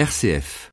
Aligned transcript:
RCF. 0.00 0.70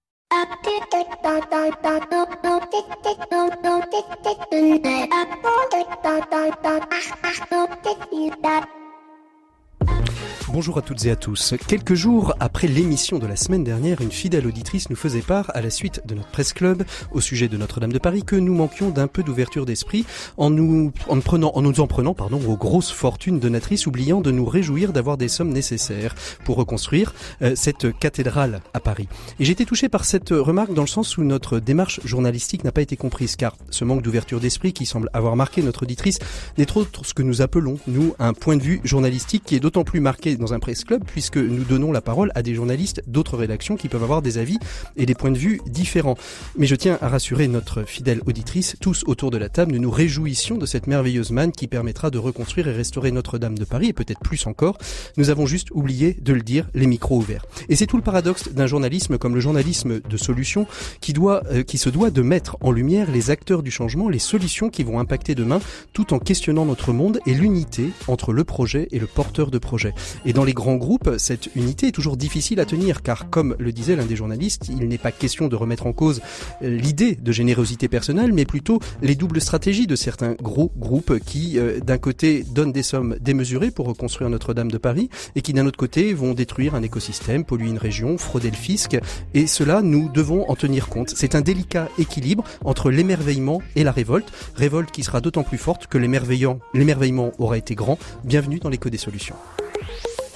Bonjour 10.57 10.79
à 10.79 10.81
toutes 10.81 11.05
et 11.05 11.11
à 11.11 11.15
tous. 11.15 11.53
Quelques 11.67 11.93
jours 11.93 12.33
après 12.39 12.67
l'émission 12.67 13.19
de 13.19 13.27
la 13.27 13.35
semaine 13.35 13.63
dernière, 13.63 14.01
une 14.01 14.11
fidèle 14.11 14.47
auditrice 14.47 14.89
nous 14.89 14.95
faisait 14.95 15.21
part, 15.21 15.51
à 15.53 15.61
la 15.61 15.69
suite 15.69 16.01
de 16.07 16.15
notre 16.15 16.29
presse 16.29 16.51
club, 16.51 16.83
au 17.11 17.21
sujet 17.21 17.47
de 17.47 17.57
Notre-Dame 17.57 17.93
de 17.93 17.99
Paris, 17.99 18.23
que 18.23 18.35
nous 18.35 18.55
manquions 18.55 18.89
d'un 18.89 19.05
peu 19.05 19.21
d'ouverture 19.21 19.67
d'esprit 19.67 20.03
en 20.35 20.49
nous 20.49 20.91
en, 21.09 21.19
prenant, 21.19 21.51
en 21.53 21.61
nous 21.61 21.79
en 21.79 21.85
prenant 21.85 22.15
pardon, 22.15 22.41
aux 22.47 22.57
grosses 22.57 22.89
fortunes 22.89 23.39
donatrices, 23.39 23.85
oubliant 23.85 24.19
de 24.19 24.31
nous 24.31 24.45
réjouir 24.45 24.93
d'avoir 24.93 25.15
des 25.15 25.27
sommes 25.27 25.51
nécessaires 25.51 26.15
pour 26.43 26.55
reconstruire 26.55 27.13
euh, 27.43 27.53
cette 27.55 27.95
cathédrale 27.99 28.61
à 28.73 28.79
Paris. 28.79 29.07
Et 29.39 29.45
j'étais 29.45 29.65
touché 29.65 29.89
par 29.89 30.05
cette 30.05 30.31
remarque 30.31 30.73
dans 30.73 30.81
le 30.81 30.87
sens 30.87 31.19
où 31.19 31.23
notre 31.23 31.59
démarche 31.59 31.99
journalistique 32.03 32.63
n'a 32.63 32.71
pas 32.71 32.81
été 32.81 32.97
comprise, 32.97 33.35
car 33.35 33.55
ce 33.69 33.85
manque 33.85 34.01
d'ouverture 34.01 34.39
d'esprit 34.39 34.73
qui 34.73 34.87
semble 34.87 35.11
avoir 35.13 35.35
marqué 35.35 35.61
notre 35.61 35.83
auditrice 35.83 36.17
n'est 36.57 36.75
autre 36.75 37.05
ce 37.05 37.13
que 37.13 37.21
nous 37.21 37.43
appelons, 37.43 37.77
nous, 37.85 38.15
un 38.17 38.33
point 38.33 38.57
de 38.57 38.63
vue 38.63 38.81
journalistique 38.83 39.43
qui 39.45 39.55
est 39.55 39.59
d'autant 39.59 39.83
plus 39.83 39.99
marqué 39.99 40.35
un 40.53 40.59
presse 40.59 40.83
club 40.83 41.03
puisque 41.05 41.37
nous 41.37 41.63
donnons 41.63 41.91
la 41.91 42.01
parole 42.01 42.31
à 42.35 42.41
des 42.41 42.53
journalistes 42.53 43.01
d'autres 43.07 43.37
rédactions 43.37 43.75
qui 43.75 43.89
peuvent 43.89 44.03
avoir 44.03 44.21
des 44.21 44.37
avis 44.37 44.57
et 44.95 45.05
des 45.05 45.15
points 45.15 45.31
de 45.31 45.37
vue 45.37 45.61
différents. 45.67 46.17
Mais 46.57 46.67
je 46.67 46.75
tiens 46.75 46.97
à 47.01 47.09
rassurer 47.09 47.47
notre 47.47 47.83
fidèle 47.83 48.21
auditrice, 48.25 48.75
tous 48.81 49.03
autour 49.07 49.31
de 49.31 49.37
la 49.37 49.49
table, 49.49 49.73
nous 49.73 49.79
nous 49.79 49.91
réjouissions 49.91 50.57
de 50.57 50.65
cette 50.65 50.87
merveilleuse 50.87 51.31
manne 51.31 51.51
qui 51.51 51.67
permettra 51.67 52.09
de 52.09 52.17
reconstruire 52.17 52.67
et 52.67 52.73
restaurer 52.73 53.11
Notre-Dame 53.11 53.57
de 53.57 53.65
Paris 53.65 53.87
et 53.87 53.93
peut-être 53.93 54.19
plus 54.19 54.45
encore. 54.47 54.77
Nous 55.17 55.29
avons 55.29 55.45
juste 55.45 55.69
oublié 55.71 56.17
de 56.21 56.33
le 56.33 56.41
dire, 56.41 56.67
les 56.73 56.87
micros 56.87 57.17
ouverts. 57.17 57.45
Et 57.69 57.75
c'est 57.75 57.85
tout 57.85 57.97
le 57.97 58.03
paradoxe 58.03 58.49
d'un 58.49 58.67
journalisme 58.67 59.17
comme 59.17 59.35
le 59.35 59.41
journalisme 59.41 59.99
de 59.99 60.17
solution 60.17 60.67
qui 61.01 61.13
doit, 61.13 61.43
euh, 61.51 61.63
qui 61.63 61.77
se 61.77 61.89
doit 61.89 62.11
de 62.11 62.21
mettre 62.21 62.57
en 62.61 62.71
lumière 62.71 63.11
les 63.11 63.29
acteurs 63.29 63.63
du 63.63 63.71
changement, 63.71 64.09
les 64.09 64.19
solutions 64.19 64.69
qui 64.69 64.83
vont 64.83 64.99
impacter 64.99 65.35
demain, 65.35 65.59
tout 65.93 66.13
en 66.13 66.19
questionnant 66.19 66.65
notre 66.65 66.93
monde 66.93 67.19
et 67.25 67.33
l'unité 67.33 67.89
entre 68.07 68.33
le 68.33 68.43
projet 68.43 68.87
et 68.91 68.99
le 68.99 69.07
porteur 69.07 69.51
de 69.51 69.57
projet. 69.57 69.93
Et 70.25 70.33
dans 70.37 70.43
les 70.43 70.53
grands 70.53 70.75
groupes, 70.75 71.15
cette 71.17 71.49
unité 71.55 71.87
est 71.87 71.91
toujours 71.91 72.15
difficile 72.15 72.59
à 72.59 72.65
tenir, 72.65 73.01
car 73.01 73.31
comme 73.31 73.55
le 73.57 73.71
disait 73.71 73.95
l'un 73.95 74.05
des 74.05 74.15
journalistes, 74.15 74.69
il 74.69 74.87
n'est 74.87 74.99
pas 74.99 75.11
question 75.11 75.47
de 75.47 75.55
remettre 75.55 75.87
en 75.87 75.93
cause 75.93 76.21
euh, 76.61 76.69
l'idée 76.69 77.15
de 77.15 77.31
générosité 77.31 77.87
personnelle, 77.87 78.33
mais 78.33 78.45
plutôt 78.45 78.79
les 79.01 79.15
doubles 79.15 79.41
stratégies 79.41 79.87
de 79.87 79.95
certains 79.95 80.33
gros 80.33 80.71
groupes 80.77 81.17
qui, 81.25 81.57
euh, 81.57 81.79
d'un 81.79 81.97
côté, 81.97 82.45
donnent 82.51 82.71
des 82.71 82.83
sommes 82.83 83.17
démesurées 83.19 83.71
pour 83.71 83.87
reconstruire 83.87 84.29
Notre-Dame 84.29 84.69
de 84.69 84.77
Paris, 84.77 85.09
et 85.35 85.41
qui, 85.41 85.53
d'un 85.53 85.65
autre 85.65 85.79
côté, 85.79 86.13
vont 86.13 86.35
détruire 86.35 86.75
un 86.75 86.83
écosystème, 86.83 87.43
polluer 87.43 87.69
une 87.69 87.79
région, 87.79 88.19
frauder 88.19 88.51
le 88.51 88.57
fisc, 88.57 88.95
et 89.33 89.47
cela, 89.47 89.81
nous 89.81 90.07
devons 90.07 90.47
en 90.51 90.55
tenir 90.55 90.87
compte. 90.87 91.13
C'est 91.15 91.33
un 91.33 91.41
délicat 91.41 91.89
équilibre 91.97 92.43
entre 92.63 92.91
l'émerveillement 92.91 93.63
et 93.75 93.83
la 93.83 93.91
révolte, 93.91 94.31
révolte 94.53 94.91
qui 94.91 95.01
sera 95.01 95.19
d'autant 95.19 95.41
plus 95.41 95.57
forte 95.57 95.87
que 95.87 95.97
l'émerveillement 95.97 97.31
aura 97.39 97.57
été 97.57 97.73
grand. 97.73 97.97
Bienvenue 98.23 98.59
dans 98.59 98.69
l'écho 98.69 98.91
des 98.91 98.99
solutions. 98.99 99.35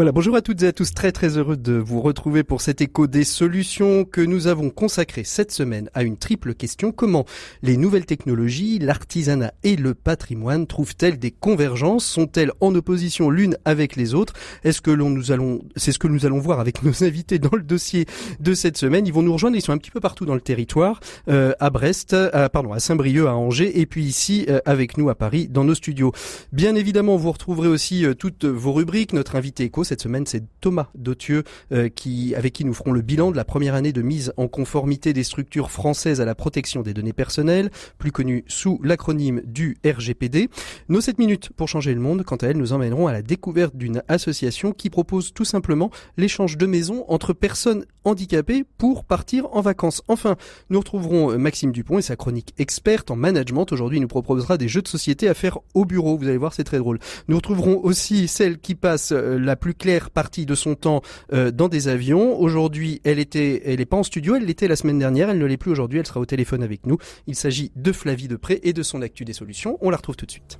Voilà, 0.00 0.12
bonjour 0.12 0.34
à 0.34 0.40
toutes 0.40 0.62
et 0.62 0.66
à 0.66 0.72
tous, 0.72 0.94
très 0.94 1.12
très 1.12 1.36
heureux 1.36 1.58
de 1.58 1.74
vous 1.74 2.00
retrouver 2.00 2.42
pour 2.42 2.62
cet 2.62 2.80
écho 2.80 3.06
des 3.06 3.22
solutions 3.22 4.06
que 4.06 4.22
nous 4.22 4.46
avons 4.46 4.70
consacré 4.70 5.24
cette 5.24 5.52
semaine 5.52 5.90
à 5.92 6.04
une 6.04 6.16
triple 6.16 6.54
question. 6.54 6.90
Comment 6.90 7.26
les 7.60 7.76
nouvelles 7.76 8.06
technologies, 8.06 8.78
l'artisanat 8.78 9.52
et 9.62 9.76
le 9.76 9.92
patrimoine 9.92 10.66
trouvent-elles 10.66 11.18
des 11.18 11.30
convergences? 11.30 12.06
Sont-elles 12.06 12.52
en 12.60 12.74
opposition 12.74 13.28
l'une 13.28 13.58
avec 13.66 13.94
les 13.94 14.14
autres? 14.14 14.32
Est-ce 14.64 14.80
que 14.80 14.90
l'on 14.90 15.10
nous 15.10 15.32
allons, 15.32 15.60
c'est 15.76 15.92
ce 15.92 15.98
que 15.98 16.08
nous 16.08 16.24
allons 16.24 16.38
voir 16.38 16.60
avec 16.60 16.82
nos 16.82 17.04
invités 17.04 17.38
dans 17.38 17.54
le 17.54 17.62
dossier 17.62 18.06
de 18.40 18.54
cette 18.54 18.78
semaine. 18.78 19.06
Ils 19.06 19.12
vont 19.12 19.20
nous 19.20 19.34
rejoindre, 19.34 19.58
ils 19.58 19.60
sont 19.60 19.74
un 19.74 19.78
petit 19.78 19.90
peu 19.90 20.00
partout 20.00 20.24
dans 20.24 20.34
le 20.34 20.40
territoire, 20.40 21.00
euh, 21.28 21.52
à 21.60 21.68
Brest, 21.68 22.14
à, 22.14 22.48
pardon, 22.48 22.72
à 22.72 22.80
Saint-Brieuc, 22.80 23.26
à 23.26 23.34
Angers 23.34 23.78
et 23.78 23.84
puis 23.84 24.04
ici 24.04 24.46
euh, 24.48 24.60
avec 24.64 24.96
nous 24.96 25.10
à 25.10 25.14
Paris 25.14 25.46
dans 25.46 25.64
nos 25.64 25.74
studios. 25.74 26.12
Bien 26.54 26.74
évidemment, 26.74 27.18
vous 27.18 27.32
retrouverez 27.32 27.68
aussi 27.68 28.06
euh, 28.06 28.14
toutes 28.14 28.46
vos 28.46 28.72
rubriques. 28.72 29.12
Notre 29.12 29.36
invité 29.36 29.64
écho 29.64 29.84
cette 29.90 30.02
semaine, 30.02 30.24
c'est 30.24 30.44
Thomas 30.60 30.86
Dautieux, 30.94 31.42
euh, 31.72 31.88
qui, 31.88 32.32
avec 32.36 32.52
qui 32.52 32.64
nous 32.64 32.74
ferons 32.74 32.92
le 32.92 33.02
bilan 33.02 33.32
de 33.32 33.36
la 33.36 33.44
première 33.44 33.74
année 33.74 33.92
de 33.92 34.02
mise 34.02 34.32
en 34.36 34.46
conformité 34.46 35.12
des 35.12 35.24
structures 35.24 35.72
françaises 35.72 36.20
à 36.20 36.24
la 36.24 36.36
protection 36.36 36.82
des 36.82 36.94
données 36.94 37.12
personnelles, 37.12 37.70
plus 37.98 38.12
connues 38.12 38.44
sous 38.46 38.80
l'acronyme 38.84 39.42
du 39.44 39.78
RGPD. 39.84 40.48
Nos 40.88 41.00
7 41.00 41.18
minutes 41.18 41.50
pour 41.56 41.66
changer 41.66 41.92
le 41.92 42.00
monde, 42.00 42.22
quant 42.22 42.36
à 42.36 42.46
elles, 42.46 42.56
nous 42.56 42.72
emmèneront 42.72 43.08
à 43.08 43.12
la 43.12 43.20
découverte 43.20 43.74
d'une 43.74 44.04
association 44.06 44.70
qui 44.70 44.90
propose 44.90 45.32
tout 45.32 45.44
simplement 45.44 45.90
l'échange 46.16 46.56
de 46.56 46.66
maisons 46.66 47.04
entre 47.08 47.32
personnes 47.32 47.84
handicapées 48.04 48.64
pour 48.78 49.04
partir 49.04 49.48
en 49.50 49.60
vacances. 49.60 50.02
Enfin, 50.06 50.36
nous 50.70 50.78
retrouverons 50.78 51.32
euh, 51.32 51.36
Maxime 51.36 51.72
Dupont 51.72 51.98
et 51.98 52.02
sa 52.02 52.14
chronique 52.14 52.54
experte 52.58 53.10
en 53.10 53.16
management. 53.16 53.72
Aujourd'hui, 53.72 53.98
il 53.98 54.02
nous 54.02 54.08
proposera 54.08 54.56
des 54.56 54.68
jeux 54.68 54.82
de 54.82 54.88
société 54.88 55.28
à 55.28 55.34
faire 55.34 55.58
au 55.74 55.84
bureau. 55.84 56.16
Vous 56.16 56.28
allez 56.28 56.36
voir, 56.36 56.54
c'est 56.54 56.62
très 56.62 56.78
drôle. 56.78 57.00
Nous 57.26 57.34
retrouverons 57.34 57.80
aussi 57.82 58.28
celle 58.28 58.58
qui 58.58 58.76
passe 58.76 59.10
euh, 59.12 59.38
la 59.38 59.56
plus 59.56 59.69
claire 59.74 60.10
partie 60.10 60.46
de 60.46 60.54
son 60.54 60.74
temps 60.74 61.02
euh, 61.32 61.50
dans 61.50 61.68
des 61.68 61.88
avions. 61.88 62.38
Aujourd'hui, 62.40 63.00
elle 63.04 63.18
était, 63.18 63.62
elle 63.64 63.80
est 63.80 63.86
pas 63.86 63.96
en 63.96 64.02
studio, 64.02 64.36
elle 64.36 64.44
l'était 64.44 64.68
la 64.68 64.76
semaine 64.76 64.98
dernière, 64.98 65.30
elle 65.30 65.38
ne 65.38 65.46
l'est 65.46 65.56
plus 65.56 65.70
aujourd'hui, 65.70 65.98
elle 65.98 66.06
sera 66.06 66.20
au 66.20 66.26
téléphone 66.26 66.62
avec 66.62 66.86
nous. 66.86 66.98
Il 67.26 67.34
s'agit 67.34 67.72
de 67.76 67.92
Flavie 67.92 68.28
Depré 68.28 68.60
et 68.62 68.72
de 68.72 68.82
son 68.82 69.02
Actu 69.02 69.24
des 69.24 69.32
solutions. 69.32 69.78
On 69.80 69.90
la 69.90 69.96
retrouve 69.96 70.16
tout 70.16 70.26
de 70.26 70.30
suite. 70.30 70.58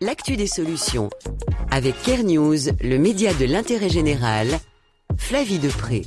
L'actu 0.00 0.36
des 0.36 0.46
solutions. 0.46 1.10
Avec 1.70 1.94
Care 2.02 2.24
News, 2.24 2.56
le 2.82 2.96
média 2.96 3.34
de 3.34 3.44
l'intérêt 3.44 3.90
général, 3.90 4.48
Flavie 5.16 5.58
Depré. 5.58 6.02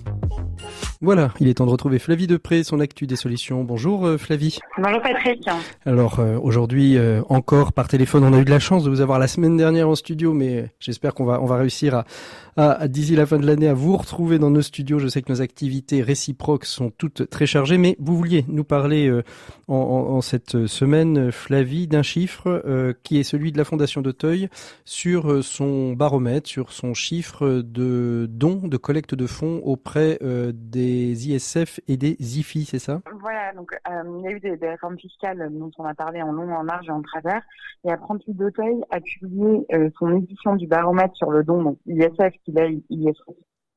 Voilà, 1.04 1.34
il 1.42 1.50
est 1.50 1.56
temps 1.56 1.66
de 1.66 1.70
retrouver 1.70 2.00
Flavie 2.00 2.28
Depré, 2.28 2.64
son 2.64 2.80
actu 2.80 3.08
des 3.08 3.18
solutions. 3.18 3.66
Bonjour 3.66 4.06
euh, 4.06 4.18
Flavie. 4.18 4.60
Bonjour 4.78 5.02
Patrick. 5.02 5.46
Alors 5.86 6.22
euh, 6.22 6.40
aujourd'hui 6.42 6.98
euh, 6.98 7.22
encore 7.28 7.74
par 7.74 7.90
téléphone, 7.90 8.24
on 8.24 8.32
a 8.32 8.40
eu 8.40 8.46
de 8.46 8.50
la 8.50 8.60
chance 8.60 8.86
de 8.86 8.90
vous 8.90 9.02
avoir 9.02 9.20
la 9.20 9.28
semaine 9.28 9.58
dernière 9.58 9.90
en 9.90 9.96
studio, 9.96 10.32
mais 10.32 10.70
j'espère 10.80 11.14
qu'on 11.14 11.26
va 11.26 11.42
on 11.42 11.46
va 11.46 11.58
réussir 11.58 11.94
à, 11.94 12.06
à, 12.56 12.88
d'ici 12.88 13.18
la 13.18 13.26
fin 13.26 13.38
de 13.38 13.46
l'année 13.46 13.68
à 13.68 13.74
vous 13.74 13.98
retrouver 13.98 14.40
dans 14.40 14.50
nos 14.50 14.62
studios. 14.62 14.98
Je 14.98 15.10
sais 15.10 15.22
que 15.22 15.30
nos 15.30 15.42
activités 15.42 16.02
réciproques 16.02 16.64
sont 16.64 16.90
toutes 16.90 17.30
très 17.30 17.48
chargées, 17.48 17.78
mais 17.78 17.98
vous 18.00 18.16
vouliez 18.16 18.46
nous 18.48 18.64
parler 18.64 19.12
en, 19.68 19.76
en, 19.76 20.22
cette 20.22 20.68
semaine, 20.68 21.34
Flavie, 21.34 21.88
d'un 21.88 22.04
chiffre 22.04 22.64
qui 23.04 23.20
est 23.20 23.24
celui 23.24 23.52
de 23.52 23.58
la 23.58 23.66
Fondation 23.66 24.02
d'Auteuil 24.02 24.48
sur 24.86 25.44
son 25.44 25.94
baromètre, 25.94 26.48
sur 26.48 26.72
son 26.72 26.94
chiffre 26.94 27.62
de 27.62 28.26
dons, 28.32 28.62
de 28.64 28.78
collecte 28.78 29.16
de 29.16 29.28
fonds 29.28 29.60
auprès 29.66 30.18
des 30.54 30.93
des 30.94 31.30
ISF 31.30 31.80
et 31.88 31.98
des 31.98 32.16
IFI, 32.40 32.66
c'est 32.66 32.80
ça? 32.80 33.02
Voilà, 33.20 33.54
donc 33.54 33.72
euh, 33.74 34.04
il 34.20 34.24
y 34.24 34.28
a 34.28 34.32
eu 34.32 34.40
des, 34.40 34.70
réformes 34.70 34.98
fiscales 34.98 35.50
dont 35.52 35.72
on 35.78 35.86
a 35.86 35.94
parlé 35.94 36.22
en 36.22 36.32
long, 36.32 36.54
en 36.54 36.64
large 36.64 36.88
et 36.88 36.92
en 36.92 37.02
travers. 37.02 37.42
Et 37.86 37.92
Apprenti 37.92 38.34
d'Auteuil 38.34 38.82
a 38.92 39.00
publié 39.00 39.66
euh, 39.74 39.90
son 39.98 40.16
édition 40.16 40.56
du 40.56 40.68
baromètre 40.68 41.16
sur 41.16 41.32
le 41.32 41.44
don, 41.44 41.64
donc 41.64 41.78
ISF, 41.88 42.34
qu'il 42.44 42.60
a 42.60 42.68
ISF 42.68 43.18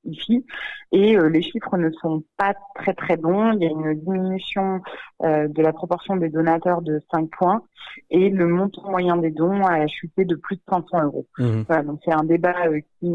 IFI, 0.06 0.44
et 0.92 1.16
euh, 1.16 1.28
les 1.28 1.42
chiffres 1.42 1.76
ne 1.76 1.90
sont 1.90 2.22
pas 2.36 2.54
très 2.74 2.94
très 2.94 3.16
bons. 3.16 3.52
Il 3.52 3.62
y 3.62 3.66
a 3.66 3.70
une 3.70 3.94
diminution 3.94 4.80
de 5.22 5.62
la 5.62 5.72
proportion 5.72 6.16
des 6.16 6.28
donateurs 6.28 6.82
de 6.82 7.00
5 7.10 7.30
points 7.30 7.62
et 8.10 8.28
le 8.28 8.46
montant 8.46 8.90
moyen 8.90 9.16
des 9.16 9.30
dons 9.30 9.64
a 9.64 9.86
chuté 9.86 10.24
de 10.26 10.34
plus 10.34 10.56
de 10.56 10.62
500 10.68 11.04
euros. 11.04 11.26
Mmh. 11.38 11.62
Voilà, 11.66 11.82
donc 11.82 12.00
c'est 12.04 12.12
un 12.12 12.24
débat 12.24 12.54
qui 13.00 13.14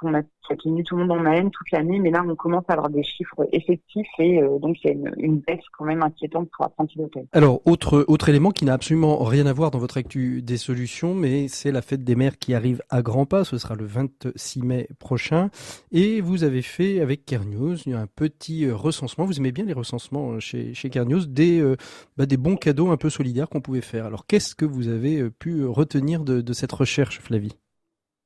qu'on 0.00 0.14
a 0.14 0.22
qui 0.46 0.52
a 0.52 0.56
tenu 0.56 0.84
tout 0.84 0.96
le 0.96 1.06
monde 1.06 1.18
en 1.18 1.24
haleine 1.24 1.50
toute 1.50 1.70
l'année, 1.70 1.98
mais 1.98 2.10
là 2.10 2.22
on 2.26 2.34
commence 2.34 2.64
à 2.68 2.74
avoir 2.74 2.90
des 2.90 3.02
chiffres 3.02 3.48
effectifs 3.52 4.06
et 4.18 4.42
euh, 4.42 4.58
donc 4.58 4.76
il 4.82 4.88
y 4.88 4.90
a 4.90 4.92
une, 4.92 5.12
une, 5.16 5.38
baisse 5.38 5.64
quand 5.76 5.84
même 5.84 6.02
inquiétante 6.02 6.48
pour 6.54 6.66
apprenti 6.66 6.98
d'hôtel. 6.98 7.26
Alors 7.32 7.60
autre 7.66 8.04
autre 8.08 8.28
élément 8.28 8.50
qui 8.50 8.64
n'a 8.64 8.74
absolument 8.74 9.24
rien 9.24 9.46
à 9.46 9.52
voir 9.52 9.70
dans 9.70 9.78
votre 9.78 9.96
actu 9.96 10.42
des 10.42 10.56
solutions, 10.56 11.14
mais 11.14 11.48
c'est 11.48 11.72
la 11.72 11.82
fête 11.82 12.04
des 12.04 12.14
mères 12.14 12.38
qui 12.38 12.54
arrive 12.54 12.82
à 12.90 13.02
grands 13.02 13.26
pas. 13.26 13.44
Ce 13.44 13.58
sera 13.58 13.74
le 13.74 13.84
26 13.84 14.62
mai 14.62 14.88
prochain 14.98 15.50
et 15.92 16.20
vous 16.24 16.44
avez 16.44 16.62
fait 16.62 17.00
avec 17.00 17.24
Kernews 17.24 17.76
un 17.86 18.06
petit 18.06 18.66
euh, 18.66 18.74
recensement. 18.74 19.24
Vous 19.24 19.38
aimez 19.38 19.52
bien 19.52 19.64
les 19.64 19.72
recensements 19.72 20.32
euh, 20.32 20.40
chez 20.40 20.74
chez 20.74 20.90
Kernews, 20.90 21.26
des 21.26 21.62
bah, 22.16 22.26
des 22.26 22.36
bons 22.36 22.56
cadeaux 22.56 22.90
un 22.90 22.96
peu 22.96 23.10
solidaires 23.10 23.48
qu'on 23.48 23.60
pouvait 23.60 23.80
faire. 23.80 24.06
Alors 24.06 24.26
qu'est-ce 24.26 24.54
que 24.54 24.64
vous 24.64 24.88
avez 24.88 25.30
pu 25.30 25.64
retenir 25.64 26.24
de, 26.24 26.40
de 26.40 26.52
cette 26.52 26.72
recherche, 26.72 27.20
Flavie? 27.20 27.56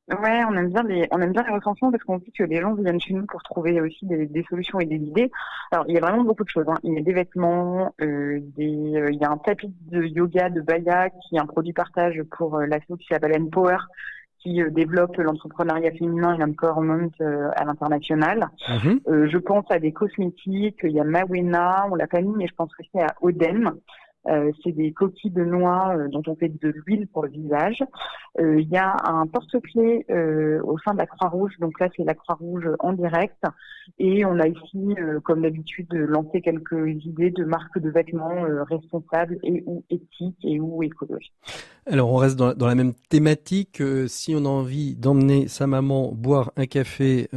Ouais, 0.08 0.42
on 0.48 0.54
aime 0.54 0.70
bien 0.70 0.82
les, 0.84 1.06
on 1.10 1.20
aime 1.20 1.32
bien 1.32 1.42
les 1.42 1.52
recensements 1.52 1.90
parce 1.90 2.02
qu'on 2.02 2.16
dit 2.16 2.32
que 2.32 2.42
les 2.42 2.62
gens 2.62 2.72
viennent 2.72 2.98
chez 2.98 3.12
nous 3.12 3.26
pour 3.26 3.42
trouver 3.42 3.78
aussi 3.82 4.06
des, 4.06 4.24
des, 4.24 4.42
solutions 4.48 4.80
et 4.80 4.86
des 4.86 4.96
idées. 4.96 5.30
Alors, 5.70 5.84
il 5.86 5.94
y 5.94 5.98
a 5.98 6.00
vraiment 6.00 6.24
beaucoup 6.24 6.44
de 6.44 6.48
choses. 6.48 6.64
Hein. 6.66 6.78
Il 6.82 6.94
y 6.94 6.98
a 6.98 7.02
des 7.02 7.12
vêtements, 7.12 7.92
euh, 8.00 8.40
des, 8.56 8.94
euh, 8.96 9.10
il 9.12 9.18
y 9.20 9.24
a 9.24 9.30
un 9.30 9.36
tapis 9.36 9.70
de 9.90 10.02
yoga 10.02 10.48
de 10.48 10.62
Baya 10.62 11.10
qui 11.10 11.36
est 11.36 11.38
un 11.38 11.44
produit 11.44 11.74
partage 11.74 12.22
pour 12.30 12.56
euh, 12.56 12.64
l'asso 12.64 12.96
qui 12.98 13.06
s'appelle 13.06 13.38
Empower 13.38 13.76
qui 14.40 14.62
euh, 14.62 14.70
développe 14.70 15.16
l'entrepreneuriat 15.16 15.92
féminin 15.92 16.34
et 16.34 16.38
l'empowerment 16.38 17.10
à 17.20 17.64
l'international. 17.64 18.48
Mhm. 18.68 19.00
je 19.26 19.38
pense 19.38 19.64
à 19.70 19.78
des 19.78 19.92
cosmétiques, 19.92 20.80
il 20.82 20.92
y 20.92 21.00
a 21.00 21.04
Mawena, 21.04 21.86
on 21.90 21.94
l'a 21.94 22.06
pas 22.06 22.20
mis, 22.20 22.34
mais 22.36 22.46
je 22.46 22.54
pense 22.54 22.70
aussi 22.78 22.98
à 22.98 23.14
Odem. 23.20 23.74
Euh, 24.26 24.50
c'est 24.62 24.72
des 24.72 24.92
coquilles 24.92 25.30
de 25.30 25.44
noix 25.44 25.96
euh, 25.96 26.08
dont 26.08 26.22
on 26.26 26.34
fait 26.34 26.48
de 26.48 26.68
l'huile 26.68 27.06
pour 27.06 27.22
le 27.22 27.30
visage. 27.30 27.82
Euh, 28.38 28.60
il 28.60 28.68
y 28.68 28.76
a 28.76 28.94
un 29.04 29.26
porte-clés 29.26 30.04
au 30.62 30.78
sein 30.78 30.92
de 30.92 30.98
la 30.98 31.06
Croix-Rouge, 31.06 31.54
donc 31.60 31.78
là 31.80 31.88
c'est 31.96 32.04
la 32.04 32.14
Croix-Rouge 32.14 32.68
en 32.80 32.92
direct. 32.92 33.42
Et 33.98 34.24
on 34.24 34.38
a 34.38 34.46
ici, 34.46 34.94
comme 35.24 35.42
d'habitude, 35.42 35.92
lancé 35.92 36.40
quelques 36.40 37.04
idées 37.04 37.30
de 37.30 37.44
marques 37.44 37.78
de 37.78 37.88
vêtements 37.90 38.42
responsables 38.68 39.38
et 39.42 39.62
ou 39.66 39.82
éthiques 39.88 40.44
et 40.44 40.60
ou 40.60 40.82
écologiques. 40.82 41.32
Alors 41.86 42.12
on 42.12 42.16
reste 42.16 42.36
dans, 42.36 42.52
dans 42.52 42.66
la 42.66 42.74
même 42.74 42.92
thématique. 43.08 43.82
si 44.08 44.34
on 44.36 44.44
a 44.44 44.48
envie 44.48 44.94
d'emmener 44.94 45.48
sa 45.48 45.66
maman 45.66 46.12
boire 46.12 46.52
un 46.56 46.66
café 46.66 47.28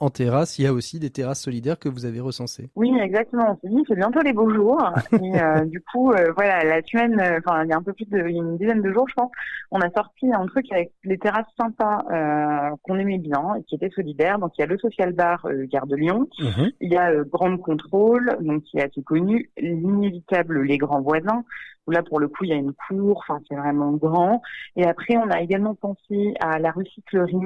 en 0.00 0.10
terrasse, 0.10 0.58
il 0.58 0.64
y 0.64 0.66
a 0.66 0.72
aussi 0.72 0.98
des 0.98 1.10
terrasses 1.10 1.42
solidaires 1.42 1.78
que 1.78 1.88
vous 1.88 2.06
avez 2.06 2.20
recensées. 2.20 2.70
Oui, 2.74 2.92
exactement. 3.00 3.58
On 3.62 3.68
s'est 3.68 3.74
dit 3.74 3.84
c'est 3.86 3.96
bientôt 3.96 4.20
les 4.20 4.32
beaux 4.32 4.52
jours. 4.52 4.82
et 5.12 5.66
du 5.66 5.82
coup, 5.92 6.12
voilà, 6.34 6.64
la 6.64 6.82
semaine, 6.82 7.18
euh, 7.20 7.38
enfin 7.38 7.64
il 7.64 7.70
y 7.70 7.72
a 7.72 7.76
un 7.76 7.82
peu 7.82 7.92
plus 7.92 8.08
de, 8.08 8.18
une 8.18 8.56
dizaine 8.56 8.82
de 8.82 8.92
jours, 8.92 9.08
je 9.08 9.14
pense, 9.14 9.30
on 9.70 9.80
a 9.80 9.90
sorti 9.90 10.32
un 10.32 10.46
truc 10.46 10.66
avec 10.70 10.92
les 11.04 11.18
terrasses 11.18 11.46
sympas 11.58 12.04
euh, 12.10 12.76
qu'on 12.82 12.98
aimait 12.98 13.18
bien 13.18 13.54
et 13.56 13.62
qui 13.64 13.74
étaient 13.74 13.90
solidaires. 13.90 14.38
Donc 14.38 14.52
il 14.56 14.60
y 14.60 14.64
a 14.64 14.66
le 14.66 14.78
Social 14.78 15.12
Bar 15.12 15.46
Gare 15.70 15.86
de 15.86 15.96
Lyon, 15.96 16.28
mhm. 16.38 16.70
il 16.80 16.92
y 16.92 16.96
a 16.96 17.12
Grande 17.24 17.60
Contrôle, 17.60 18.36
donc 18.40 18.62
qui 18.64 18.78
est 18.78 18.82
assez 18.82 19.02
connu, 19.02 19.50
l'inévitable 19.58 20.62
Les 20.62 20.78
Grands 20.78 21.02
Voisins, 21.02 21.44
où 21.86 21.90
là 21.90 22.02
pour 22.02 22.20
le 22.20 22.28
coup 22.28 22.44
il 22.44 22.50
y 22.50 22.54
a 22.54 22.56
une 22.56 22.72
cour, 22.72 23.24
enfin 23.26 23.40
c'est 23.48 23.56
vraiment 23.56 23.92
grand. 23.92 24.42
Et 24.76 24.84
après 24.84 25.16
on 25.16 25.30
a 25.30 25.40
également 25.40 25.74
pensé 25.74 26.34
à 26.40 26.58
la 26.58 26.70
recyclerie. 26.70 27.36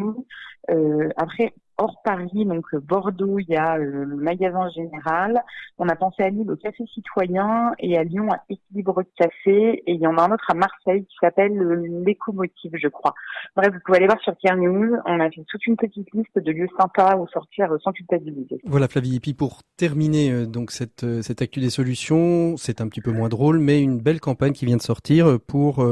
après 1.16 1.54
hors 1.78 2.00
Paris, 2.02 2.44
donc 2.46 2.64
euh, 2.74 2.80
Bordeaux, 2.80 3.38
il 3.38 3.48
y 3.48 3.56
a 3.56 3.76
euh, 3.76 4.04
le 4.04 4.16
magasin 4.16 4.68
général. 4.70 5.42
On 5.78 5.88
a 5.88 5.96
pensé 5.96 6.22
à 6.22 6.30
Lille 6.30 6.50
au 6.50 6.56
Café 6.56 6.84
Citoyen 6.92 7.72
et 7.78 7.98
à 7.98 8.04
Lyon 8.04 8.32
à 8.32 8.40
Équilibre 8.48 9.02
Café. 9.16 9.82
Et 9.86 9.92
il 9.92 10.00
y 10.00 10.06
en 10.06 10.16
a 10.16 10.22
un 10.22 10.32
autre 10.32 10.46
à 10.48 10.54
Marseille 10.54 11.04
qui 11.04 11.16
s'appelle 11.20 11.52
l'Écomotive, 12.04 12.72
je 12.74 12.88
crois. 12.88 13.14
Bref, 13.54 13.72
vous 13.72 13.80
pouvez 13.84 13.98
aller 13.98 14.06
voir 14.06 14.20
sur 14.22 14.34
Care 14.42 14.56
News. 14.56 14.96
On 15.04 15.20
a 15.20 15.30
fait 15.30 15.44
toute 15.48 15.66
une 15.66 15.76
petite 15.76 16.08
liste 16.14 16.38
de 16.38 16.50
lieux 16.50 16.68
sympas 16.78 17.16
où 17.16 17.26
sortir 17.28 17.68
sans 17.82 17.92
culpabiliser. 17.92 18.60
Voilà 18.64 18.88
Flavie. 18.88 19.16
Et 19.16 19.20
puis 19.20 19.34
pour 19.34 19.60
terminer 19.76 20.30
euh, 20.32 20.46
donc 20.46 20.70
cette, 20.70 21.04
cette 21.22 21.42
actu 21.42 21.60
des 21.60 21.70
solutions, 21.70 22.56
c'est 22.56 22.80
un 22.80 22.88
petit 22.88 23.00
peu 23.00 23.12
moins 23.12 23.28
drôle, 23.28 23.58
mais 23.58 23.82
une 23.82 23.98
belle 23.98 24.20
campagne 24.20 24.52
qui 24.52 24.64
vient 24.64 24.76
de 24.76 24.82
sortir 24.82 25.38
pour 25.46 25.84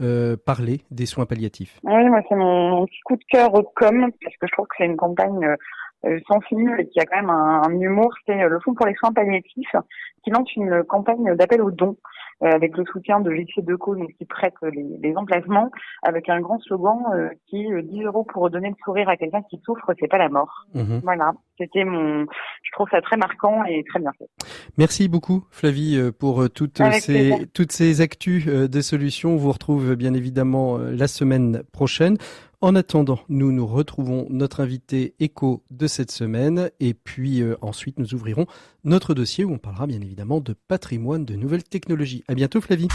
euh, 0.00 0.36
parler 0.36 0.80
des 0.90 1.06
soins 1.06 1.26
palliatifs 1.26 1.78
Oui, 1.82 2.08
moi 2.08 2.20
c'est 2.28 2.36
mon, 2.36 2.86
petit 2.86 3.00
coup 3.04 3.16
de 3.16 3.24
cœur 3.28 3.52
au 3.54 3.62
com 3.62 4.10
parce 4.22 4.36
que 4.36 4.46
je 4.46 4.52
trouve 4.52 4.66
que 4.66 4.76
c'est 4.78 4.86
une 4.86 4.96
campagne 4.96 5.44
euh, 5.44 5.56
euh 6.04 6.20
sensible 6.28 6.80
et 6.80 6.88
qui 6.88 7.00
a 7.00 7.04
quand 7.04 7.16
même 7.16 7.30
un, 7.30 7.62
un 7.66 7.80
humour. 7.80 8.12
C'est 8.26 8.40
euh, 8.40 8.48
le 8.48 8.60
Fonds 8.60 8.74
pour 8.74 8.86
les 8.86 8.94
soins 8.94 9.12
palliatifs 9.12 9.74
qui 10.22 10.30
lance 10.30 10.54
une 10.56 10.84
campagne 10.84 11.34
d'appel 11.34 11.62
aux 11.62 11.70
dons 11.70 11.96
avec 12.40 12.76
le 12.76 12.84
soutien 12.84 13.20
de 13.20 13.32
JC 13.32 13.64
Deco, 13.64 13.96
donc 13.96 14.12
qui 14.16 14.24
prête 14.24 14.54
les, 14.62 14.98
les, 15.02 15.16
emplacements, 15.16 15.70
avec 16.02 16.28
un 16.28 16.40
grand 16.40 16.60
slogan 16.60 16.98
euh, 17.14 17.28
qui 17.46 17.64
est 17.64 17.82
10 17.82 18.02
euros 18.04 18.24
pour 18.24 18.42
redonner 18.42 18.68
le 18.68 18.76
sourire 18.84 19.08
à 19.08 19.16
quelqu'un 19.16 19.42
qui 19.50 19.60
souffre, 19.64 19.92
c'est 19.98 20.08
pas 20.08 20.18
la 20.18 20.28
mort. 20.28 20.66
Mhm. 20.74 21.00
Voilà, 21.02 21.32
c'était 21.58 21.84
mon, 21.84 22.26
je 22.62 22.70
trouve 22.72 22.88
ça 22.90 23.00
très 23.00 23.16
marquant 23.16 23.64
et 23.64 23.82
très 23.84 23.98
bien 23.98 24.12
fait. 24.18 24.28
Merci 24.76 25.08
beaucoup 25.08 25.44
Flavie 25.50 25.98
pour 26.18 26.48
toutes 26.50 26.80
ces 27.00 27.46
toutes 27.52 27.72
ces 27.72 28.00
actus 28.00 28.46
de 28.46 28.80
solutions. 28.80 29.30
On 29.30 29.36
vous 29.36 29.52
retrouve 29.52 29.96
bien 29.96 30.14
évidemment 30.14 30.78
la 30.78 31.08
semaine 31.08 31.62
prochaine. 31.72 32.16
En 32.60 32.74
attendant, 32.74 33.20
nous 33.28 33.52
nous 33.52 33.68
retrouvons 33.68 34.26
notre 34.30 34.58
invité 34.58 35.14
écho 35.20 35.62
de 35.70 35.86
cette 35.86 36.10
semaine 36.10 36.72
et 36.80 36.92
puis 36.92 37.40
euh, 37.40 37.56
ensuite 37.60 38.00
nous 38.00 38.14
ouvrirons 38.14 38.46
notre 38.82 39.14
dossier 39.14 39.44
où 39.44 39.52
on 39.52 39.58
parlera 39.58 39.86
bien 39.86 40.00
évidemment 40.00 40.40
de 40.40 40.56
patrimoine, 40.66 41.24
de 41.24 41.36
nouvelles 41.36 41.62
technologies. 41.62 42.24
À 42.26 42.34
bientôt 42.34 42.60
Flavie. 42.60 42.88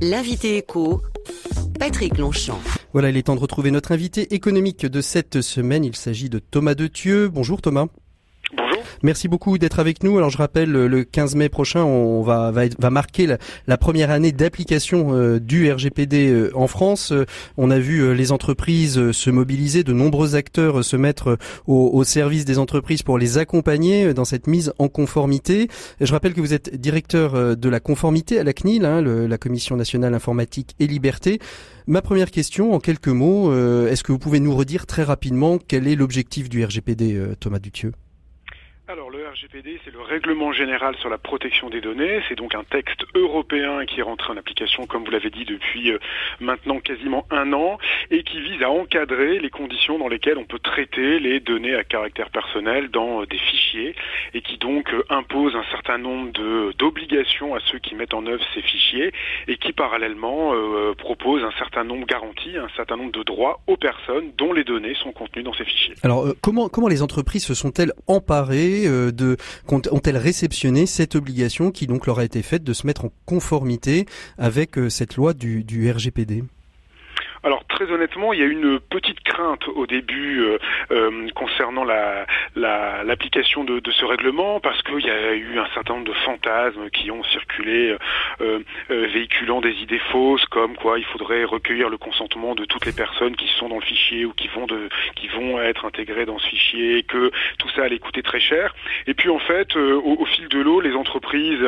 L'invité 0.00 0.56
écho, 0.56 1.02
Patrick 1.78 2.18
Longchamp. 2.18 2.58
Voilà, 2.92 3.10
il 3.10 3.16
est 3.16 3.22
temps 3.22 3.36
de 3.36 3.40
retrouver 3.40 3.70
notre 3.70 3.92
invité 3.92 4.34
économique 4.34 4.84
de 4.84 5.00
cette 5.00 5.40
semaine. 5.40 5.84
Il 5.84 5.94
s'agit 5.94 6.28
de 6.28 6.40
Thomas 6.40 6.74
Dethieu. 6.74 7.28
Bonjour 7.28 7.62
Thomas. 7.62 7.86
Merci 9.02 9.28
beaucoup 9.28 9.58
d'être 9.58 9.78
avec 9.78 10.02
nous. 10.02 10.16
Alors 10.18 10.30
je 10.30 10.38
rappelle, 10.38 10.70
le 10.70 11.04
15 11.04 11.34
mai 11.34 11.48
prochain, 11.48 11.84
on 11.84 12.22
va 12.22 12.42
va, 12.50 12.64
va 12.78 12.90
marquer 12.90 13.36
la, 13.66 13.76
première 13.76 14.10
année 14.10 14.32
d'application 14.32 15.14
euh, 15.14 15.40
du 15.40 15.70
RGPD 15.70 16.30
euh, 16.30 16.50
en 16.54 16.66
France. 16.66 17.12
Euh, 17.12 17.26
on 17.56 17.70
a 17.70 17.78
vu 17.78 18.14
les 18.14 18.32
entreprises 18.32 19.12
se 19.12 19.30
mobiliser, 19.30 19.84
de 19.84 19.92
nombreux 19.92 20.34
acteurs 20.34 20.84
se 20.84 20.96
mettre 20.96 21.38
au, 21.66 22.04
service 22.04 22.44
des 22.44 22.58
entreprises 22.58 23.02
pour 23.02 23.18
les 23.18 23.38
accompagner 23.38 24.14
dans 24.14 24.24
cette 24.24 24.46
mise 24.46 24.72
en 24.78 24.88
conformité. 24.88 25.68
Je 26.00 26.12
rappelle 26.12 26.34
que 26.34 26.40
vous 26.40 26.54
êtes 26.54 26.74
directeur 26.80 27.56
de 27.56 27.68
la 27.68 27.80
conformité 27.80 28.38
à 28.38 28.44
la 28.44 28.52
CNIL, 28.52 28.84
hein, 28.84 29.00
la 29.02 29.38
Commission 29.38 29.76
nationale 29.76 30.14
informatique 30.14 30.74
et 30.78 30.86
liberté. 30.86 31.38
Ma 31.86 32.02
première 32.02 32.30
question, 32.30 32.74
en 32.74 32.80
quelques 32.80 33.08
mots, 33.08 33.52
est-ce 33.86 34.02
que 34.02 34.12
vous 34.12 34.18
pouvez 34.18 34.40
nous 34.40 34.54
redire 34.54 34.86
très 34.86 35.04
rapidement 35.04 35.58
quel 35.58 35.86
est 35.86 35.96
l'objectif 35.96 36.48
du 36.48 36.64
RGPD, 36.64 37.20
Thomas 37.40 37.58
Dutieux 37.58 37.92
alors 38.92 39.10
le 39.10 39.11
RGPD, 39.32 39.80
c'est 39.82 39.92
le 39.92 40.02
règlement 40.02 40.52
général 40.52 40.94
sur 40.96 41.08
la 41.08 41.16
protection 41.16 41.70
des 41.70 41.80
données. 41.80 42.20
C'est 42.28 42.34
donc 42.34 42.54
un 42.54 42.64
texte 42.64 43.02
européen 43.14 43.86
qui 43.86 44.00
est 44.00 44.02
rentré 44.02 44.30
en 44.30 44.36
application, 44.36 44.84
comme 44.86 45.04
vous 45.04 45.10
l'avez 45.10 45.30
dit, 45.30 45.46
depuis 45.46 45.90
euh, 45.90 45.98
maintenant 46.40 46.80
quasiment 46.80 47.24
un 47.30 47.54
an, 47.54 47.78
et 48.10 48.24
qui 48.24 48.40
vise 48.42 48.62
à 48.62 48.68
encadrer 48.68 49.38
les 49.38 49.48
conditions 49.48 49.98
dans 49.98 50.08
lesquelles 50.08 50.36
on 50.36 50.44
peut 50.44 50.58
traiter 50.58 51.18
les 51.18 51.40
données 51.40 51.74
à 51.74 51.82
caractère 51.82 52.28
personnel 52.28 52.90
dans 52.90 53.22
euh, 53.22 53.26
des 53.26 53.38
fichiers, 53.38 53.94
et 54.34 54.42
qui 54.42 54.58
donc 54.58 54.92
euh, 54.92 55.02
impose 55.08 55.56
un 55.56 55.64
certain 55.70 55.96
nombre 55.96 56.32
d'obligations 56.72 57.54
à 57.54 57.60
ceux 57.60 57.78
qui 57.78 57.94
mettent 57.94 58.14
en 58.14 58.26
œuvre 58.26 58.44
ces 58.52 58.60
fichiers, 58.60 59.12
et 59.48 59.56
qui 59.56 59.72
parallèlement 59.72 60.52
propose 60.98 61.42
un 61.42 61.52
certain 61.58 61.84
nombre 61.84 62.02
de 62.02 62.06
garanties, 62.06 62.56
un 62.58 62.68
certain 62.76 62.96
nombre 62.96 63.12
de 63.12 63.22
droits 63.22 63.60
aux 63.66 63.76
personnes 63.76 64.32
dont 64.36 64.52
les 64.52 64.64
données 64.64 64.94
sont 64.94 65.12
contenues 65.12 65.42
dans 65.42 65.54
ces 65.54 65.64
fichiers. 65.64 65.94
Alors 66.02 66.26
comment 66.42 66.68
comment 66.68 66.88
les 66.88 67.02
entreprises 67.02 67.44
se 67.44 67.54
sont-elles 67.54 67.92
emparées 68.06 68.82
de 69.12 69.21
ont-elles 69.68 70.16
réceptionné 70.16 70.86
cette 70.86 71.14
obligation 71.14 71.70
qui 71.70 71.86
donc 71.86 72.06
leur 72.06 72.18
a 72.18 72.24
été 72.24 72.42
faite 72.42 72.64
de 72.64 72.72
se 72.72 72.86
mettre 72.86 73.04
en 73.04 73.12
conformité 73.26 74.06
avec 74.38 74.78
euh, 74.78 74.88
cette 74.88 75.16
loi 75.16 75.34
du 75.34 75.90
RGPD 75.90 76.44
alors 77.44 77.64
très 77.66 77.90
honnêtement, 77.90 78.32
il 78.32 78.38
y 78.38 78.42
a 78.42 78.46
une 78.46 78.78
petite 78.78 79.20
crainte 79.20 79.66
au 79.66 79.86
début 79.86 80.42
euh, 80.42 80.58
euh, 80.92 81.28
concernant 81.34 81.82
la, 81.82 82.24
l'application 82.54 83.64
de, 83.64 83.80
de, 83.80 83.90
ce 83.90 84.04
règlement 84.04 84.60
parce 84.60 84.80
qu'il 84.82 85.00
y 85.00 85.10
a 85.10 85.34
eu 85.34 85.58
un 85.58 85.66
certain 85.74 85.94
nombre 85.94 86.06
de 86.06 86.12
fantasmes 86.12 86.88
qui 86.90 87.10
ont 87.10 87.24
circulé 87.24 87.96
euh, 88.40 88.60
véhiculant 88.88 89.60
des 89.60 89.72
idées 89.82 90.00
fausses 90.12 90.44
comme 90.46 90.76
quoi 90.76 90.98
il 90.98 91.04
faudrait 91.06 91.44
recueillir 91.44 91.88
le 91.88 91.98
consentement 91.98 92.54
de 92.54 92.64
toutes 92.64 92.86
les 92.86 92.92
personnes 92.92 93.34
qui 93.34 93.48
sont 93.58 93.68
dans 93.68 93.76
le 93.76 93.82
fichier 93.82 94.24
ou 94.24 94.32
qui 94.32 94.48
vont 94.48 94.66
de 94.66 94.88
qui 95.16 95.26
vont 95.28 95.60
être 95.60 95.84
intégrées 95.84 96.26
dans 96.26 96.38
ce 96.38 96.46
fichier 96.48 97.02
que 97.02 97.32
tout 97.58 97.68
ça 97.70 97.84
allait 97.84 97.98
coûter 97.98 98.22
très 98.22 98.40
cher. 98.40 98.74
Et 99.06 99.14
puis 99.14 99.30
en 99.30 99.40
fait 99.40 99.74
au, 99.76 100.24
fil 100.26 100.48
de 100.48 100.60
l'eau 100.60 100.80
les 100.80 100.94
entreprises 100.94 101.60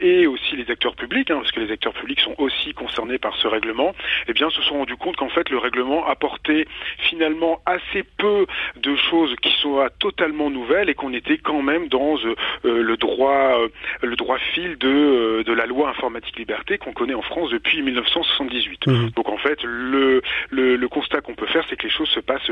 et 0.00 0.26
aussi 0.26 0.56
les 0.56 0.70
acteurs 0.70 0.96
publics 0.96 1.30
hein, 1.30 1.38
parce 1.38 1.52
que 1.52 1.60
les 1.60 1.72
acteurs 1.72 1.92
publics 1.92 2.20
sont 2.20 2.34
aussi 2.38 2.74
concernés 2.74 3.18
par 3.18 3.36
ce 3.36 3.46
règlement 3.46 3.94
eh 4.26 4.32
bien 4.32 4.50
se 4.50 4.60
sont 4.62 4.78
rendus 4.78 4.96
compte 4.96 5.16
qu'en 5.20 5.28
fait 5.28 5.50
le 5.50 5.58
règlement 5.58 6.06
apportait 6.06 6.64
finalement 7.10 7.60
assez 7.66 8.04
peu 8.16 8.46
de 8.76 8.96
choses 8.96 9.34
qui 9.42 9.52
soient 9.60 9.90
totalement 9.98 10.48
nouvelles 10.48 10.88
et 10.88 10.94
qu'on 10.94 11.12
était 11.12 11.36
quand 11.36 11.60
même 11.60 11.88
dans 11.88 12.16
euh, 12.16 12.34
euh, 12.64 12.82
le 12.82 12.96
droit 12.96 13.60
euh, 13.60 13.68
le 14.02 14.16
droit 14.16 14.38
fil 14.54 14.78
de, 14.78 15.42
de 15.42 15.52
la 15.52 15.66
loi 15.66 15.90
informatique 15.90 16.38
liberté 16.38 16.78
qu'on 16.78 16.94
connaît 16.94 17.14
en 17.14 17.20
France 17.20 17.50
depuis 17.50 17.82
1978. 17.82 18.86
Mmh. 18.86 19.10
Donc 19.10 19.28
en 19.28 19.36
fait 19.36 19.62
le, 19.62 20.22
le, 20.48 20.76
le 20.76 20.88
constat 20.88 21.20
qu'on 21.20 21.34
peut 21.34 21.46
faire 21.46 21.64
c'est 21.68 21.76
que 21.76 21.84
les 21.84 21.90
choses 21.92 22.08
se 22.08 22.20
passent 22.20 22.50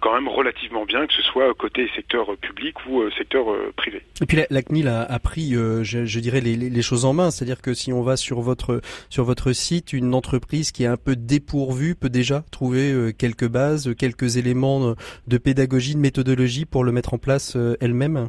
quand 0.00 0.12
même 0.12 0.28
relativement 0.28 0.84
bien 0.84 1.06
que 1.06 1.14
ce 1.14 1.22
soit 1.22 1.54
côté 1.54 1.90
secteur 1.96 2.36
public 2.36 2.74
ou 2.86 3.08
secteur 3.16 3.46
privé. 3.76 4.02
Et 4.20 4.26
puis 4.26 4.38
la, 4.50 4.62
CNIL 4.62 4.88
a, 4.88 5.00
a 5.02 5.18
pris 5.18 5.52
je, 5.54 6.04
je, 6.04 6.20
dirais 6.20 6.42
les, 6.42 6.56
les 6.56 6.82
choses 6.82 7.06
en 7.06 7.14
main, 7.14 7.30
c'est-à-dire 7.30 7.62
que 7.62 7.72
si 7.72 7.90
on 7.90 8.02
va 8.02 8.18
sur 8.18 8.40
votre 8.40 8.82
sur 9.08 9.24
votre 9.24 9.52
site 9.52 9.94
une 9.94 10.12
entreprise 10.12 10.72
qui 10.72 10.84
est 10.84 10.86
un 10.86 10.98
peu 10.98 11.16
dépourvue 11.16 11.94
peut 12.02 12.10
déjà 12.10 12.44
trouver 12.50 12.92
euh, 12.92 13.12
quelques 13.16 13.48
bases, 13.48 13.94
quelques 13.96 14.36
éléments 14.36 14.96
de 15.28 15.38
pédagogie, 15.38 15.94
de 15.94 16.00
méthodologie 16.00 16.64
pour 16.64 16.82
le 16.82 16.90
mettre 16.90 17.14
en 17.14 17.18
place 17.18 17.54
euh, 17.54 17.76
elle-même? 17.80 18.28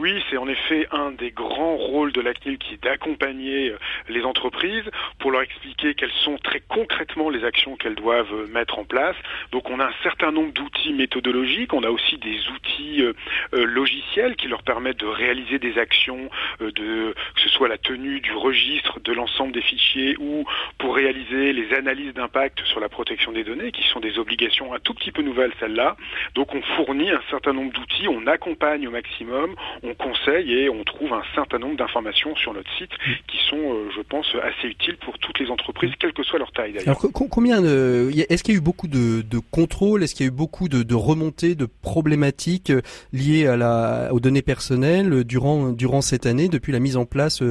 Oui, 0.00 0.22
c'est 0.30 0.38
en 0.38 0.48
effet 0.48 0.88
un 0.92 1.10
des 1.10 1.30
grands 1.30 1.76
rôles 1.76 2.12
de 2.12 2.22
la 2.22 2.32
CNIL 2.32 2.56
qui 2.56 2.72
est 2.72 2.82
d'accompagner 2.82 3.68
euh, 3.68 3.78
les 4.08 4.22
entreprises 4.22 4.88
pour 5.18 5.30
leur 5.30 5.42
expliquer 5.42 5.92
quelles 5.92 6.12
sont 6.24 6.38
très 6.38 6.60
concrètement 6.60 7.28
les 7.28 7.44
actions 7.44 7.76
qu'elles 7.76 7.96
doivent 7.96 8.32
euh, 8.32 8.46
mettre 8.46 8.78
en 8.78 8.84
place. 8.84 9.16
Donc 9.52 9.68
on 9.68 9.78
a 9.78 9.84
un 9.84 9.94
certain 10.02 10.32
nombre 10.32 10.54
d'outils 10.54 10.94
méthodologiques, 10.94 11.74
on 11.74 11.82
a 11.82 11.90
aussi 11.90 12.16
des 12.16 12.48
outils 12.48 13.02
euh, 13.02 13.12
logiciels 13.52 14.36
qui 14.36 14.48
leur 14.48 14.62
permettent 14.62 15.00
de 15.00 15.06
réaliser 15.06 15.58
des 15.58 15.76
actions, 15.76 16.30
de, 16.60 17.14
que 17.34 17.40
ce 17.42 17.50
soit 17.50 17.68
la 17.68 17.76
tenue 17.76 18.20
du 18.20 18.32
registre 18.32 19.00
de 19.00 19.12
l'ensemble 19.12 19.52
des 19.52 19.60
fichiers 19.60 20.16
ou 20.18 20.46
pour 20.78 20.96
réaliser 20.96 21.52
les 21.52 21.74
analyses 21.74 22.14
d'impact 22.14 22.64
sur 22.64 22.80
la 22.80 22.88
protection 22.88 23.32
des 23.32 23.44
données, 23.44 23.70
qui 23.70 23.82
sont 23.88 24.00
des 24.00 24.18
obligations 24.18 24.72
un 24.72 24.78
tout 24.78 24.94
petit 24.94 25.12
peu 25.12 25.20
nouvelles 25.20 25.52
celles-là. 25.60 25.96
Donc 26.34 26.54
on 26.54 26.62
fournit 26.76 27.10
un 27.10 27.20
certain 27.28 27.52
nombre 27.52 27.72
d'outils, 27.72 28.08
on 28.08 28.26
accompagne 28.26 28.88
au 28.88 28.90
maximum, 28.90 29.54
conseille 29.94 30.52
et 30.52 30.68
on 30.68 30.84
trouve 30.84 31.12
un 31.12 31.22
certain 31.34 31.58
nombre 31.58 31.76
d'informations 31.76 32.34
sur 32.36 32.52
notre 32.52 32.70
site 32.76 32.90
qui 33.26 33.38
sont, 33.48 33.90
je 33.94 34.00
pense, 34.02 34.34
assez 34.42 34.68
utiles 34.68 34.96
pour 34.98 35.18
toutes 35.18 35.38
les 35.38 35.50
entreprises, 35.50 35.92
quelle 35.98 36.12
que 36.12 36.22
soit 36.22 36.38
leur 36.38 36.52
taille 36.52 36.72
d'ailleurs. 36.72 36.98
Alors 37.02 37.12
combien 37.12 37.60
de, 37.60 38.10
est-ce 38.28 38.42
qu'il 38.42 38.54
y 38.54 38.56
a 38.56 38.60
eu 38.60 38.62
beaucoup 38.62 38.88
de, 38.88 39.22
de 39.22 39.38
contrôles, 39.38 40.02
est-ce 40.02 40.14
qu'il 40.14 40.26
y 40.26 40.28
a 40.28 40.32
eu 40.32 40.34
beaucoup 40.34 40.68
de, 40.68 40.82
de 40.82 40.94
remontées, 40.94 41.54
de 41.54 41.66
problématiques 41.66 42.72
liées 43.12 43.46
à 43.46 43.56
la, 43.56 44.08
aux 44.12 44.20
données 44.20 44.42
personnelles 44.42 45.24
durant 45.24 45.70
durant 45.70 46.00
cette 46.00 46.26
année 46.26 46.48
depuis 46.48 46.72
la 46.72 46.80
mise 46.80 46.96
en 46.96 47.04
place 47.04 47.42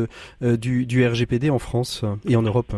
du, 0.42 0.86
du 0.86 1.08
RGPD 1.08 1.50
en 1.50 1.60
France 1.60 2.04
et 2.28 2.36
en 2.36 2.42
Europe? 2.42 2.74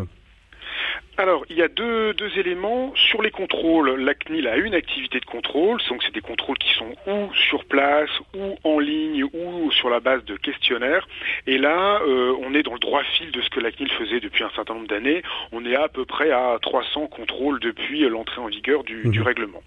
Alors, 1.22 1.46
il 1.52 1.56
y 1.56 1.62
a 1.62 1.68
deux, 1.68 2.16
deux 2.16 2.40
éléments. 2.40 2.94
Sur 2.96 3.22
les 3.22 3.30
contrôles, 3.30 3.92
la 4.02 4.16
CNIL 4.16 4.48
a 4.48 4.58
une 4.58 4.74
activité 4.74 5.20
de 5.20 5.26
contrôle, 5.26 5.80
donc 5.88 6.02
c'est 6.04 6.14
des 6.14 6.22
contrôles 6.22 6.58
qui 6.58 6.74
sont 6.74 6.96
ou 7.06 7.32
sur 7.36 7.64
place, 7.66 8.10
ou 8.36 8.58
en 8.64 8.80
ligne, 8.80 9.26
ou 9.26 9.72
sur 9.72 9.92
la 9.92 10.00
base 10.00 10.26
de 10.26 10.36
questionnaires. 10.36 11.08
Et 11.46 11.60
là, 11.60 12.02
euh, 12.02 12.36
on 12.42 12.56
est 12.56 12.64
dans 12.64 12.74
le 12.74 12.80
droit 12.80 13.04
fil 13.04 13.32
de 13.32 13.40
ce 13.42 13.50
que 13.52 13.60
la 13.60 13.72
CNIL 13.72 13.92
faisait 13.92 14.20
depuis 14.20 14.44
un 14.44 14.50
certain 14.56 14.74
nombre 14.74 14.88
d'années. 14.88 15.22
On 15.52 15.64
est 15.64 15.76
à, 15.76 15.90
peu 15.90 16.06
près 16.06 16.32
à 16.32 16.58
300 16.60 17.08
contrôles 17.08 17.60
depuis 17.60 18.00
l'entrée 18.10 18.42
en 18.42 18.48
vigueur 18.48 18.84
du, 18.84 19.04
du, 19.10 19.20
mhm. 19.20 19.26
règlement. 19.26 19.62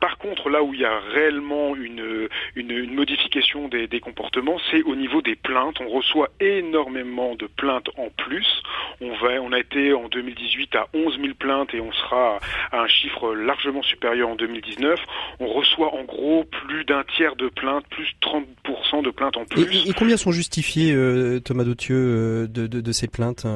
Par 0.00 0.16
contre, 0.16 0.48
là 0.48 0.62
où 0.62 0.72
il 0.72 0.80
y 0.80 0.86
a 0.86 1.00
réellement 1.12 1.76
une, 1.76 2.28
une, 2.56 2.70
une 2.70 2.94
modification 2.94 3.68
des, 3.68 3.88
des 3.88 4.00
comportements, 4.00 4.56
c'est 4.70 4.82
au 4.82 4.96
niveau 4.96 5.20
des 5.20 5.36
plaintes. 5.36 5.76
On 5.80 5.88
reçoit 5.88 6.30
énormément 6.40 7.34
de 7.34 7.46
plaintes 7.46 7.90
en 7.98 8.08
plus. 8.08 8.62
On, 9.02 9.12
va, 9.16 9.40
on 9.42 9.52
a 9.52 9.58
été 9.58 9.92
en 9.92 10.08
2018 10.08 10.76
à 10.76 10.88
11 10.94 11.18
000 11.20 11.34
plaintes 11.38 11.74
et 11.74 11.80
on 11.80 11.92
sera 11.92 12.38
à 12.72 12.80
un 12.80 12.88
chiffre 12.88 13.34
largement 13.34 13.82
supérieur 13.82 14.28
en 14.28 14.36
2019. 14.36 14.98
On 15.40 15.48
reçoit 15.48 15.94
en 15.94 16.04
gros 16.04 16.44
plus 16.44 16.84
d'un 16.84 17.04
tiers 17.16 17.36
de 17.36 17.48
plaintes, 17.48 17.84
plus 17.90 18.08
30% 18.22 19.02
de 19.02 19.10
plaintes 19.10 19.36
en 19.36 19.44
plus. 19.44 19.62
Et, 19.88 19.92
combien 19.92 20.16
sont 20.16 20.32
justifiées, 20.32 20.92
euh, 20.92 21.40
Thomas 21.40 21.64
Dautieux, 21.64 21.96
euh, 21.96 22.46
de, 22.46 22.66
de, 22.66 22.80
de, 22.80 22.92
ces 22.92 23.08
plaintes 23.08 23.46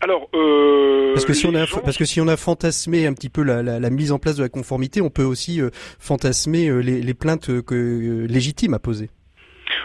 alors, 0.00 0.28
euh, 0.34 1.12
parce 1.14 1.24
que 1.24 1.32
si 1.32 1.46
on 1.46 1.54
a 1.54 1.66
parce 1.66 1.96
que 1.96 2.04
si 2.04 2.20
on 2.20 2.28
a 2.28 2.36
fantasmé 2.36 3.06
un 3.06 3.14
petit 3.14 3.30
peu 3.30 3.42
la, 3.42 3.62
la, 3.62 3.80
la, 3.80 3.90
mise 3.90 4.12
en 4.12 4.18
place 4.18 4.36
de 4.36 4.42
la 4.42 4.48
conformité, 4.48 5.00
on 5.00 5.10
peut 5.10 5.24
aussi 5.24 5.60
euh, 5.60 5.70
fantasmer 5.98 6.68
euh, 6.68 6.80
les, 6.80 7.00
les, 7.00 7.14
plaintes 7.14 7.62
que, 7.62 8.26
légitimes 8.28 8.74
à 8.74 8.78
poser. 8.78 9.10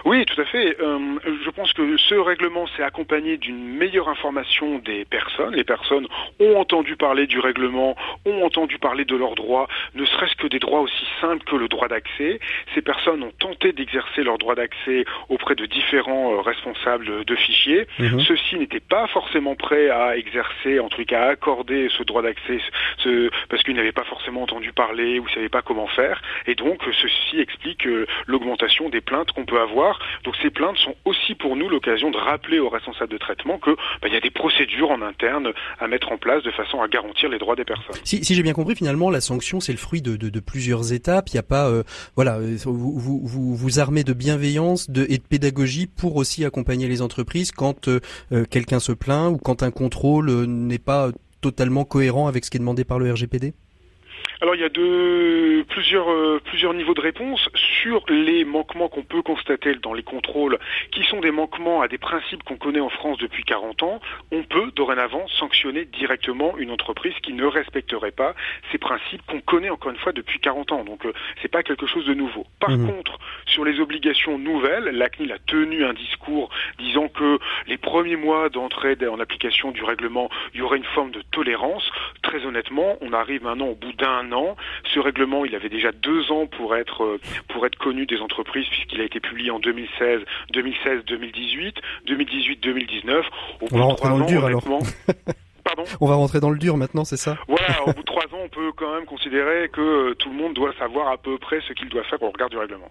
Oui, 0.06 0.26
tout 0.26 0.40
à 0.40 0.46
fait. 0.46 0.78
Euh, 0.80 1.20
je 1.44 1.50
pense 1.50 1.74
que 1.74 1.98
ce 1.98 2.16
règlement 2.16 2.68
s'est 2.68 2.84
accompagné 2.84 3.38
d'une 3.38 3.78
meilleure 3.78 4.10
information 4.10 4.80
des 4.80 5.06
personnes. 5.06 5.56
Les 5.56 5.64
personnes 5.64 6.08
ont 6.40 6.56
entendu 6.58 6.96
parler 6.96 7.28
du 7.28 7.40
règlement, 7.40 7.96
ont 8.26 8.44
entendu 8.44 8.78
parler 8.78 9.06
de 9.06 9.16
leurs 9.16 9.36
droits, 9.36 9.68
ne 9.96 10.06
serait-ce 10.06 10.36
que 10.36 10.48
des 10.48 10.60
droits 10.60 10.82
aussi 10.82 11.06
simples 11.22 11.44
que 11.44 11.56
le 11.56 11.68
droit 11.68 11.88
d'accès. 11.88 12.40
Ces 12.74 12.82
personnes 12.82 13.24
ont 13.24 13.34
tenté 13.40 13.72
d'exercer 13.72 14.24
leur 14.24 14.38
droit 14.38 14.56
d'accès 14.56 15.06
auprès 15.30 15.56
de 15.56 15.66
différents 15.66 16.34
euh, 16.34 16.42
responsables 16.42 17.26
de 17.26 17.36
fichiers. 17.36 17.88
Mhm. 18.00 18.20
Ceux-ci 18.22 18.58
n'étaient 18.58 18.80
pas 18.80 19.08
forcément 19.08 19.56
prêts 19.56 19.90
à 19.90 20.18
exercer, 20.18 20.80
en 20.80 20.90
tout 20.90 21.04
cas 21.06 21.24
à 21.24 21.30
accorder 21.30 21.90
ce 21.98 22.04
droit 22.04 22.22
d'accès, 22.22 22.60
ce, 22.98 23.30
parce 23.50 23.64
qu'ils 23.64 23.76
n'avaient 23.76 23.92
pas 23.92 24.04
forcément 24.04 24.44
entendu 24.44 24.72
parler 24.72 25.20
ou 25.20 25.26
ne 25.26 25.30
savaient 25.30 25.50
pas 25.50 25.62
comment 25.62 25.88
faire. 25.88 26.22
Et 26.48 26.56
donc, 26.56 26.82
ceci 26.92 27.40
explique 27.40 27.86
euh, 27.88 28.06
l'augmentation 28.28 28.90
des 28.90 29.02
plaintes 29.02 29.32
qu'on 29.32 29.46
peut 29.46 29.60
avoir 29.60 29.89
donc 30.24 30.36
ces 30.42 30.50
plaintes 30.50 30.78
sont 30.78 30.96
aussi 31.06 31.36
pour 31.36 31.56
nous 31.56 31.70
l'occasion 31.70 32.12
de 32.12 32.18
rappeler 32.18 32.60
aux 32.60 32.70
responsables 32.70 33.12
de 33.12 33.18
traitement 33.18 33.58
que 33.58 33.72
bah, 34.02 34.08
il 34.08 34.14
y 34.14 34.18
a 34.18 34.20
des 34.20 34.32
procédures 34.32 34.92
en 34.92 35.02
interne 35.02 35.54
à 35.80 35.88
mettre 35.88 36.12
en 36.12 36.18
place 36.18 36.44
de 36.44 36.52
façon 36.52 36.82
à 36.82 36.88
garantir 36.88 37.30
les 37.30 37.38
droits 37.38 37.56
des 37.56 37.66
personnes. 37.66 37.96
Si, 38.04 38.24
j'ai 38.24 38.44
bien 38.44 38.54
compris, 38.54 38.76
finalement, 38.76 39.10
la 39.10 39.22
sanction 39.22 39.60
c'est 39.60 39.72
le 39.72 39.78
fruit 39.78 40.02
de, 40.02 40.40
plusieurs 40.40 40.94
étapes. 40.94 41.30
Il 41.30 41.36
n'y 41.36 41.40
a 41.40 41.44
pas, 41.44 41.68
euh, 41.68 41.84
voilà, 42.16 42.38
euh, 42.38 42.58
vous, 42.66 42.98
vous, 42.98 43.80
armez 43.80 44.04
de 44.04 44.14
bienveillance 44.14 44.90
et 44.90 45.18
de 45.18 45.24
pédagogie 45.24 45.88
pour 45.88 46.16
aussi 46.16 46.46
accompagner 46.46 46.88
les 46.88 47.02
entreprises 47.02 47.52
quand 47.52 47.88
euh, 47.88 48.00
quelqu'un 48.50 48.80
se 48.80 48.92
plaint 48.92 49.34
ou 49.34 49.38
quand 49.38 49.64
un 49.64 49.72
contrôle 49.72 50.32
n'est 50.46 50.80
pas 50.80 51.10
totalement 51.42 51.86
cohérent 51.86 52.28
avec 52.28 52.46
ce 52.46 52.52
qui 52.52 52.58
est 52.58 52.60
demandé 52.60 52.84
par 52.84 53.00
le 53.00 53.12
RGPD. 53.12 53.54
Alors 54.42 54.56
il 54.56 54.62
y 54.62 54.64
a 54.64 54.70
de, 54.70 55.66
plusieurs, 55.68 56.10
euh, 56.10 56.40
plusieurs 56.46 56.74
niveaux 56.74 56.94
de 56.94 57.02
réponse 57.02 57.50
sur 57.56 58.06
les 58.08 58.46
manquements 58.46 58.88
qu'on 58.88 59.04
peut 59.04 59.22
constater 59.22 59.76
dans 59.76 59.94
les 59.94 60.04
contrôles, 60.04 60.58
qui 60.92 61.04
sont 61.04 61.20
des 61.20 61.32
manquements 61.32 61.82
à 61.82 61.90
des 61.90 61.98
principes 61.98 62.44
qu'on 62.44 62.56
connaît 62.56 62.80
en 62.80 62.90
France 62.90 63.18
depuis 63.18 63.44
40 63.44 63.84
ans. 63.84 64.00
On 64.32 64.44
peut 64.44 64.72
dorénavant 64.74 65.28
sanctionner 65.28 65.84
directement 65.84 66.58
une 66.58 66.72
entreprise 66.72 67.14
qui 67.22 67.34
ne 67.34 67.44
respecterait 67.44 68.12
pas 68.12 68.34
ces 68.72 68.78
principes 68.78 69.22
qu'on 69.28 69.42
connaît 69.42 69.70
encore 69.70 69.92
une 69.92 69.98
fois 69.98 70.14
depuis 70.14 70.40
40 70.40 70.72
ans. 70.72 70.84
Donc 70.86 71.06
euh, 71.06 71.12
c'est 71.42 71.52
pas 71.52 71.62
quelque 71.62 71.86
chose 71.86 72.06
de 72.06 72.14
nouveau. 72.14 72.46
Par 72.62 72.72
mmh. 72.72 72.88
contre, 72.88 73.20
sur 73.46 73.66
les 73.66 73.82
obligations 73.82 74.38
nouvelles, 74.40 74.86
la 74.86 75.10
CNIL 75.10 75.34
a 75.34 75.40
tenu 75.40 75.84
un 75.84 75.94
discours 75.94 76.50
disant 76.78 77.10
que 77.10 77.40
les 77.68 77.78
premiers 77.78 78.16
mois 78.16 78.48
d'entrée 78.48 78.96
en 79.12 79.20
application 79.20 79.72
du 79.72 79.84
règlement, 79.84 80.30
il 80.54 80.62
y 80.62 80.64
aurait 80.64 80.78
une 80.78 80.86
forme 80.96 81.12
de 81.12 81.22
tolérance. 81.32 81.92
Très 82.22 82.46
honnêtement, 82.46 82.98
on 83.02 83.12
arrive 83.12 83.44
maintenant 83.44 83.68
au 83.68 83.76
bout 83.76 83.92
d'un 83.94 84.29
ce 84.94 85.00
règlement, 85.00 85.46
il 85.46 85.56
avait 85.56 85.70
déjà 85.70 85.92
deux 85.92 86.32
ans 86.32 86.48
pour 86.48 86.76
être 86.76 87.04
euh, 87.04 87.20
pour 87.48 87.66
être 87.66 87.78
connu 87.78 88.06
des 88.06 88.20
entreprises 88.20 88.68
puisqu'il 88.70 89.02
a 89.02 89.04
été 89.04 89.20
publié 89.20 89.52
en 89.52 89.60
2016, 89.60 90.22
2016, 90.54 91.06
2018, 91.06 91.76
2018, 92.08 92.64
2019. 92.64 93.26
Au 93.62 93.66
bout 93.66 93.76
On 93.76 93.78
va 93.78 93.84
rentrer 93.86 94.10
dans 94.10 94.20
On 96.02 96.08
va 96.08 96.16
rentrer 96.16 96.40
dans 96.40 96.50
le 96.50 96.58
dur 96.58 96.78
maintenant, 96.78 97.06
c'est 97.06 97.18
ça 97.18 97.38
Voilà, 97.48 97.84
au 97.86 97.94
bout 97.94 98.02
de 98.02 98.06
trois 98.06 98.24
ans, 98.26 98.42
on 98.44 98.50
peut 98.50 98.72
quand 98.76 98.94
même 98.94 99.06
considérer 99.06 99.70
que 99.70 99.82
euh, 99.82 100.16
tout 100.16 100.30
le 100.30 100.36
monde 100.36 100.54
doit 100.54 100.74
savoir 100.78 101.10
à 101.10 101.18
peu 101.18 101.38
près 101.38 101.60
ce 101.68 101.74
qu'il 101.74 101.90
doit 101.90 102.04
faire 102.04 102.22
au 102.22 102.30
regard 102.30 102.50
du 102.50 102.58
règlement. 102.58 102.90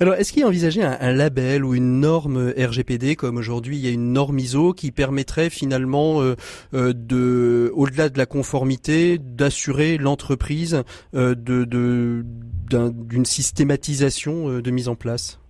Alors, 0.00 0.14
est-ce 0.14 0.32
qu'il 0.32 0.42
est 0.42 0.46
envisagé 0.46 0.82
un, 0.82 1.12
label 1.12 1.64
ou 1.64 1.74
une 1.74 2.00
norme 2.00 2.52
RGPD, 2.56 3.16
comme 3.16 3.36
aujourd'hui 3.36 3.76
il 3.76 3.84
y 3.84 3.88
a 3.88 3.92
une 3.92 4.12
norme 4.12 4.38
ISO, 4.38 4.72
qui 4.72 4.90
permettrait 4.90 5.50
finalement, 5.50 6.22
euh, 6.22 6.34
euh, 6.74 6.92
de, 6.94 7.70
au-delà 7.74 8.08
de 8.08 8.18
la 8.18 8.26
conformité, 8.26 9.18
d'assurer 9.18 9.98
l'entreprise 9.98 10.82
de, 11.12 11.34
de, 11.34 12.24
d'une 12.70 13.24
systématisation 13.24 14.60
de 14.60 14.70
mise 14.70 14.88
en 14.88 14.94
place? 14.94 15.40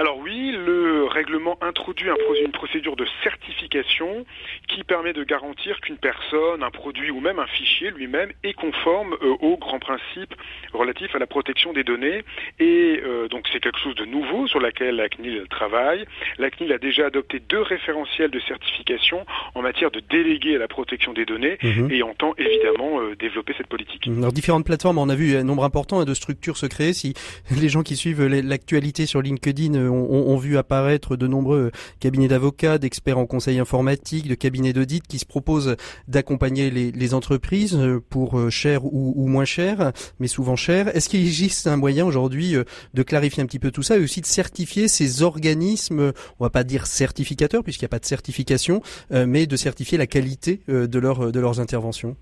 Alors 0.00 0.18
oui, 0.18 0.52
le 0.52 0.77
règlement 1.18 1.58
introduit 1.60 2.08
une 2.44 2.52
procédure 2.52 2.94
de 2.94 3.06
certification 3.24 4.24
qui 4.68 4.84
permet 4.84 5.12
de 5.12 5.24
garantir 5.24 5.80
qu'une 5.80 5.96
personne, 5.96 6.62
un 6.62 6.70
produit 6.70 7.10
ou 7.10 7.20
même 7.20 7.38
un 7.38 7.46
fichier 7.46 7.90
lui-même 7.90 8.30
est 8.44 8.54
conforme 8.54 9.14
euh, 9.14 9.34
aux 9.40 9.56
grands 9.56 9.80
principes 9.80 10.34
relatifs 10.72 11.14
à 11.14 11.18
la 11.18 11.26
protection 11.26 11.72
des 11.72 11.82
données. 11.84 12.22
Et 12.60 13.00
euh, 13.04 13.28
donc 13.28 13.46
c'est 13.52 13.60
quelque 13.60 13.80
chose 13.80 13.96
de 13.96 14.04
nouveau 14.04 14.46
sur 14.46 14.60
laquelle 14.60 14.96
la 14.96 15.08
CNIL 15.08 15.46
travaille. 15.50 16.04
La 16.38 16.50
CNIL 16.50 16.72
a 16.72 16.78
déjà 16.78 17.06
adopté 17.06 17.40
deux 17.40 17.62
référentiels 17.62 18.30
de 18.30 18.40
certification 18.40 19.26
en 19.54 19.62
matière 19.62 19.90
de 19.90 20.00
délégué 20.00 20.54
à 20.54 20.58
la 20.58 20.68
protection 20.68 21.12
des 21.12 21.24
données 21.24 21.58
mhm. 21.62 21.90
et 21.90 22.02
entend 22.02 22.34
évidemment 22.38 23.00
euh, 23.00 23.16
développer 23.16 23.54
cette 23.56 23.66
politique. 23.66 24.06
Alors 24.06 24.32
différentes 24.32 24.66
plateformes, 24.66 24.98
on 24.98 25.08
a 25.08 25.16
vu 25.16 25.36
un 25.36 25.44
nombre 25.44 25.64
important 25.64 26.04
de 26.04 26.14
structures 26.14 26.56
se 26.56 26.66
créer. 26.66 26.92
Si 26.92 27.14
les 27.50 27.68
gens 27.68 27.82
qui 27.82 27.96
suivent 27.96 28.24
l'actualité 28.26 29.06
sur 29.06 29.20
LinkedIn 29.20 29.74
ont, 29.74 30.36
vu 30.38 30.56
apparaître 30.56 31.07
de 31.16 31.26
nombreux 31.26 31.70
cabinets 32.00 32.28
d'avocats, 32.28 32.78
d'experts 32.78 33.18
en 33.18 33.26
conseil 33.26 33.58
informatique, 33.58 34.28
de 34.28 34.34
cabinets 34.34 34.72
d'audit 34.72 35.06
qui 35.06 35.18
se 35.18 35.26
proposent 35.26 35.76
d'accompagner 36.06 36.70
les, 36.70 37.14
entreprises 37.14 37.74
euh, 37.74 38.02
pour 38.10 38.38
euh, 38.38 38.50
cher 38.50 38.84
ou, 38.84 39.26
moins 39.26 39.46
cher, 39.46 39.92
mais 40.20 40.28
souvent 40.28 40.56
cher. 40.56 40.94
Est-ce 40.94 41.08
qu'il 41.08 41.20
existe 41.20 41.66
un 41.66 41.76
moyen 41.76 42.04
aujourd'hui 42.04 42.54
euh, 42.54 42.64
de 42.92 43.02
clarifier 43.02 43.42
un 43.42 43.46
petit 43.46 43.58
peu 43.58 43.70
tout 43.70 43.82
ça 43.82 43.96
et 43.96 44.02
aussi 44.02 44.20
de 44.20 44.26
certifier 44.26 44.88
ces 44.88 45.22
organismes, 45.22 46.12
on 46.38 46.44
va 46.44 46.50
pas 46.50 46.64
dire 46.64 46.86
certificateurs 46.86 47.62
puisqu'il 47.64 47.84
n'y 47.84 47.88
a 47.88 47.90
pas 47.90 47.98
de 47.98 48.04
certification, 48.04 48.82
mais 49.10 49.46
de 49.46 49.56
certifier 49.56 49.98
la 49.98 50.06
qualité 50.06 50.60
de 50.68 50.98
leurs 50.98 51.60
interventions? 51.60 52.16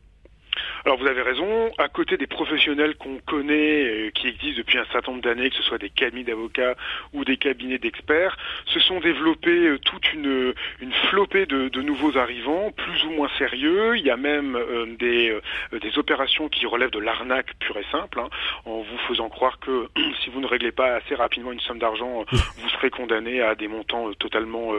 Alors 0.85 0.99
vous 0.99 1.07
avez 1.07 1.23
raison, 1.23 1.71
à 1.79 1.89
côté 1.89 2.17
des 2.17 2.27
professionnels 2.27 2.95
qu'on 2.97 3.19
connaît, 3.27 3.85
euh, 3.85 4.11
qui 4.11 4.29
existent 4.29 4.59
depuis 4.59 4.79
un 4.79 4.85
certain 4.93 5.13
nombre 5.13 5.25
d'années, 5.25 5.51
que 5.51 5.57
ce 5.57 5.63
soit 5.63 5.79
des 5.79 5.91
cabinets 5.91 6.25
d'avocats 6.25 6.75
ou 7.13 7.25
des 7.25 7.37
cabinets 7.37 7.79
d'experts, 7.79 8.37
se 8.67 8.81
sont 8.81 9.01
développés 9.01 9.67
euh, 9.67 9.79
toute 9.79 10.13
une, 10.13 10.55
une 10.81 10.93
flopée 11.11 11.47
de, 11.47 11.69
de, 11.69 11.83
nouveaux 11.83 12.17
arrivants, 12.19 12.71
plus 12.73 13.05
ou 13.05 13.11
moins 13.11 13.29
sérieux. 13.39 13.97
Il 13.97 14.05
y 14.05 14.11
a 14.11 14.17
même 14.17 14.57
euh, 14.57 14.87
des, 14.99 15.37
des 15.73 15.99
opérations 15.99 16.49
qui 16.49 16.67
relèvent 16.67 16.91
de 16.91 17.01
l'arnaque 17.01 17.55
pure 17.59 17.79
et 17.79 17.87
simple, 17.91 18.21
hein, 18.21 18.29
en 18.65 18.83
vous 18.83 18.99
faisant 19.09 19.29
croire 19.29 19.59
que 19.59 19.89
si 20.23 20.31
vous 20.31 20.41
ne 20.41 20.47
réglez 20.47 20.73
pas 20.73 20.95
assez 20.95 21.15
rapidement 21.15 21.53
une 21.53 21.61
somme 21.61 21.79
d'argent, 21.79 22.25
vous 22.31 22.69
serez 22.71 22.91
condamné 22.91 23.41
à 23.41 23.55
des 23.55 23.69
montants 23.69 24.13
totalement 24.15 24.73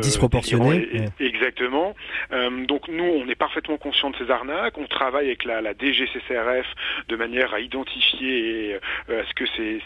disproportionnés. 0.00 1.06
exactement. 1.18 1.94
donc 2.66 2.88
nous, 2.88 3.04
on 3.04 3.28
est 3.28 3.34
parfaitement 3.34 3.78
conscient 3.78 4.10
de 4.10 4.16
ces 4.16 4.30
arnaques. 4.30 4.76
On 4.78 4.86
travaille 5.00 5.28
avec 5.28 5.44
la, 5.44 5.62
la 5.62 5.72
DGCCRF 5.72 6.66
de 7.08 7.16
manière 7.16 7.54
à 7.54 7.60
identifier 7.60 8.70
et 8.70 8.74
à 8.74 9.24
ce 9.24 9.34
que 9.34 9.44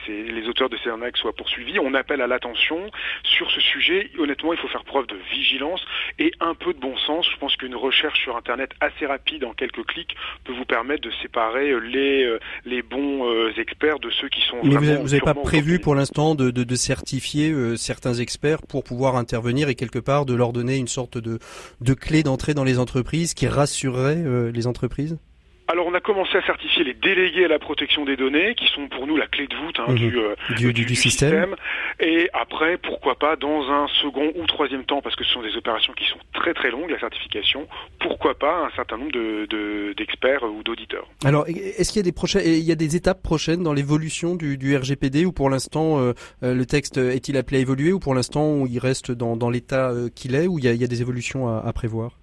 les 0.08 0.48
auteurs 0.48 0.68
de 0.68 0.76
ces 0.82 0.90
arnaques 0.90 1.16
soient 1.16 1.32
poursuivis. 1.32 1.78
On 1.78 1.94
appelle 1.94 2.20
à 2.20 2.26
l'attention 2.26 2.90
sur 3.22 3.48
ce 3.52 3.60
sujet. 3.60 4.10
Honnêtement, 4.18 4.52
il 4.52 4.58
faut 4.58 4.66
faire 4.68 4.82
preuve 4.82 5.06
de 5.06 5.16
vigilance 5.32 5.80
et 6.18 6.32
un 6.40 6.54
peu 6.54 6.74
de 6.74 6.80
bon 6.80 6.96
sens. 6.96 7.28
Je 7.32 7.38
pense 7.38 7.54
qu'une 7.56 7.76
recherche 7.76 8.20
sur 8.20 8.36
Internet 8.36 8.70
assez 8.80 9.06
rapide 9.06 9.44
en 9.44 9.52
quelques 9.52 9.86
clics 9.86 10.16
peut 10.42 10.52
vous 10.52 10.64
permettre 10.64 11.02
de 11.02 11.12
séparer 11.22 11.78
les, 11.80 12.38
les 12.64 12.82
bons 12.82 13.30
experts 13.56 14.00
de 14.00 14.10
ceux 14.10 14.28
qui 14.28 14.40
sont 14.40 14.56
Mais 14.64 14.74
vous 14.74 14.84
n'avez 14.84 15.20
pas 15.20 15.34
prévu 15.34 15.78
pour 15.78 15.94
l'instant 15.94 16.34
de, 16.34 16.50
de, 16.50 16.64
de, 16.64 16.74
certifier 16.74 17.54
certains 17.76 18.14
experts 18.14 18.62
pour 18.62 18.82
pouvoir 18.82 19.14
intervenir 19.14 19.68
et 19.68 19.76
quelque 19.76 20.00
part 20.00 20.26
de 20.26 20.34
leur 20.34 20.52
donner 20.52 20.76
une 20.76 20.88
sorte 20.88 21.18
de, 21.18 21.38
de 21.80 21.94
clé 21.94 22.24
d'entrée 22.24 22.54
dans 22.54 22.64
les 22.64 22.80
entreprises 22.80 23.34
qui 23.34 23.46
rassurerait 23.46 24.24
les 24.52 24.66
entreprises 24.66 25.03
alors 25.66 25.86
on 25.86 25.94
a 25.94 26.00
commencé 26.00 26.36
à 26.36 26.42
certifier 26.44 26.84
les 26.84 26.94
délégués 26.94 27.46
à 27.46 27.48
la 27.48 27.58
protection 27.58 28.04
des 28.04 28.16
données, 28.16 28.54
qui 28.54 28.66
sont 28.66 28.86
pour 28.88 29.06
nous 29.06 29.16
la 29.16 29.26
clé 29.26 29.46
de 29.46 29.56
voûte 29.56 29.80
hein, 29.80 29.92
mhm. 29.92 30.12
euh, 30.14 30.34
du, 30.56 30.72
du, 30.74 30.84
du, 30.84 30.94
système. 30.94 31.56
Et 32.00 32.28
après, 32.34 32.76
pourquoi 32.76 33.18
pas, 33.18 33.36
dans 33.36 33.70
un 33.70 33.86
second 34.02 34.30
ou 34.34 34.46
troisième 34.46 34.84
temps, 34.84 35.00
parce 35.00 35.16
que 35.16 35.24
ce 35.24 35.32
sont 35.32 35.42
des 35.42 35.56
opérations 35.56 35.94
qui 35.94 36.04
sont 36.04 36.18
très 36.34 36.52
très 36.52 36.70
longues, 36.70 36.90
la 36.90 37.00
certification, 37.00 37.66
pourquoi 37.98 38.38
pas 38.38 38.66
un 38.66 38.76
certain 38.76 38.98
nombre 38.98 39.12
d'experts 39.94 40.42
de, 40.42 40.46
ou 40.48 40.62
d'auditeurs. 40.62 41.08
Alors, 41.24 41.46
est-ce 41.48 41.90
qu'il 41.92 42.00
y 42.00 42.04
a 42.04 42.04
des 42.04 42.12
prochaines, 42.12 42.42
il 42.44 42.58
y 42.58 42.72
a 42.72 42.76
des 42.76 42.96
étapes 42.96 43.22
prochaines 43.22 43.62
dans 43.62 43.72
l'évolution 43.72 44.34
du, 44.36 44.76
RGPD, 44.76 45.24
ou 45.24 45.32
pour 45.32 45.48
l'instant 45.48 45.98
euh, 45.98 46.12
euh, 46.42 46.54
le 46.54 46.66
texte 46.66 46.98
est-il 46.98 47.38
appelé 47.38 47.58
à 47.58 47.60
évoluer, 47.60 47.92
ou 47.92 48.00
pour 48.00 48.14
l'instant 48.14 48.66
il 48.66 48.78
reste 48.78 49.12
dans, 49.12 49.36
dans 49.36 49.48
l'état 49.48 49.92
qu'il 50.14 50.34
est, 50.34 50.46
ou 50.46 50.58
il 50.58 50.64
y 50.66 50.68
a, 50.68 50.72
il 50.72 50.80
y 50.80 50.84
a 50.84 50.88
des 50.88 51.00
évolutions 51.00 51.48
à, 51.48 51.62
à 51.66 51.72
prévoir? 51.72 52.18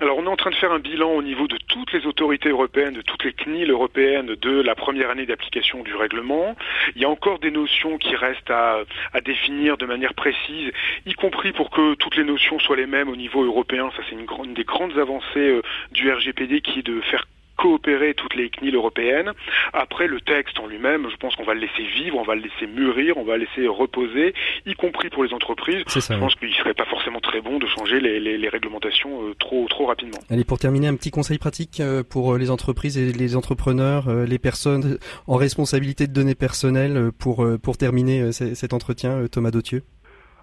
Alors 0.00 0.18
on 0.18 0.24
est 0.24 0.28
en 0.28 0.36
train 0.36 0.50
de 0.50 0.56
faire 0.56 0.72
un 0.72 0.80
bilan 0.80 1.10
au 1.10 1.22
niveau 1.22 1.46
de 1.46 1.56
toutes 1.68 1.92
les 1.92 2.04
autorités 2.06 2.48
européennes, 2.48 2.94
de 2.94 3.02
toutes 3.02 3.24
les 3.24 3.32
CNIL 3.32 3.70
européennes 3.70 4.34
de 4.34 4.60
la 4.60 4.74
première 4.74 5.10
année 5.10 5.24
d'application 5.24 5.82
du 5.82 5.94
règlement. 5.94 6.56
Il 6.96 7.02
y 7.02 7.04
a 7.04 7.08
encore 7.08 7.38
des 7.38 7.52
notions 7.52 7.96
qui 7.98 8.16
restent 8.16 8.50
à, 8.50 8.82
définir 9.24 9.76
de 9.76 9.86
manière 9.86 10.14
précise, 10.14 10.72
y 11.06 11.14
compris 11.14 11.52
pour 11.52 11.70
que 11.70 11.94
toutes 11.94 12.16
les 12.16 12.24
notions 12.24 12.58
soient 12.58 12.76
les 12.76 12.86
mêmes 12.86 13.08
au 13.08 13.16
niveau 13.16 13.44
européen. 13.44 13.90
Ça 13.96 14.02
c'est 14.08 14.16
une, 14.16 14.26
une, 14.44 14.54
des 14.54 14.64
grandes 14.64 14.98
avancées 14.98 15.24
euh, 15.36 15.62
du 15.92 16.10
RGPD 16.10 16.60
qui 16.60 16.80
est 16.80 16.86
de 16.86 17.00
faire 17.02 17.24
coopérer 17.56 18.14
toutes 18.14 18.34
les 18.34 18.50
CNIL 18.50 18.74
européennes. 18.74 19.32
Après, 19.72 20.06
le 20.06 20.20
texte 20.20 20.58
en 20.58 20.66
lui-même, 20.66 21.08
je 21.10 21.16
pense 21.16 21.36
qu'on 21.36 21.44
va 21.44 21.54
le 21.54 21.60
laisser 21.60 21.84
vivre, 21.84 22.18
on 22.18 22.22
va 22.22 22.34
le 22.34 22.42
laisser 22.42 22.66
mûrir, 22.66 23.16
on 23.16 23.24
va 23.24 23.36
le 23.36 23.44
laisser 23.44 23.66
reposer, 23.66 24.34
y 24.66 24.74
compris 24.74 25.10
pour 25.10 25.24
les 25.24 25.32
entreprises. 25.32 25.82
Ça, 25.86 26.14
je 26.14 26.18
pense 26.18 26.34
qu'il 26.36 26.52
serait 26.54 26.74
pas 26.74 26.86
forcément 26.86 27.20
très 27.20 27.40
bon 27.40 27.58
de 27.58 27.66
changer 27.66 28.00
les, 28.00 28.20
les, 28.20 28.38
les 28.38 28.48
réglementations 28.48 29.22
euh, 29.22 29.34
trop 29.38 29.66
trop 29.68 29.86
rapidement. 29.86 30.18
Allez, 30.30 30.44
pour 30.44 30.58
terminer, 30.58 30.88
un 30.88 30.96
petit 30.96 31.10
conseil 31.10 31.38
pratique 31.38 31.80
euh, 31.80 32.02
pour 32.02 32.34
euh, 32.34 32.38
les 32.38 32.50
entreprises 32.50 32.98
et 32.98 33.12
les 33.12 33.36
entrepreneurs, 33.36 34.12
les 34.26 34.38
personnes 34.38 34.98
en 35.26 35.36
responsabilité 35.36 36.06
de 36.06 36.12
données 36.12 36.34
personnelles 36.34 37.10
pour 37.18 37.46
pour 37.62 37.76
terminer 37.76 38.32
cet 38.32 38.72
entretien, 38.72 39.26
Thomas 39.30 39.50
Dautieux. 39.50 39.82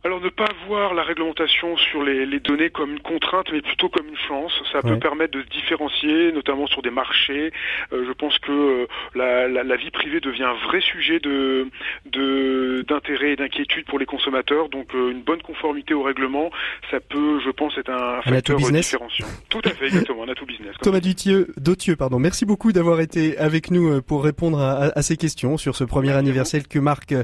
Alors 0.03 0.19
ne 0.19 0.29
pas 0.29 0.49
voir 0.67 0.95
la 0.95 1.03
réglementation 1.03 1.77
sur 1.77 2.03
les, 2.03 2.25
les, 2.25 2.39
données 2.39 2.71
comme 2.71 2.91
une 2.93 2.99
contrainte, 3.01 3.47
mais 3.51 3.61
plutôt 3.61 3.87
comme 3.87 4.07
une 4.07 4.17
chance. 4.27 4.51
Ça 4.73 4.81
peut 4.81 4.97
permettre 4.99 5.37
de 5.37 5.43
se 5.43 5.49
différencier, 5.49 6.31
notamment 6.31 6.65
sur 6.65 6.81
des 6.81 6.89
marchés. 6.89 7.51
Euh, 7.93 8.03
je 8.07 8.11
pense 8.13 8.37
que 8.39 8.51
euh, 8.51 8.87
la, 9.13 9.47
la, 9.47 9.63
la 9.63 9.75
vie 9.75 9.91
privée 9.91 10.19
devient 10.19 10.43
un 10.45 10.55
vrai 10.67 10.81
sujet 10.81 11.19
de 11.19 11.67
de- 12.11 12.83
d'intérêt 12.87 13.33
et 13.33 13.35
d'inquiétude 13.35 13.85
pour 13.85 13.99
les 13.99 14.05
consommateurs. 14.07 14.69
Donc 14.69 14.87
euh, 14.95 15.11
une 15.11 15.21
bonne 15.21 15.41
conformité 15.43 15.93
au 15.93 16.01
règlement, 16.01 16.49
ça 16.89 16.99
peut, 16.99 17.39
je 17.45 17.51
pense, 17.51 17.77
être 17.77 17.91
un 17.91 18.21
facteur 18.23 18.57
business. 18.57 18.85
différenciant. 18.91 19.27
Tout 19.49 19.61
à 19.65 19.69
fait, 19.69 19.85
exactement, 19.85 20.23
un 20.23 20.29
atout 20.29 20.45
business. 20.47 20.75
Thomas 20.81 20.99
Dutieux, 20.99 21.95
pardon. 21.95 22.17
Merci 22.19 22.45
beaucoup 22.45 22.71
d'avoir 22.71 23.01
été 23.01 23.37
avec 23.37 23.69
nous 23.71 23.87
euh, 23.91 24.01
pour 24.01 24.23
répondre 24.23 24.59
à, 24.59 24.71
à- 24.85 24.97
à 24.97 25.01
ces 25.03 25.15
questions 25.17 25.57
sur 25.57 25.75
ce 25.75 25.83
premier 25.83 26.11
anniversaire 26.13 26.67
que 26.67 26.79
marque 26.79 27.11
euh, 27.13 27.23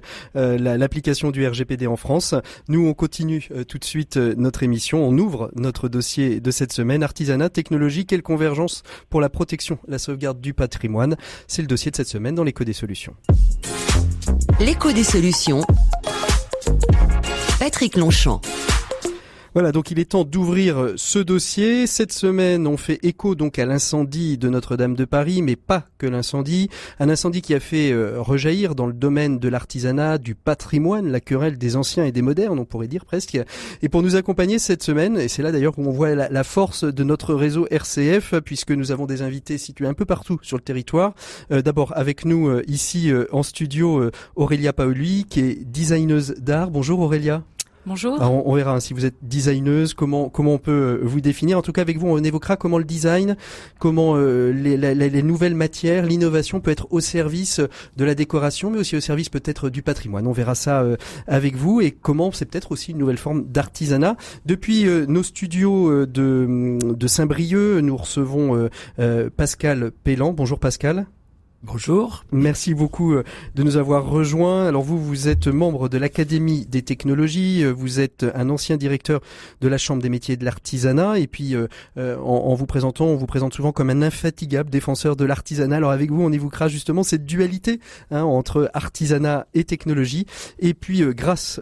la- 0.60 0.78
l'application 0.78 1.32
du 1.32 1.46
RGPD 1.48 1.88
en 1.88 1.96
France. 1.98 2.36
Nous, 2.70 2.86
on 2.86 2.94
continue 2.94 3.48
euh, 3.52 3.64
tout 3.64 3.78
de 3.78 3.86
suite 3.86 4.18
euh, 4.18 4.36
notre 4.38 4.62
émission. 4.62 5.02
On 5.08 5.18
ouvre 5.18 5.52
notre 5.56 5.88
dossier 5.88 6.42
de 6.42 6.52
cette 6.52 6.74
semaine. 6.74 7.02
Artisanat, 7.02 7.50
technologie, 7.50 8.06
quelle 8.06 8.22
convergence 8.22 8.84
pour 9.10 9.22
la 9.22 9.30
protection, 9.30 9.80
la 9.88 10.00
sauvegarde 10.00 10.42
du 10.42 10.54
patrimoine. 10.54 11.16
C'est 11.48 11.62
le 11.62 11.68
dossier 11.68 11.92
de 11.92 11.96
cette 11.96 12.10
semaine 12.10 12.36
dans 12.36 12.44
l'écho 12.44 12.66
des 12.66 12.74
solutions. 12.74 13.16
L'écho 14.60 14.92
des 14.92 15.06
solutions. 15.06 15.62
Patrick 17.58 17.96
Longchamp. 17.96 18.42
Voilà, 19.58 19.72
donc 19.72 19.90
il 19.90 19.98
est 19.98 20.12
temps 20.12 20.24
d'ouvrir 20.24 20.78
euh, 20.78 20.94
ce 20.98 21.18
dossier. 21.18 21.88
Cette 21.88 22.12
semaine, 22.12 22.68
on 22.68 22.78
fait 22.78 23.00
écho 23.02 23.34
donc 23.34 23.58
à 23.58 23.66
l'incendie 23.66 24.38
de 24.38 24.50
Notre-Dame 24.50 24.94
de 24.96 25.04
Paris, 25.04 25.42
mais 25.42 25.56
pas 25.56 25.86
que 25.98 26.06
l'incendie. 26.06 26.70
Un 27.00 27.10
incendie 27.10 27.42
qui 27.42 27.56
a 27.56 27.60
fait 27.60 27.92
euh, 27.92 28.22
rejaillir 28.22 28.76
dans 28.76 28.86
le 28.86 28.94
domaine 28.94 29.40
de 29.40 29.50
l'artisanat, 29.50 30.20
du 30.20 30.36
patrimoine, 30.36 31.08
la 31.08 31.22
querelle 31.22 31.58
des 31.58 31.76
anciens 31.76 32.06
et 32.06 32.12
des 32.12 32.22
modernes, 32.22 32.60
on 32.60 32.66
pourrait 32.66 32.88
dire 32.88 33.04
presque. 33.04 33.36
Et 33.82 33.90
pour 33.90 34.04
nous 34.04 34.16
accompagner 34.16 34.60
cette 34.60 34.84
semaine, 34.84 35.18
et 35.18 35.28
c'est 35.28 35.42
là 35.42 35.52
d'ailleurs 35.52 35.74
où 35.80 35.88
on 35.88 35.92
voit 35.92 36.14
la, 36.14 36.44
force 36.44 36.84
de 36.84 37.04
notre 37.04 37.34
réseau 37.34 37.66
RCF, 37.72 38.36
puisque 38.46 38.74
nous 38.74 38.92
avons 38.92 39.08
des 39.08 39.24
invités 39.24 39.58
situés 39.58 39.88
un 39.88 39.96
peu 39.96 40.06
partout 40.06 40.38
sur 40.44 40.58
le 40.58 40.62
territoire. 40.64 41.16
Euh, 41.50 41.64
D'abord 41.64 41.98
avec 41.98 42.26
nous 42.26 42.60
ici 42.68 43.12
en 43.32 43.42
studio, 43.42 44.12
Aurélia 44.36 44.72
Paoli, 44.72 45.26
qui 45.28 45.40
est 45.40 45.66
designeuse 45.66 46.36
d'art. 46.38 46.70
Bonjour 46.70 47.00
Aurélia. 47.00 47.42
Bonjour. 47.88 48.20
On, 48.20 48.54
verra 48.54 48.74
hein, 48.74 48.80
si 48.82 48.94
vous 48.94 49.06
êtes 49.06 49.16
designeuse, 49.22 49.94
comment 49.94 50.28
comment 50.28 50.56
on 50.56 50.58
peut 50.58 50.72
euh, 50.72 51.00
vous 51.04 51.22
définir. 51.22 51.58
En 51.58 51.62
tout 51.62 51.72
cas, 51.72 51.82
avec 51.82 51.98
vous, 51.98 52.08
on 52.08 52.22
évoquera 52.22 52.58
comment 52.58 52.80
le 52.80 52.84
design, 52.84 53.38
comment 53.80 54.16
euh, 54.18 54.52
les, 54.52 54.76
les 54.76 55.24
nouvelles 55.24 55.56
matières, 55.56 56.06
l'innovation 56.06 56.60
peut 56.60 56.70
être 56.70 56.88
au 56.90 57.00
service 57.00 57.62
de 57.96 58.04
la 58.04 58.14
décoration, 58.14 58.72
mais 58.72 58.80
aussi 58.80 58.98
au 58.98 59.00
service 59.00 59.30
peut-être 59.30 59.70
du 59.70 59.84
patrimoine. 59.84 60.28
On 60.28 60.34
verra 60.34 60.54
ça 60.54 60.82
euh, 60.82 60.98
avec 61.28 61.56
vous 61.56 61.80
et 61.80 61.92
comment 61.92 62.34
c'est 62.34 62.44
peut-être 62.44 62.74
aussi 62.74 62.92
une 62.92 62.98
nouvelle 62.98 63.18
forme 63.18 63.46
d'artisanat. 63.46 64.18
Depuis 64.46 64.86
euh, 64.86 65.06
nos 65.06 65.24
studios 65.24 65.90
euh, 65.90 66.06
de, 66.06 66.78
de 66.84 67.08
Saint-Brieuc, 67.08 67.80
nous 67.82 67.96
recevons 67.96 68.58
euh, 68.58 68.70
euh, 69.00 69.30
Pascal 69.34 69.92
Pellan. 70.04 70.34
Bonjour 70.34 70.60
Pascal. 70.60 71.08
Bonjour. 71.64 72.24
Merci 72.32 72.76
beaucoup 72.76 73.14
euh, 73.14 73.24
de 73.56 73.64
nous 73.64 73.78
avoir 73.78 74.08
rejoints. 74.08 74.68
Alors 74.68 74.84
vous, 74.84 75.04
vous 75.04 75.28
êtes 75.28 75.48
membre 75.48 75.90
de 75.90 75.98
l'Académie 75.98 76.68
des 76.68 76.84
technologies, 76.84 77.64
euh, 77.64 77.72
vous 77.72 78.00
êtes 78.00 78.28
un 78.36 78.52
ancien 78.52 78.78
directeur 78.78 79.22
de 79.62 79.68
la 79.68 79.80
Chambre 79.80 80.04
des 80.04 80.10
métiers 80.10 80.38
de 80.38 80.46
l'artisanat, 80.46 81.18
et 81.18 81.26
puis 81.26 81.56
euh, 81.56 81.68
en, 81.98 82.54
vous 82.54 82.68
présentant, 82.68 83.06
on 83.06 83.16
vous 83.16 83.26
présente 83.26 83.56
souvent 83.56 83.72
comme 83.72 83.90
un 83.90 84.04
infatigable 84.04 84.70
défenseur 84.70 85.16
de 85.16 85.26
l'artisanat. 85.26 85.78
Alors 85.78 85.90
avec 85.90 86.12
vous, 86.12 86.22
on 86.22 86.32
évoquera 86.32 86.68
justement 86.68 87.02
cette 87.02 87.26
dualité 87.26 87.80
hein, 88.12 88.22
entre 88.22 88.70
artisanat 88.76 89.48
et 89.56 89.64
technologie, 89.64 90.28
et 90.60 90.76
puis 90.76 91.04
grâce 91.16 91.60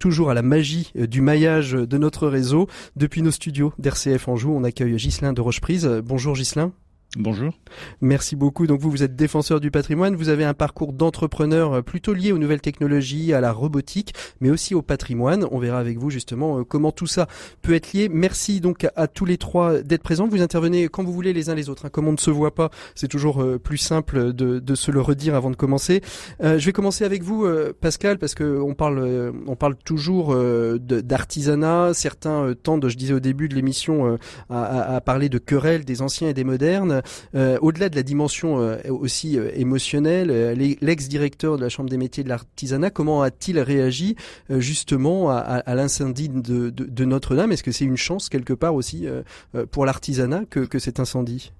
toujours 0.00 0.30
à 0.30 0.34
la 0.34 0.42
magie 0.42 0.92
du 0.96 1.20
maillage 1.20 1.72
de 1.72 1.98
notre 1.98 2.26
réseau, 2.26 2.66
depuis 2.96 3.22
nos 3.22 3.30
studios 3.30 3.72
d'RCF 3.78 4.26
Anjou, 4.26 4.52
on 4.52 4.64
accueille 4.64 4.96
Ghislain 4.96 5.32
de 5.32 5.40
Rocheprise. 5.40 5.86
Bonjour 6.04 6.34
Ghislain. 6.34 6.72
Bonjour. 7.16 7.54
Merci 8.02 8.36
beaucoup. 8.36 8.66
Donc 8.66 8.80
vous, 8.80 8.90
vous 8.90 9.02
êtes 9.02 9.16
défenseur 9.16 9.60
du 9.60 9.70
patrimoine. 9.70 10.14
Vous 10.14 10.28
avez 10.28 10.44
un 10.44 10.52
parcours 10.52 10.92
d'entrepreneur 10.92 11.72
euh, 11.72 11.82
plutôt 11.82 12.12
lié 12.12 12.32
aux 12.32 12.38
nouvelles 12.38 12.60
technologies, 12.60 13.32
à 13.32 13.40
la 13.40 13.50
robotique, 13.50 14.12
mais 14.42 14.50
aussi 14.50 14.74
au 14.74 14.82
patrimoine. 14.82 15.46
On 15.50 15.58
verra 15.58 15.78
avec 15.78 15.96
vous 15.98 16.10
justement 16.10 16.58
euh, 16.58 16.64
comment 16.64 16.92
tout 16.92 17.06
ça 17.06 17.26
peut 17.62 17.72
être 17.72 17.94
lié. 17.94 18.10
Merci 18.10 18.60
donc 18.60 18.86
à, 18.94 19.06
tous 19.08 19.24
les 19.24 19.38
trois 19.38 19.80
d'être 19.80 20.02
présents. 20.02 20.28
Vous 20.28 20.42
intervenez 20.42 20.88
quand 20.90 21.02
vous 21.02 21.14
voulez 21.14 21.32
les 21.32 21.48
uns 21.48 21.54
les 21.54 21.70
autres. 21.70 21.86
hein. 21.86 21.88
Comme 21.90 22.08
on 22.08 22.12
ne 22.12 22.18
se 22.18 22.30
voit 22.30 22.54
pas, 22.54 22.70
c'est 22.94 23.08
toujours 23.08 23.42
euh, 23.42 23.58
plus 23.58 23.78
simple 23.78 24.34
de, 24.34 24.74
se 24.74 24.90
le 24.90 25.00
redire 25.00 25.34
avant 25.34 25.50
de 25.50 25.56
commencer. 25.56 26.02
Je 26.40 26.62
vais 26.64 26.72
commencer 26.72 27.04
avec 27.04 27.22
vous, 27.22 27.46
Pascal, 27.80 28.18
parce 28.18 28.34
que 28.34 28.60
on 28.60 28.74
parle, 28.74 29.32
on 29.46 29.56
parle 29.56 29.76
toujours 29.76 30.36
d'artisanat. 30.78 31.94
Certains 31.94 32.52
tendent, 32.62 32.88
je 32.88 32.96
disais 32.96 33.14
au 33.14 33.20
début 33.20 33.48
de 33.48 33.54
l'émission, 33.54 34.18
à, 34.50 34.62
à- 34.62 34.96
à 34.96 35.00
parler 35.00 35.28
de 35.28 35.38
querelles 35.38 35.84
des 35.84 36.02
anciens 36.02 36.28
et 36.28 36.34
des 36.34 36.44
modernes. 36.44 36.97
Euh, 37.34 37.58
Au-delà 37.60 37.88
de 37.88 37.96
la 37.96 38.02
dimension 38.02 38.60
euh, 38.60 38.78
aussi 38.88 39.38
euh, 39.38 39.50
émotionnelle, 39.54 40.30
euh, 40.30 40.54
l'ex-directeur 40.54 41.56
de 41.56 41.62
la 41.62 41.68
Chambre 41.68 41.90
des 41.90 41.96
métiers 41.96 42.24
de 42.24 42.28
l'artisanat, 42.28 42.90
comment 42.90 43.22
a-t-il 43.22 43.58
réagi 43.58 44.16
euh, 44.50 44.60
justement 44.60 45.30
à, 45.30 45.74
l'incendie 45.74 46.28
de, 46.28 47.04
Notre-Dame? 47.04 47.52
Est-ce 47.52 47.62
que 47.62 47.72
c'est 47.72 47.84
une 47.84 47.96
chance 47.96 48.28
quelque 48.28 48.52
part 48.52 48.74
aussi 48.74 49.06
euh, 49.06 49.22
euh, 49.54 49.66
pour 49.66 49.86
l'artisanat 49.86 50.44
que, 50.50 50.78
cet 50.78 51.00
incendie? 51.00 51.52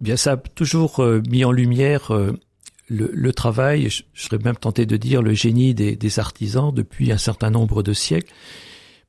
Bien, 0.00 0.16
ça 0.16 0.32
a 0.32 0.36
toujours 0.36 1.00
euh, 1.00 1.22
mis 1.28 1.44
en 1.44 1.52
lumière 1.52 2.10
euh, 2.10 2.32
le, 2.88 3.32
travail, 3.32 3.88
je, 3.88 4.02
serais 4.14 4.38
même 4.38 4.56
tenté 4.56 4.86
de 4.86 4.96
dire 4.96 5.22
le 5.22 5.32
génie 5.32 5.74
des, 5.74 6.18
artisans 6.18 6.72
depuis 6.72 7.12
un 7.12 7.18
certain 7.18 7.50
nombre 7.50 7.82
de 7.82 7.92
siècles, 7.92 8.32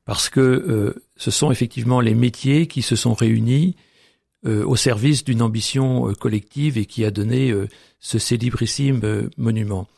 parce 0.04 0.28
que 0.28 0.40
euh, 0.40 0.94
ce 1.16 1.30
sont 1.30 1.50
effectivement 1.50 2.00
les 2.00 2.14
métiers 2.14 2.66
qui 2.66 2.82
se 2.82 2.96
sont 2.96 3.14
réunis 3.14 3.76
euh, 3.76 3.85
au 4.44 4.76
service 4.76 5.24
d'une 5.24 5.42
ambition 5.42 6.08
euh, 6.08 6.12
collective 6.12 6.78
et 6.78 6.86
qui 6.86 7.04
a 7.04 7.10
donné 7.10 7.50
euh, 7.50 7.68
ce 7.98 8.18
célébrissime 8.18 9.00
euh, 9.02 9.28
monument. 9.36 9.88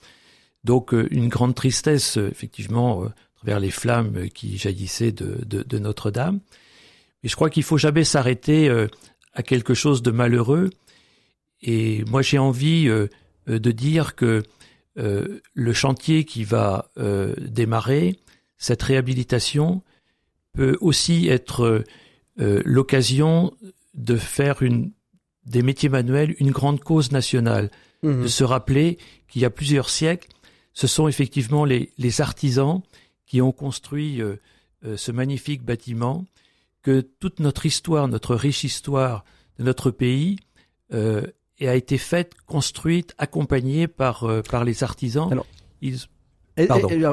Donc 0.64 0.94
euh, 0.94 1.06
une 1.10 1.28
grande 1.28 1.54
tristesse, 1.54 2.16
euh, 2.16 2.30
effectivement, 2.30 3.02
euh, 3.02 3.06
à 3.08 3.36
travers 3.36 3.60
les 3.60 3.70
flammes 3.70 4.16
euh, 4.16 4.28
qui 4.28 4.56
jaillissaient 4.56 5.12
de, 5.12 5.44
de, 5.44 5.62
de 5.62 5.78
Notre-Dame. 5.78 6.40
Mais 7.22 7.28
je 7.28 7.36
crois 7.36 7.50
qu'il 7.50 7.62
faut 7.64 7.78
jamais 7.78 8.04
s'arrêter 8.04 8.68
euh, 8.68 8.86
à 9.34 9.42
quelque 9.42 9.74
chose 9.74 10.02
de 10.02 10.10
malheureux, 10.10 10.70
et 11.60 12.04
moi 12.06 12.22
j'ai 12.22 12.38
envie 12.38 12.88
de 13.46 13.70
dire 13.70 14.16
que 14.16 14.42
le 14.96 15.72
chantier 15.72 16.24
qui 16.24 16.42
va 16.42 16.90
démarrer, 17.40 18.18
cette 18.56 18.82
réhabilitation, 18.82 19.82
peut 20.54 20.76
aussi 20.80 21.28
être 21.28 21.84
l'occasion 22.36 23.52
de 23.98 24.16
faire 24.16 24.62
une, 24.62 24.92
des 25.44 25.62
métiers 25.62 25.88
manuels 25.88 26.34
une 26.38 26.50
grande 26.50 26.80
cause 26.80 27.12
nationale, 27.12 27.70
mmh. 28.02 28.22
de 28.22 28.28
se 28.28 28.44
rappeler 28.44 28.98
qu'il 29.28 29.42
y 29.42 29.44
a 29.44 29.50
plusieurs 29.50 29.90
siècles, 29.90 30.28
ce 30.72 30.86
sont 30.86 31.08
effectivement 31.08 31.64
les, 31.64 31.92
les 31.98 32.20
artisans 32.20 32.82
qui 33.26 33.42
ont 33.42 33.52
construit 33.52 34.22
euh, 34.22 34.36
euh, 34.84 34.96
ce 34.96 35.12
magnifique 35.12 35.62
bâtiment, 35.62 36.24
que 36.82 37.00
toute 37.00 37.40
notre 37.40 37.66
histoire, 37.66 38.08
notre 38.08 38.34
riche 38.34 38.64
histoire 38.64 39.24
de 39.58 39.64
notre 39.64 39.90
pays 39.90 40.38
euh, 40.94 41.26
a 41.60 41.74
été 41.74 41.98
faite, 41.98 42.34
construite, 42.46 43.14
accompagnée 43.18 43.88
par, 43.88 44.24
par 44.48 44.64
les 44.64 44.84
artisans. 44.84 45.30
Alors, 45.32 45.46
Ils, 45.82 45.98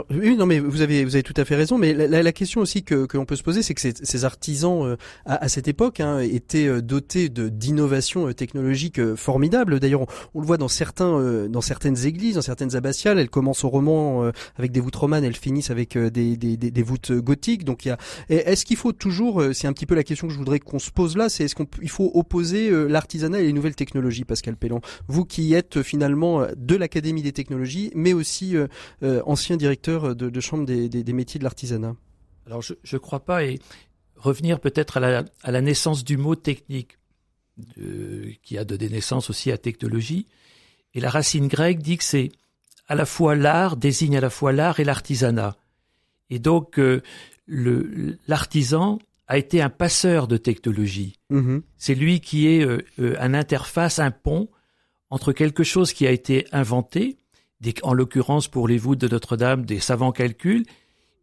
oui, 0.10 0.36
non, 0.36 0.46
mais 0.46 0.60
vous 0.60 0.82
avez 0.82 1.06
vous 1.06 1.16
avez 1.16 1.24
tout 1.24 1.34
à 1.38 1.46
fait 1.46 1.56
raison. 1.56 1.78
Mais 1.78 1.94
la, 1.94 2.24
la 2.24 2.32
question 2.32 2.62
aussi 2.62 2.84
que 2.84 3.06
que 3.06 3.18
l'on 3.18 3.26
peut 3.26 3.36
se 3.36 3.44
poser, 3.44 3.62
c'est 3.62 3.74
que 3.74 3.82
ces, 3.82 3.94
ces 4.02 4.26
artisans 4.26 4.84
euh, 4.84 4.96
à, 5.26 5.44
à, 5.44 5.48
cette 5.50 5.68
époque 5.68 6.00
hein, 6.00 6.20
étaient 6.20 6.68
euh, 6.68 6.82
dotés 6.82 7.30
de 7.30 7.50
d'innovations 7.50 8.28
euh, 8.28 8.34
technologiques 8.34 9.16
formidables. 9.16 9.80
D'ailleurs, 9.80 10.02
on, 10.02 10.08
on, 10.34 10.42
le 10.42 10.48
voit 10.48 10.58
dans 10.58 10.68
certains 10.68 11.48
dans 11.48 11.62
certaines 11.62 12.06
églises, 12.06 12.36
dans 12.36 12.42
certaines 12.42 12.76
abbatiales. 12.76 13.20
Elles 13.20 13.30
commencent 13.30 13.64
au 13.64 13.70
roman 13.70 14.32
avec 14.58 14.72
des 14.72 14.80
voûtes 14.80 14.96
romanes, 14.96 15.24
elles 15.24 15.36
finissent 15.36 15.70
avec 15.70 15.98
des 15.98 16.38
des, 16.38 16.58
des, 16.58 16.72
des 16.72 16.84
voûtes 16.84 17.12
gothiques. 17.12 17.64
Donc 17.64 17.86
il 17.86 17.90
y 17.90 17.92
a. 17.92 17.98
Est-ce 18.30 18.66
qu'il 18.66 18.78
faut 18.78 18.92
toujours 18.92 19.44
C'est 19.54 19.68
un 19.68 19.74
petit 19.74 19.86
peu 19.86 19.96
la 19.96 20.04
question 20.04 20.28
que 20.28 20.34
je 20.34 20.38
voudrais 20.38 20.60
qu'on 20.60 20.80
se 20.80 20.92
pose 20.92 21.18
là. 21.18 21.30
C'est 21.30 21.46
est-ce 21.46 21.56
qu'on 21.56 21.68
il 21.82 21.90
faut 21.90 22.12
opposer 22.14 22.70
l'artisanat 22.88 23.42
et 23.42 23.46
les 23.46 23.54
nouvelles 23.54 23.76
technologies, 23.76 24.26
Pascal 24.26 24.56
Pellan 24.56 24.82
Vous 25.08 25.26
qui 25.26 25.54
êtes 25.54 25.82
finalement 25.82 26.46
de 26.56 26.76
l'Académie 26.76 27.22
des 27.22 27.34
technologies, 27.34 27.92
mais 27.96 28.14
aussi 28.14 28.56
en 29.02 29.35
ancien 29.36 29.58
directeur 29.58 30.16
de, 30.16 30.40
chambre 30.40 30.66
des, 30.66 31.14
métiers 31.14 31.40
de 31.40 31.44
l'artisanat. 31.44 31.96
Alors 32.46 32.62
je 32.62 32.74
ne 32.74 32.98
crois 32.98 33.20
pas, 33.20 33.44
et 33.44 33.60
revenir 34.16 34.62
peut-être 34.62 34.98
à 34.98 35.52
la, 35.52 35.62
naissance 35.62 36.06
du 36.06 36.16
mot 36.16 36.36
technique, 36.36 36.98
qui 38.44 38.58
a 38.58 38.64
donné 38.64 38.88
naissance 38.90 39.30
aussi 39.30 39.52
à 39.52 39.58
technologie, 39.58 40.26
et 40.94 41.02
la 41.02 41.10
racine 41.10 41.48
grecque 41.48 41.80
dit 41.80 41.98
que 41.98 42.04
c'est 42.06 42.32
à 42.88 42.96
la 42.96 43.06
fois 43.06 43.36
l'art, 43.36 43.76
désigne 43.76 44.18
à 44.18 44.22
la 44.22 44.30
fois 44.30 44.54
l'art 44.54 44.80
et 44.80 44.86
l'artisanat. 44.86 45.58
Et 46.30 46.40
donc 46.40 46.80
euh, 46.80 47.02
l'artisan 48.28 49.00
a 49.28 49.38
été 49.38 49.62
un 49.62 49.70
passeur 49.70 50.28
de 50.28 50.38
technologie. 50.38 51.20
Mm-hmm. 51.32 51.62
C'est 51.78 51.96
lui 51.96 52.22
qui 52.22 52.48
est 52.48 52.66
euh, 52.66 52.80
euh, 53.00 53.16
un 53.20 53.34
interface, 53.34 54.00
un 54.00 54.12
pont 54.12 54.50
entre 55.10 55.34
quelque 55.34 55.64
chose 55.64 55.94
qui 55.94 56.08
a 56.08 56.12
été 56.12 56.48
inventé, 56.52 57.18
en 57.84 57.94
l'occurrence 57.94 58.48
pour 58.48 58.68
les 58.68 58.78
voûtes 58.78 59.00
de 59.00 59.08
Notre-Dame, 59.08 59.66
des 59.66 59.80
savants 59.80 60.12
calculs, 60.12 60.66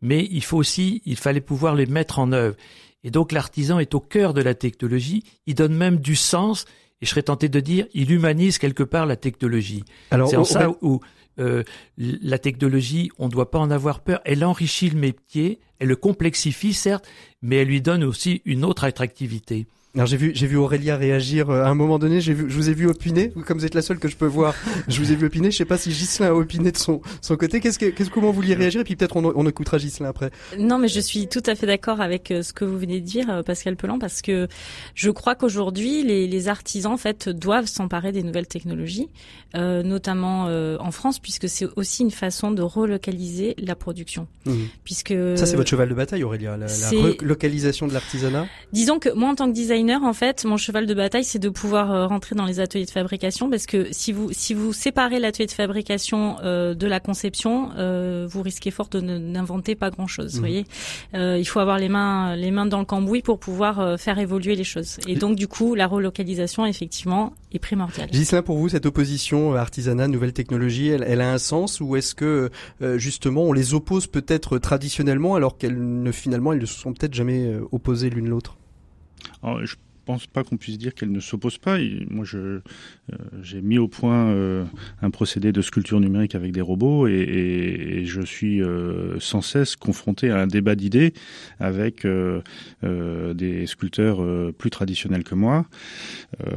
mais 0.00 0.26
il 0.30 0.42
faut 0.42 0.58
aussi, 0.58 1.02
il 1.04 1.16
fallait 1.16 1.40
pouvoir 1.40 1.74
les 1.74 1.86
mettre 1.86 2.18
en 2.18 2.32
œuvre. 2.32 2.56
Et 3.04 3.10
donc 3.10 3.32
l'artisan 3.32 3.78
est 3.78 3.94
au 3.94 4.00
cœur 4.00 4.34
de 4.34 4.42
la 4.42 4.54
technologie, 4.54 5.24
il 5.46 5.54
donne 5.54 5.74
même 5.74 5.98
du 5.98 6.16
sens, 6.16 6.64
et 7.00 7.06
je 7.06 7.10
serais 7.10 7.22
tenté 7.22 7.48
de 7.48 7.60
dire, 7.60 7.86
il 7.94 8.12
humanise 8.12 8.58
quelque 8.58 8.82
part 8.82 9.06
la 9.06 9.16
technologie. 9.16 9.84
C'est 10.10 10.36
en 10.36 10.44
ça 10.44 10.70
où 10.82 11.00
euh, 11.38 11.64
la 11.96 12.38
technologie, 12.38 13.10
on 13.18 13.26
ne 13.26 13.30
doit 13.30 13.50
pas 13.50 13.58
en 13.58 13.70
avoir 13.70 14.00
peur, 14.00 14.20
elle 14.24 14.44
enrichit 14.44 14.90
le 14.90 14.98
métier, 14.98 15.60
elle 15.78 15.88
le 15.88 15.96
complexifie 15.96 16.74
certes, 16.74 17.08
mais 17.40 17.56
elle 17.56 17.68
lui 17.68 17.80
donne 17.80 18.04
aussi 18.04 18.42
une 18.44 18.64
autre 18.64 18.84
attractivité. 18.84 19.66
Alors 19.94 20.06
j'ai 20.06 20.16
vu 20.16 20.32
j'ai 20.34 20.46
vu 20.46 20.56
Aurélia 20.56 20.96
réagir 20.96 21.50
euh, 21.50 21.64
à 21.64 21.68
un 21.68 21.74
moment 21.74 21.98
donné. 21.98 22.22
J'ai 22.22 22.32
vu 22.32 22.46
je 22.48 22.54
vous 22.56 22.70
ai 22.70 22.72
vu 22.72 22.86
opiner. 22.86 23.30
Comme 23.46 23.58
vous 23.58 23.66
êtes 23.66 23.74
la 23.74 23.82
seule 23.82 23.98
que 23.98 24.08
je 24.08 24.16
peux 24.16 24.26
voir, 24.26 24.54
je 24.88 24.98
vous 24.98 25.12
ai 25.12 25.16
vu 25.16 25.26
opiner. 25.26 25.50
Je 25.50 25.58
sais 25.58 25.66
pas 25.66 25.76
si 25.76 25.92
Gislin 25.92 26.28
a 26.28 26.32
opiné 26.32 26.72
de 26.72 26.78
son 26.78 27.02
son 27.20 27.36
côté. 27.36 27.60
Qu'est-ce 27.60 27.78
que 27.78 27.84
qu'est-ce 27.90 28.08
comment 28.08 28.28
vous 28.28 28.32
vouliez 28.32 28.54
réagir? 28.54 28.80
Et 28.80 28.84
puis 28.84 28.96
peut-être 28.96 29.16
on, 29.16 29.32
on 29.36 29.46
écoutera 29.46 29.76
Gislin 29.76 30.06
après. 30.06 30.30
Non 30.58 30.78
mais 30.78 30.88
je 30.88 30.98
suis 30.98 31.28
tout 31.28 31.42
à 31.44 31.54
fait 31.54 31.66
d'accord 31.66 32.00
avec 32.00 32.30
euh, 32.30 32.42
ce 32.42 32.54
que 32.54 32.64
vous 32.64 32.78
venez 32.78 33.00
de 33.00 33.04
dire 33.04 33.28
euh, 33.28 33.42
Pascal 33.42 33.76
Pelan 33.76 33.98
parce 33.98 34.22
que 34.22 34.48
je 34.94 35.10
crois 35.10 35.34
qu'aujourd'hui 35.34 36.02
les, 36.04 36.26
les 36.26 36.48
artisans 36.48 36.92
en 36.92 36.96
fait 36.96 37.28
doivent 37.28 37.66
s'emparer 37.66 38.12
des 38.12 38.22
nouvelles 38.22 38.48
technologies, 38.48 39.10
euh, 39.54 39.82
notamment 39.82 40.44
en 40.44 40.90
France 40.90 41.18
puisque 41.18 41.50
c'est 41.50 41.66
aussi 41.76 42.02
une 42.02 42.10
façon 42.10 42.50
de 42.50 42.62
relocaliser 42.62 43.54
la 43.58 43.76
production. 43.76 44.26
Mmh. 44.46 44.52
Puisque 44.84 45.14
ça 45.36 45.44
c'est 45.44 45.56
votre 45.56 45.68
cheval 45.68 45.90
de 45.90 45.94
bataille 45.94 46.24
Aurélia, 46.24 46.56
la, 46.56 46.66
la 46.66 46.88
relocalisation 46.90 47.88
de 47.88 47.92
l'artisanat? 47.92 48.46
Disons 48.72 48.98
que 48.98 49.10
moi 49.10 49.28
en 49.28 49.34
tant 49.34 49.48
que 49.48 49.54
designer 49.54 49.81
en 49.90 50.12
fait, 50.12 50.44
mon 50.44 50.56
cheval 50.56 50.86
de 50.86 50.94
bataille, 50.94 51.24
c'est 51.24 51.38
de 51.38 51.48
pouvoir 51.48 51.90
euh, 51.90 52.06
rentrer 52.06 52.34
dans 52.34 52.46
les 52.46 52.60
ateliers 52.60 52.84
de 52.84 52.90
fabrication 52.90 53.50
parce 53.50 53.66
que 53.66 53.88
si 53.90 54.12
vous 54.12 54.30
si 54.32 54.54
vous 54.54 54.72
séparez 54.72 55.18
l'atelier 55.18 55.46
de 55.46 55.52
fabrication 55.52 56.36
euh, 56.42 56.74
de 56.74 56.86
la 56.86 57.00
conception, 57.00 57.70
euh, 57.76 58.26
vous 58.28 58.42
risquez 58.42 58.70
fort 58.70 58.88
de 58.88 59.00
n'inventer 59.00 59.74
pas 59.74 59.90
grand 59.90 60.06
chose. 60.06 60.32
Vous 60.32 60.38
mmh. 60.38 60.40
voyez, 60.40 60.64
il 61.14 61.44
faut 61.44 61.60
avoir 61.60 61.78
les 61.78 61.88
mains 61.88 62.36
les 62.36 62.50
mains 62.50 62.66
dans 62.66 62.78
le 62.78 62.84
cambouis 62.84 63.22
pour 63.22 63.38
pouvoir 63.38 63.98
faire 63.98 64.18
évoluer 64.18 64.54
les 64.54 64.64
choses. 64.64 64.98
Et 65.06 65.16
donc 65.16 65.36
du 65.36 65.48
coup, 65.48 65.74
la 65.74 65.86
relocalisation 65.86 66.66
effectivement 66.66 67.34
est 67.52 67.58
primordiale. 67.58 68.08
Gislain, 68.12 68.42
pour 68.42 68.58
vous, 68.58 68.68
cette 68.68 68.86
opposition 68.86 69.54
artisanat 69.54 70.08
nouvelle 70.08 70.32
technologie, 70.32 70.88
elle, 70.88 71.04
elle 71.06 71.20
a 71.20 71.32
un 71.32 71.38
sens 71.38 71.80
ou 71.80 71.96
est-ce 71.96 72.14
que 72.14 72.50
justement 72.96 73.42
on 73.42 73.52
les 73.52 73.74
oppose 73.74 74.06
peut-être 74.06 74.58
traditionnellement 74.58 75.34
alors 75.34 75.58
qu'elles 75.58 76.02
ne 76.02 76.12
finalement 76.12 76.52
elles 76.52 76.60
ne 76.60 76.66
se 76.66 76.78
sont 76.78 76.92
peut-être 76.92 77.14
jamais 77.14 77.52
opposées 77.72 78.10
l'une 78.10 78.28
l'autre? 78.28 78.56
Alors, 79.42 79.64
je 79.64 79.76
pense 80.04 80.26
pas 80.26 80.42
qu'on 80.44 80.56
puisse 80.56 80.78
dire 80.78 80.94
qu'elle 80.94 81.12
ne 81.12 81.20
s'oppose 81.20 81.58
pas. 81.58 81.78
moi, 82.10 82.24
je 82.24 82.38
euh, 82.38 82.60
j'ai 83.42 83.62
mis 83.62 83.78
au 83.78 83.88
point 83.88 84.28
euh, 84.28 84.64
un 85.00 85.10
procédé 85.10 85.52
de 85.52 85.62
sculpture 85.62 86.00
numérique 86.00 86.34
avec 86.34 86.52
des 86.52 86.60
robots 86.60 87.06
et, 87.06 87.12
et, 87.12 88.04
je 88.04 88.20
suis 88.20 88.62
euh, 88.62 89.18
sans 89.20 89.42
cesse 89.42 89.76
confronté 89.76 90.30
à 90.30 90.38
un 90.38 90.46
débat 90.46 90.74
d'idées 90.74 91.12
avec 91.60 92.06
des 92.82 93.66
sculpteurs 93.66 94.52
plus 94.54 94.70
traditionnels 94.70 95.24
que 95.24 95.34
moi. 95.34 95.66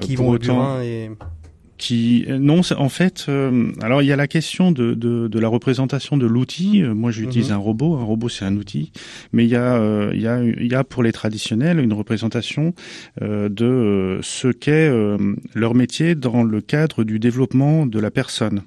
qui 0.02 0.16
vont 0.16 0.30
autant... 0.30 0.82
et 0.82 1.12
qui 1.78 2.26
non 2.28 2.62
en 2.78 2.90
fait 2.90 3.26
euh, 3.28 3.72
alors 3.82 4.02
il 4.02 4.06
y 4.06 4.12
a 4.12 4.16
la 4.16 4.28
question 4.28 4.72
de, 4.72 4.94
de, 4.94 5.28
de 5.28 5.40
la 5.40 5.48
représentation 5.48 6.18
de 6.18 6.26
l'outil. 6.26 6.82
Euh, 6.82 6.94
moi 6.94 7.12
j'utilise 7.12 7.50
mhm. 7.50 7.56
un 7.56 7.60
robot. 7.60 7.96
Un 7.98 8.04
robot 8.04 8.30
c'est 8.30 8.46
un 8.46 8.56
outil. 8.56 8.92
Mais 9.34 9.46
il 9.46 9.50
y 9.50 9.56
a 9.56 9.76
euh, 9.76 10.12
il 10.14 10.22
y 10.22 10.28
a 10.28 10.42
il 10.44 10.72
y 10.72 10.76
a 10.76 10.84
pour 10.84 11.04
les 11.04 11.12
traditionnels 11.12 11.80
une 11.80 11.94
représentation 11.94 12.74
de 13.22 14.20
ce 14.22 14.48
qu'est 14.48 14.92
leur 15.54 15.76
métier 15.76 16.16
dans 16.16 16.44
le 16.44 16.62
cadre 16.62 17.04
du 17.04 17.20
développement 17.20 17.86
de 17.86 18.00
la 18.00 18.12
personne 18.12 18.62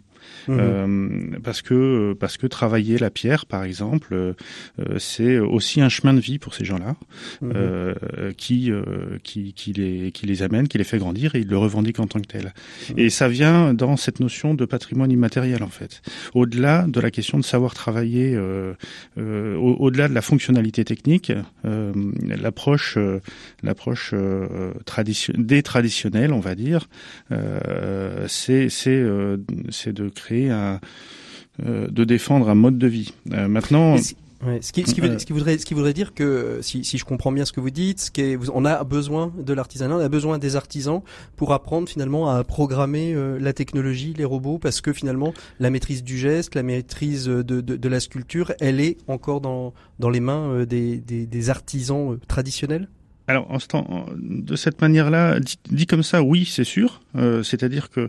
Mhm. 0.47 0.59
Euh, 0.61 1.39
parce 1.43 1.63
que 1.63 2.15
parce 2.15 2.37
que 2.37 2.47
travailler 2.47 2.99
la 2.99 3.11
pierre, 3.11 3.47
par 3.47 3.65
exemple, 3.65 4.15
euh, 4.15 4.35
c'est 4.99 5.39
aussi 5.39 5.81
un 5.81 5.89
chemin 5.89 6.15
de 6.15 6.21
vie 6.21 6.39
pour 6.39 6.55
ces 6.55 6.65
gens-là 6.65 6.97
mhm. 7.41 7.53
euh, 7.55 8.33
qui 8.37 8.71
qui 9.23 9.53
qui 9.53 9.73
les 9.73 10.13
qui 10.13 10.27
les 10.27 10.43
amène, 10.43 10.69
qui 10.69 10.79
les 10.79 10.85
fait 10.85 10.99
grandir 10.99 11.35
et 11.35 11.41
ils 11.41 11.49
le 11.49 11.59
revendiquent 11.59 12.01
en 12.01 12.07
tant 12.07 12.21
que 12.21 12.27
tel. 12.27 12.55
Mhm. 12.91 12.99
Et 12.99 13.11
ça 13.11 13.29
vient 13.29 13.75
dans 13.75 13.97
cette 13.97 14.21
notion 14.21 14.55
de 14.55 14.65
patrimoine 14.65 15.11
immatériel 15.11 15.63
en 15.63 15.69
fait. 15.69 16.03
Au-delà 16.35 16.87
de 16.87 17.01
la 17.01 17.11
question 17.11 17.39
de 17.39 17.45
savoir 17.45 17.75
travailler, 17.75 18.39
au-delà 19.17 20.09
de 20.09 20.15
la 20.15 20.23
fonctionnalité 20.23 20.85
technique, 20.85 21.33
l'approche 21.65 22.99
l'approche 23.63 24.15
tradition 24.85 25.35
des 25.37 25.63
traditionnels, 25.63 26.33
on 26.33 26.41
va 26.41 26.55
dire, 26.55 26.89
c'est 28.27 28.69
c'est 28.69 29.05
c'est 29.71 29.93
de 29.93 30.09
créer 30.09 30.28
un, 30.31 30.81
euh, 31.67 31.89
de 31.89 32.05
défendre 32.05 32.49
un 32.49 32.55
mode 32.55 32.79
de 32.79 32.87
vie. 32.87 33.13
Euh, 33.33 33.49
maintenant. 33.49 33.97
ce, 33.97 34.13
qui, 34.73 34.85
ce, 34.87 34.95
qui 34.95 35.01
ce, 35.01 35.27
qui, 35.27 35.33
voudrait, 35.33 35.59
ce 35.59 35.67
qui 35.67 35.75
voudrait 35.75 35.93
dire 35.93 36.15
que, 36.15 36.61
si, 36.63 36.85
si 36.85 36.99
je 36.99 37.05
comprends 37.05 37.33
bien 37.33 37.45
ce 37.45 37.53
que 37.53 37.59
vous 37.59 37.71
dites, 37.71 37.99
ce 37.99 38.11
qui 38.13 38.37
on 38.55 38.65
a 38.65 38.85
besoin 38.85 39.33
de 39.37 39.53
l'artisanat, 39.53 39.97
on 39.97 40.01
a 40.01 40.09
besoin 40.09 40.39
des 40.39 40.55
artisans 40.55 41.03
pour 41.37 41.53
apprendre 41.53 41.89
finalement 41.89 42.31
à 42.31 42.45
programmer 42.45 43.13
euh, 43.13 43.41
la 43.41 43.53
technologie, 43.53 44.15
les 44.17 44.25
robots, 44.25 44.59
parce 44.59 44.81
que 44.81 44.93
finalement 44.93 45.35
la 45.59 45.71
maîtrise 45.71 46.05
du 46.05 46.17
geste, 46.17 46.55
la 46.55 46.63
maîtrise 46.63 47.25
de, 47.25 47.43
de, 47.43 47.61
de 47.61 47.89
la 47.89 47.99
sculpture, 47.99 48.53
elle 48.61 48.81
est 48.81 48.99
encore 49.09 49.41
dans, 49.41 49.75
dans 49.99 50.11
les 50.11 50.21
mains 50.21 50.65
des, 50.65 50.99
des, 50.99 51.27
des 51.27 51.51
artisans 51.51 52.19
traditionnels? 52.29 52.89
Alors, 53.27 53.49
de 54.17 54.55
cette 54.55 54.81
manière-là, 54.81 55.41
dit, 55.41 55.59
dit, 55.71 55.87
comme 55.87 56.05
ça, 56.05 56.23
oui, 56.23 56.49
c'est 56.51 56.63
sûr. 56.63 57.03
C'est-à-dire 57.43 57.91
que 57.91 58.09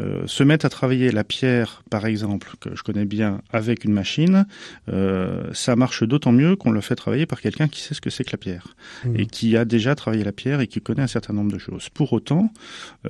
euh, 0.00 0.26
se 0.26 0.42
mettent 0.42 0.64
à 0.64 0.68
travailler 0.68 1.10
la 1.10 1.24
pierre, 1.24 1.82
par 1.90 2.06
exemple, 2.06 2.52
que 2.60 2.74
je 2.74 2.82
connais 2.82 3.04
bien, 3.04 3.40
avec 3.52 3.84
une 3.84 3.92
machine, 3.92 4.46
euh, 4.88 5.44
ça 5.52 5.76
marche 5.76 6.02
d'autant 6.02 6.32
mieux 6.32 6.56
qu'on 6.56 6.70
le 6.70 6.80
fait 6.80 6.96
travailler 6.96 7.26
par 7.26 7.40
quelqu'un 7.40 7.68
qui 7.68 7.80
sait 7.80 7.94
ce 7.94 8.00
que 8.00 8.10
c'est 8.10 8.24
que 8.24 8.32
la 8.32 8.38
pierre 8.38 8.76
Mmh. 9.04 9.16
et 9.20 9.26
qui 9.26 9.56
a 9.56 9.64
déjà 9.64 9.94
travaillé 9.94 10.24
la 10.24 10.32
pierre 10.32 10.60
et 10.60 10.66
qui 10.66 10.80
connaît 10.80 11.02
un 11.02 11.06
certain 11.06 11.32
nombre 11.32 11.52
de 11.52 11.58
choses. 11.58 11.88
Pour 11.90 12.12
autant, 12.12 12.52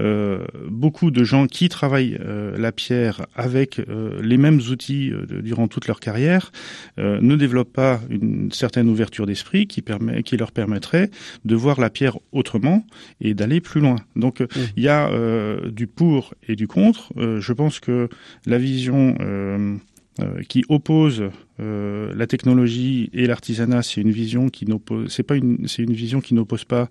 euh, 0.01 0.45
beaucoup 0.69 1.11
de 1.11 1.23
gens 1.25 1.47
qui 1.47 1.69
travaillent 1.69 2.19
euh, 2.21 2.57
la 2.59 2.73
pierre 2.73 3.27
avec 3.35 3.79
euh, 3.79 4.21
les 4.23 4.37
mêmes 4.37 4.61
outils 4.71 5.13
durant 5.29 5.69
toute 5.69 5.87
leur 5.87 6.01
carrière 6.01 6.51
euh, 6.99 7.19
ne 7.21 7.37
développent 7.37 7.73
pas 7.73 8.01
une 8.11 8.51
certaine 8.53 8.89
ouverture 8.89 9.27
d'esprit 9.27 9.67
qui, 9.67 9.83
permet, 9.83 10.23
qui 10.23 10.37
leur 10.37 10.53
permettrait 10.53 11.11
de 11.45 11.55
voir 11.55 11.81
la 11.81 11.91
pierre 11.91 12.19
autrement 12.33 12.85
et 13.21 13.35
d'aller 13.35 13.61
plus 13.61 13.81
loin. 13.81 13.97
Donc 14.17 14.41
Mmh. 14.41 14.47
il 14.77 14.83
y 14.83 14.89
a 14.89 15.09
euh, 15.09 15.71
du 15.71 15.87
pour 15.87 16.35
et 16.49 16.57
du 16.57 16.67
contre. 16.69 16.76
Euh, 17.17 17.41
je 17.41 17.53
pense 17.53 17.81
que 17.81 18.09
la 18.47 18.59
vision 18.59 19.17
euh, 19.21 19.77
euh, 20.21 20.43
qui 20.49 20.65
oppose 20.69 21.25
la 21.59 22.27
technologie 22.27 23.09
et 23.15 23.27
l'artisanat, 23.27 23.83
c'est 23.83 24.03
une 24.03 24.11
vision 24.11 24.51
qui 24.51 24.67
n'oppose, 24.67 25.23
pas 25.27 25.37
une, 25.37 25.65
vision 25.67 26.21
qui 26.21 26.35
n'oppose 26.35 26.65
pas 26.65 26.91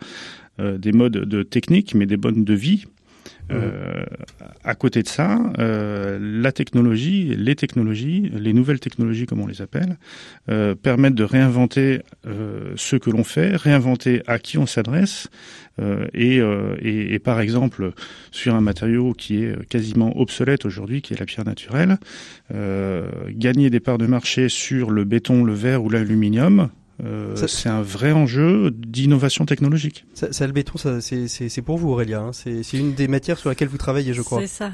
des 0.58 0.92
modes 0.92 1.18
de 1.18 1.44
technique, 1.44 1.94
mais 1.94 2.08
des 2.08 2.18
modes 2.18 2.44
de 2.44 2.54
vie. 2.56 2.86
Euh, 3.52 4.04
à 4.64 4.74
côté 4.76 5.04
de 5.04 5.08
ça, 5.08 5.40
euh, 5.60 6.18
la 6.20 6.52
technologie, 6.52 7.36
les 7.38 7.56
technologies, 7.56 8.32
les 8.34 8.54
nouvelles 8.54 8.80
technologies 8.80 9.26
comme 9.28 9.42
on 9.42 9.48
les 9.48 9.62
appelle, 9.62 9.98
euh, 10.50 10.74
permettent 10.74 11.16
de 11.16 11.24
réinventer 11.24 12.02
ce 12.76 12.96
que 12.96 13.10
l'on 13.10 13.24
fait, 13.24 13.56
réinventer 13.56 14.24
à 14.28 14.40
qui 14.40 14.58
on 14.58 14.66
s'adresse, 14.66 15.30
et, 16.14 16.38
et, 16.38 17.14
et 17.14 17.20
par 17.20 17.40
exemple 17.42 17.92
sur 18.32 18.56
un 18.56 18.62
matériau 18.62 19.14
qui 19.14 19.44
est 19.44 19.66
quasiment 19.68 20.18
obsolète 20.20 20.66
aujourd'hui, 20.66 21.02
qui 21.02 21.14
est 21.14 21.20
la 21.20 21.26
pierre 21.26 21.46
naturelle, 21.46 21.98
gagner 23.30 23.70
des 23.70 23.80
parts 23.80 23.98
de 23.98 24.08
marché 24.08 24.50
sur 24.50 24.90
le 24.90 25.04
béton, 25.04 25.44
le 25.44 25.54
verre 25.54 25.84
ou 25.84 25.90
l'aluminium. 25.90 26.70
Euh, 27.04 27.36
Ça- 27.36 27.48
c'est 27.48 27.70
un 27.70 27.82
vrai 27.82 28.12
enjeu 28.12 28.72
d'innovation 28.72 29.46
technologique. 29.46 30.06
Ça, 30.14 30.32
ça, 30.32 30.48
le 30.48 30.54
béton, 30.54 30.78
ça, 30.78 31.02
c'est, 31.02 31.28
c'est, 31.28 31.50
c'est 31.50 31.62
pour 31.62 31.78
vous, 31.78 31.90
Aurélia. 31.90 32.22
Hein. 32.22 32.32
C'est, 32.34 32.64
c'est 32.64 32.78
une 32.78 32.94
des 32.94 33.08
matières 33.08 33.38
sur 33.38 33.50
laquelle 33.50 33.68
vous 33.68 33.78
travaillez, 33.78 34.14
je 34.14 34.22
crois. 34.22 34.40
C'est 34.42 34.48
ça. 34.48 34.72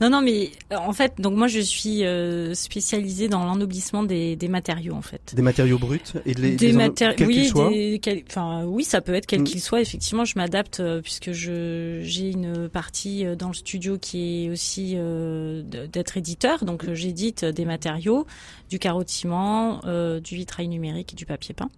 Non, 0.00 0.10
non, 0.10 0.20
mais 0.22 0.50
euh, 0.72 0.76
en 0.76 0.92
fait, 0.92 1.14
donc 1.18 1.36
moi 1.36 1.46
je 1.46 1.60
suis 1.60 2.04
euh, 2.04 2.54
spécialisée 2.54 3.28
dans 3.28 3.44
l'ennoblissement 3.44 4.02
des, 4.02 4.34
des 4.36 4.48
matériaux 4.48 4.94
en 4.94 5.02
fait. 5.02 5.34
Des 5.36 5.42
matériaux 5.42 5.78
bruts 5.78 6.00
et 6.26 6.34
de 6.34 6.40
les, 6.42 6.56
des 6.56 6.68
les 6.68 6.74
en- 6.74 6.78
matériaux, 6.78 7.14
quels 7.16 7.28
qu'ils 7.28 7.42
oui, 7.42 7.46
soient. 7.48 7.70
des- 7.70 7.98
quel- 8.02 8.22
enfin 8.28 8.64
oui, 8.66 8.84
ça 8.84 9.00
peut 9.00 9.14
être 9.14 9.26
quel 9.26 9.42
Mm. 9.42 9.44
qu'il 9.44 9.60
soit. 9.60 9.80
Effectivement, 9.80 10.24
je 10.24 10.34
m'adapte 10.36 10.80
euh, 10.80 11.00
puisque 11.00 11.32
je 11.32 12.00
j'ai 12.02 12.30
une 12.30 12.68
partie 12.68 13.24
euh, 13.24 13.36
dans 13.36 13.48
le 13.48 13.54
studio 13.54 13.98
qui 13.98 14.46
est 14.46 14.50
aussi 14.50 14.94
euh, 14.96 15.62
d'être 15.62 16.16
éditeur, 16.16 16.64
donc 16.64 16.84
euh, 16.84 16.94
j'édite 16.94 17.44
des 17.44 17.64
matériaux, 17.64 18.26
du 18.72 18.78
carotiment, 18.78 19.82
euh, 19.84 20.18
du 20.18 20.34
vitrail 20.34 20.66
numérique 20.66 21.12
et 21.12 21.16
du 21.16 21.26
papier 21.26 21.54
peint. 21.54 21.68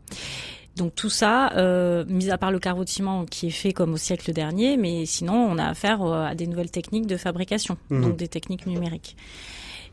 Donc 0.76 0.94
tout 0.94 1.10
ça, 1.10 1.50
euh, 1.56 2.04
mis 2.06 2.30
à 2.30 2.38
part 2.38 2.52
le 2.52 2.60
carotiment 2.60 3.24
qui 3.24 3.48
est 3.48 3.50
fait 3.62 3.72
comme 3.72 3.94
au 3.94 3.96
siècle 3.96 4.32
dernier, 4.32 4.76
mais 4.76 5.06
sinon 5.06 5.34
on 5.34 5.58
a 5.58 5.64
affaire 5.64 6.02
euh, 6.02 6.24
à 6.24 6.36
des 6.36 6.46
nouvelles 6.46 6.70
techniques 6.70 7.08
de 7.08 7.16
fabrication, 7.16 7.76
Mhm. 7.90 8.02
donc 8.02 8.16
des 8.16 8.28
techniques 8.28 8.64
numériques. 8.66 9.16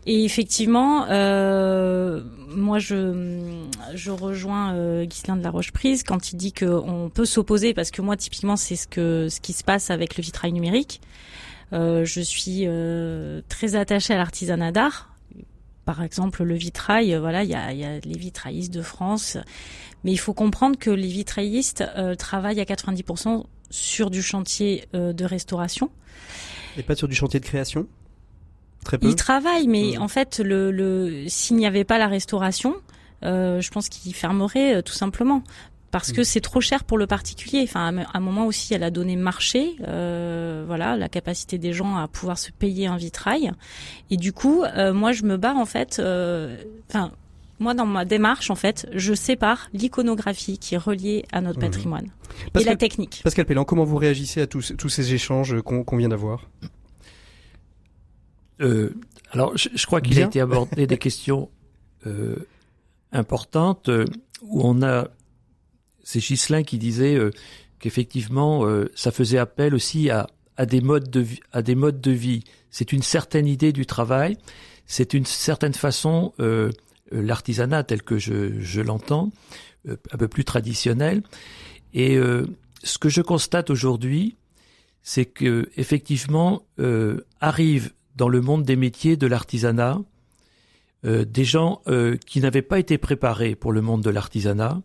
Et 0.05 0.23
effectivement, 0.25 1.05
euh, 1.09 2.21
moi 2.49 2.77
je 2.77 2.99
je 3.95 4.11
rejoins 4.11 4.75
euh, 4.75 5.05
Ghislain 5.05 5.37
de 5.37 5.43
la 5.43 5.49
Roche-Prise 5.49 6.03
quand 6.03 6.31
il 6.31 6.35
dit 6.37 6.53
qu'on 6.53 7.09
peut 7.11 7.25
s'opposer 7.25 7.73
parce 7.73 7.89
que 7.89 8.03
moi 8.03 8.15
typiquement 8.15 8.57
c'est 8.57 8.75
ce 8.75 8.85
que 8.87 9.27
ce 9.27 9.39
qui 9.41 9.53
se 9.53 9.63
passe 9.63 9.89
avec 9.89 10.17
le 10.17 10.21
vitrail 10.23 10.51
numérique. 10.53 11.01
Euh, 11.73 12.03
je 12.05 12.21
suis 12.21 12.65
euh, 12.67 13.41
très 13.49 13.75
attachée 13.75 14.13
à 14.13 14.17
l'artisanat 14.17 14.71
d'art. 14.71 15.10
Par 15.85 16.03
exemple, 16.03 16.43
le 16.43 16.55
vitrail, 16.55 17.15
voilà, 17.17 17.43
il 17.43 17.49
y 17.49 17.55
a, 17.55 17.71
il 17.73 17.79
y 17.79 17.85
a 17.85 17.99
les 17.99 18.17
vitraillistes 18.17 18.73
de 18.73 18.81
France, 18.81 19.37
mais 20.03 20.11
il 20.11 20.17
faut 20.17 20.33
comprendre 20.33 20.77
que 20.77 20.91
les 20.91 21.07
vitraillistes 21.07 21.83
euh, 21.97 22.15
travaillent 22.15 22.61
à 22.61 22.65
90% 22.65 23.45
sur 23.69 24.11
du 24.11 24.21
chantier 24.21 24.85
euh, 24.93 25.13
de 25.13 25.25
restauration. 25.25 25.89
Et 26.77 26.83
pas 26.83 26.95
sur 26.95 27.07
du 27.07 27.15
chantier 27.15 27.39
de 27.39 27.45
création? 27.45 27.87
Très 28.85 28.97
peu? 28.97 29.07
Ils 29.07 29.15
travaillent, 29.15 29.67
mais 29.67 29.97
en 29.97 30.07
fait, 30.07 30.39
le, 30.39 30.71
le 30.71 31.25
s'il 31.27 31.57
n'y 31.57 31.65
avait 31.65 31.83
pas 31.83 31.97
la 31.97 32.07
restauration, 32.07 32.75
euh, 33.23 33.61
je 33.61 33.69
pense 33.69 33.89
qu'ils 33.89 34.15
fermeraient 34.15 34.75
euh, 34.75 34.81
tout 34.81 34.93
simplement. 34.93 35.43
Parce 35.91 36.11
que 36.13 36.23
c'est 36.23 36.39
trop 36.41 36.61
cher 36.61 36.83
pour 36.85 36.97
le 36.97 37.05
particulier. 37.05 37.61
Enfin, 37.63 37.95
à 37.97 38.17
un- 38.17 38.19
moment 38.21 38.45
aussi, 38.45 38.71
y 38.71 38.75
a 38.75 38.79
la 38.79 38.91
donnée 38.91 39.17
marché, 39.17 39.75
euh, 39.87 40.63
voilà, 40.65 40.95
la 40.95 41.09
capacité 41.09 41.57
des 41.57 41.73
gens 41.73 41.97
à 41.97 42.07
pouvoir 42.07 42.37
se 42.37 42.51
payer 42.51 42.87
un 42.87 42.95
vitrail. 42.97 43.51
Et 44.09 44.15
du 44.17 44.31
coup, 44.31 44.63
euh, 44.63 44.93
moi, 44.93 45.11
je 45.11 45.23
me 45.23 45.35
bats 45.37 45.53
en 45.55 45.65
fait. 45.65 45.99
euh, 45.99 46.55
Enfin, 46.89 47.11
moi, 47.59 47.73
dans 47.73 47.85
ma 47.85 48.05
démarche, 48.05 48.49
en 48.49 48.55
fait, 48.55 48.87
je 48.93 49.13
sépare 49.13 49.69
l'iconographie 49.73 50.57
qui 50.57 50.75
est 50.75 50.79
reliée 50.79 51.25
à 51.31 51.41
notre 51.41 51.59
Mhm. 51.59 51.65
patrimoine 51.65 52.05
et 52.47 52.51
Pascal, 52.51 52.73
la 52.73 52.77
technique. 52.77 53.21
Pascal 53.23 53.45
Pellan, 53.45 53.65
comment 53.65 53.83
vous 53.83 53.97
réagissez 53.97 54.41
à 54.41 54.47
tous, 54.47 54.73
tous 54.77 54.89
ces 54.89 55.13
échanges 55.13 55.61
qu'on, 55.61 55.97
vient 55.97 56.09
d'avoir? 56.09 56.47
Euh, 58.61 58.93
alors, 59.31 59.57
je, 59.57 59.69
je 59.73 59.85
crois 59.85 60.01
qu'il 60.01 60.17
a 60.21 60.25
été 60.25 60.39
abordé 60.39 60.87
des 60.87 60.97
questions 60.97 61.49
euh, 62.07 62.47
importantes 63.11 63.89
euh, 63.89 64.05
où 64.41 64.61
on 64.63 64.81
a. 64.81 65.07
C'est 66.03 66.19
Ghislain 66.19 66.63
qui 66.63 66.77
disait 66.77 67.15
euh, 67.15 67.31
qu'effectivement, 67.79 68.65
euh, 68.65 68.89
ça 68.95 69.11
faisait 69.11 69.37
appel 69.37 69.73
aussi 69.75 70.09
à, 70.09 70.27
des 70.65 70.81
modes 70.81 71.09
de 71.09 71.21
vie, 71.21 71.39
à 71.51 71.61
des 71.61 71.75
modes 71.75 72.01
de 72.01 72.11
vie. 72.11 72.43
C'est 72.69 72.93
une 72.93 73.01
certaine 73.01 73.47
idée 73.47 73.73
du 73.73 73.85
travail, 73.85 74.37
c'est 74.85 75.13
une 75.13 75.25
certaine 75.25 75.73
façon 75.73 76.33
euh, 76.39 76.71
l'artisanat 77.11 77.83
tel 77.83 78.03
que 78.03 78.17
je, 78.17 78.59
je 78.59 78.81
l'entends, 78.81 79.31
un 79.87 80.17
peu 80.17 80.27
plus 80.27 80.45
traditionnel. 80.45 81.23
Et 81.93 82.17
ce 82.83 82.97
que 82.99 83.09
je 83.09 83.21
constate 83.21 83.69
aujourd'hui, 83.69 84.37
c'est 85.01 85.25
que 85.25 85.69
effectivement 85.75 86.63
arrivent 87.41 87.91
dans 88.15 88.29
le 88.29 88.39
monde 88.39 88.63
des 88.63 88.77
métiers 88.77 89.17
de 89.17 89.27
l'artisanat 89.27 89.99
des 91.03 91.43
gens 91.43 91.81
qui 92.27 92.39
n'avaient 92.39 92.61
pas 92.61 92.79
été 92.79 92.97
préparés 92.97 93.55
pour 93.55 93.73
le 93.73 93.81
monde 93.81 94.03
de 94.03 94.11
l'artisanat, 94.11 94.81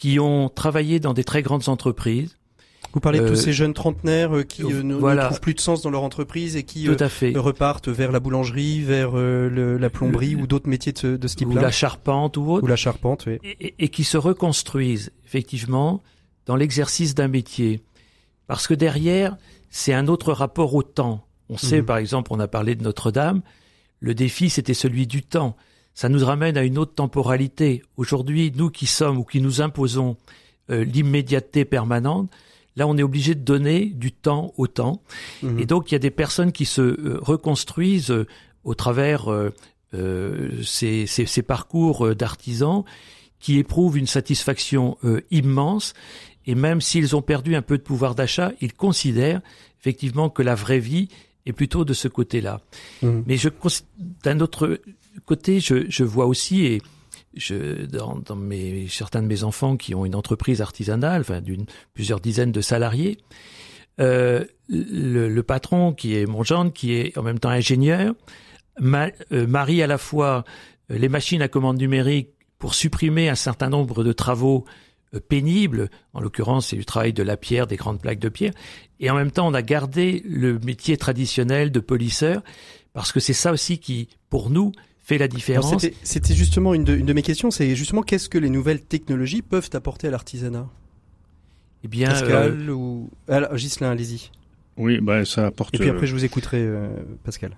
qui 0.00 0.18
ont 0.18 0.48
travaillé 0.48 0.98
dans 0.98 1.14
des 1.14 1.22
très 1.24 1.42
grandes 1.42 1.68
entreprises. 1.68 2.36
Vous 2.92 2.98
parlez 3.00 3.20
de 3.20 3.26
tous 3.28 3.32
Euh, 3.34 3.36
ces 3.36 3.52
jeunes 3.52 3.74
trentenaires 3.74 4.34
euh, 4.34 4.42
qui 4.42 4.64
euh, 4.64 4.82
ne, 4.82 4.98
trouvent 4.98 5.40
plus 5.40 5.54
de 5.54 5.60
sens 5.60 5.80
dans 5.82 5.90
leur 5.90 6.02
entreprise 6.02 6.56
et 6.56 6.64
qui 6.64 6.84
Tout 6.86 6.96
à 6.98 7.08
fait. 7.08 7.32
repartent 7.36 7.88
vers 7.88 8.10
la 8.10 8.18
boulangerie, 8.18 8.80
vers 8.80 9.12
le- 9.12 9.76
la 9.78 9.90
plomberie 9.90 10.30
Le- 10.34 10.42
ou 10.42 10.46
d'autres 10.48 10.68
métiers 10.68 10.90
de 10.92 10.98
ce, 10.98 11.06
de 11.06 11.28
ce 11.28 11.34
Ou 11.34 11.38
type-là. 11.38 11.60
la 11.62 11.70
charpente 11.70 12.36
ou 12.36 12.50
autre. 12.50 12.64
Ou 12.64 12.66
la 12.66 12.74
charpente, 12.76 13.26
oui. 13.28 13.38
et, 13.44 13.66
et- 13.68 13.74
et 13.78 13.88
qui 13.90 14.02
se 14.02 14.16
reconstruisent 14.16 15.12
effectivement 15.24 16.02
dans 16.46 16.56
l'exercice 16.56 17.14
d'un 17.14 17.28
métier. 17.28 17.80
Parce 18.48 18.66
que 18.66 18.74
derrière, 18.74 19.36
c'est 19.68 19.92
un 19.94 20.08
autre 20.08 20.32
rapport 20.32 20.74
au 20.74 20.82
temps. 20.82 21.24
On 21.48 21.56
sait, 21.58 21.80
Mhm. 21.82 21.86
par 21.86 21.98
exemple, 21.98 22.32
on 22.32 22.40
a 22.40 22.48
parlé 22.48 22.74
de 22.74 22.82
Notre-Dame, 22.82 23.42
le 24.00 24.14
défi, 24.14 24.50
c'était 24.50 24.74
celui 24.74 25.06
du 25.06 25.22
temps. 25.22 25.54
Ça 26.00 26.08
nous 26.08 26.24
ramène 26.24 26.56
à 26.56 26.62
une 26.62 26.78
autre 26.78 26.94
temporalité. 26.94 27.82
Aujourd'hui, 27.98 28.50
nous 28.56 28.70
qui 28.70 28.86
sommes 28.86 29.18
ou 29.18 29.24
qui 29.24 29.42
nous 29.42 29.60
imposons 29.60 30.16
euh, 30.70 30.82
l'immédiateté 30.82 31.66
permanente, 31.66 32.30
là, 32.74 32.86
on 32.86 32.96
est 32.96 33.02
obligé 33.02 33.34
de 33.34 33.40
donner 33.42 33.84
du 33.84 34.10
temps 34.10 34.54
au 34.56 34.66
temps. 34.66 35.02
Mhm. 35.42 35.58
Et 35.58 35.66
donc, 35.66 35.90
il 35.90 35.94
y 35.94 35.96
a 35.96 35.98
des 35.98 36.10
personnes 36.10 36.52
qui 36.52 36.64
se 36.64 36.80
euh, 36.80 37.18
reconstruisent 37.20 38.10
euh, 38.12 38.26
au 38.64 38.74
travers 38.74 39.30
euh, 39.30 39.50
euh, 39.92 40.62
ces, 40.64 41.06
ces- 41.06 41.26
ces 41.26 41.42
parcours 41.42 42.14
d'artisans 42.14 42.82
qui 43.38 43.58
éprouvent 43.58 43.98
une 43.98 44.06
satisfaction 44.06 44.96
euh, 45.04 45.20
immense. 45.30 45.92
Et 46.46 46.54
même 46.54 46.80
s'ils 46.80 47.14
ont 47.14 47.20
perdu 47.20 47.54
un 47.56 47.62
peu 47.62 47.76
de 47.76 47.82
pouvoir 47.82 48.14
d'achat, 48.14 48.52
ils 48.62 48.72
considèrent 48.72 49.42
effectivement 49.80 50.30
que 50.30 50.42
la 50.42 50.54
vraie 50.54 50.78
vie 50.78 51.08
est 51.44 51.52
plutôt 51.52 51.84
de 51.84 51.92
ce 51.92 52.08
côté-là. 52.08 52.62
Mhm. 53.02 53.24
Mais 53.26 53.36
je 53.36 53.50
d'un 54.24 54.40
autre 54.40 54.80
côté, 55.24 55.60
je, 55.60 56.04
vois 56.04 56.26
aussi 56.26 56.64
et 56.66 56.82
je, 57.34 57.86
dans, 57.86 58.18
dans 58.18 58.36
mes, 58.36 58.88
certains 58.88 59.22
de 59.22 59.26
mes 59.26 59.44
enfants 59.44 59.76
qui 59.76 59.94
ont 59.94 60.04
une 60.04 60.14
entreprise 60.14 60.60
artisanale, 60.60 61.20
enfin 61.22 61.40
d'une 61.40 61.66
plusieurs 61.94 62.20
dizaines 62.20 62.52
de 62.52 62.60
salariés, 62.60 63.18
euh, 64.00 64.44
le, 64.68 65.28
le 65.28 65.42
patron 65.42 65.92
qui 65.92 66.16
est 66.16 66.26
mon 66.26 66.42
gendre, 66.42 66.72
qui 66.72 66.94
est 66.94 67.16
en 67.18 67.22
même 67.22 67.38
temps 67.38 67.50
ingénieur, 67.50 68.14
ma- 68.78 69.10
euh, 69.32 69.46
marie 69.46 69.82
à 69.82 69.86
la 69.86 69.98
fois 69.98 70.44
euh, 70.90 70.98
les 70.98 71.08
machines 71.08 71.42
à 71.42 71.48
commande 71.48 71.78
numérique 71.78 72.30
pour 72.58 72.74
supprimer 72.74 73.28
un 73.28 73.34
certain 73.34 73.68
nombre 73.68 74.04
de 74.04 74.12
travaux 74.12 74.64
euh, 75.14 75.20
pénibles, 75.20 75.90
en 76.14 76.20
l'occurrence 76.20 76.68
c'est 76.68 76.76
du 76.76 76.84
travail 76.84 77.12
de 77.12 77.22
la 77.22 77.36
pierre, 77.36 77.66
des 77.66 77.76
grandes 77.76 78.00
plaques 78.00 78.20
de 78.20 78.28
pierre, 78.28 78.52
et 79.00 79.10
en 79.10 79.14
même 79.14 79.30
temps 79.30 79.46
on 79.48 79.54
a 79.54 79.62
gardé 79.62 80.22
le 80.24 80.58
métier 80.60 80.96
traditionnel 80.96 81.70
de 81.70 81.80
polisseur, 81.80 82.42
parce 82.92 83.12
que 83.12 83.20
c'est 83.20 83.34
ça 83.34 83.52
aussi 83.52 83.78
qui, 83.78 84.08
pour 84.30 84.50
nous, 84.50 84.72
fait 85.10 85.18
la 85.18 85.28
différence. 85.28 85.86
C'était 86.04 86.34
justement 86.34 86.72
une 86.72 86.84
de, 86.84 86.94
une 86.94 87.06
de 87.06 87.12
mes 87.12 87.22
questions, 87.22 87.50
c'est 87.50 87.74
justement 87.74 88.02
qu'est-ce 88.02 88.28
que 88.28 88.38
les 88.38 88.48
nouvelles 88.48 88.80
technologies 88.80 89.42
peuvent 89.42 89.70
apporter 89.72 90.06
à 90.06 90.10
l'artisanat? 90.10 90.68
Eh 91.82 91.88
bien, 91.88 92.10
euh, 92.10 92.12
Pascal 92.12 92.70
ou... 92.70 93.10
Alors, 93.28 93.54
Ghislain, 93.56 93.90
allez-y. 93.90 94.30
Oui, 94.80 94.98
bah 95.00 95.24
ça 95.24 95.46
apporte. 95.46 95.74
Et 95.74 95.78
puis 95.78 95.88
après, 95.88 96.06
je 96.06 96.14
vous 96.14 96.24
écouterai, 96.24 96.66
Pascal. 97.24 97.52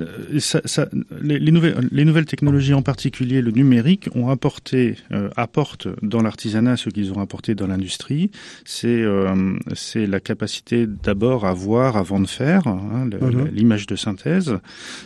Euh, 0.00 0.40
ça, 0.40 0.60
ça, 0.64 0.88
les, 1.22 1.38
les, 1.38 1.52
nouvelles, 1.52 1.88
les 1.90 2.04
nouvelles 2.04 2.26
technologies, 2.26 2.74
en 2.74 2.82
particulier 2.82 3.42
le 3.42 3.50
numérique, 3.50 4.08
ont 4.14 4.28
apporté, 4.28 4.96
euh, 5.12 5.30
apportent 5.36 5.88
dans 6.02 6.22
l'artisanat 6.22 6.76
ce 6.76 6.90
qu'ils 6.90 7.12
ont 7.12 7.20
apporté 7.20 7.54
dans 7.54 7.66
l'industrie. 7.66 8.30
C'est 8.64 9.02
euh, 9.02 9.56
la 9.94 10.20
capacité 10.20 10.86
d'abord 10.86 11.46
à 11.46 11.52
voir 11.52 11.96
avant 11.96 12.20
de 12.20 12.26
faire, 12.26 12.66
hein, 12.66 13.06
mhm. 13.06 13.48
l'image 13.52 13.86
de 13.86 13.96
synthèse, 13.96 14.58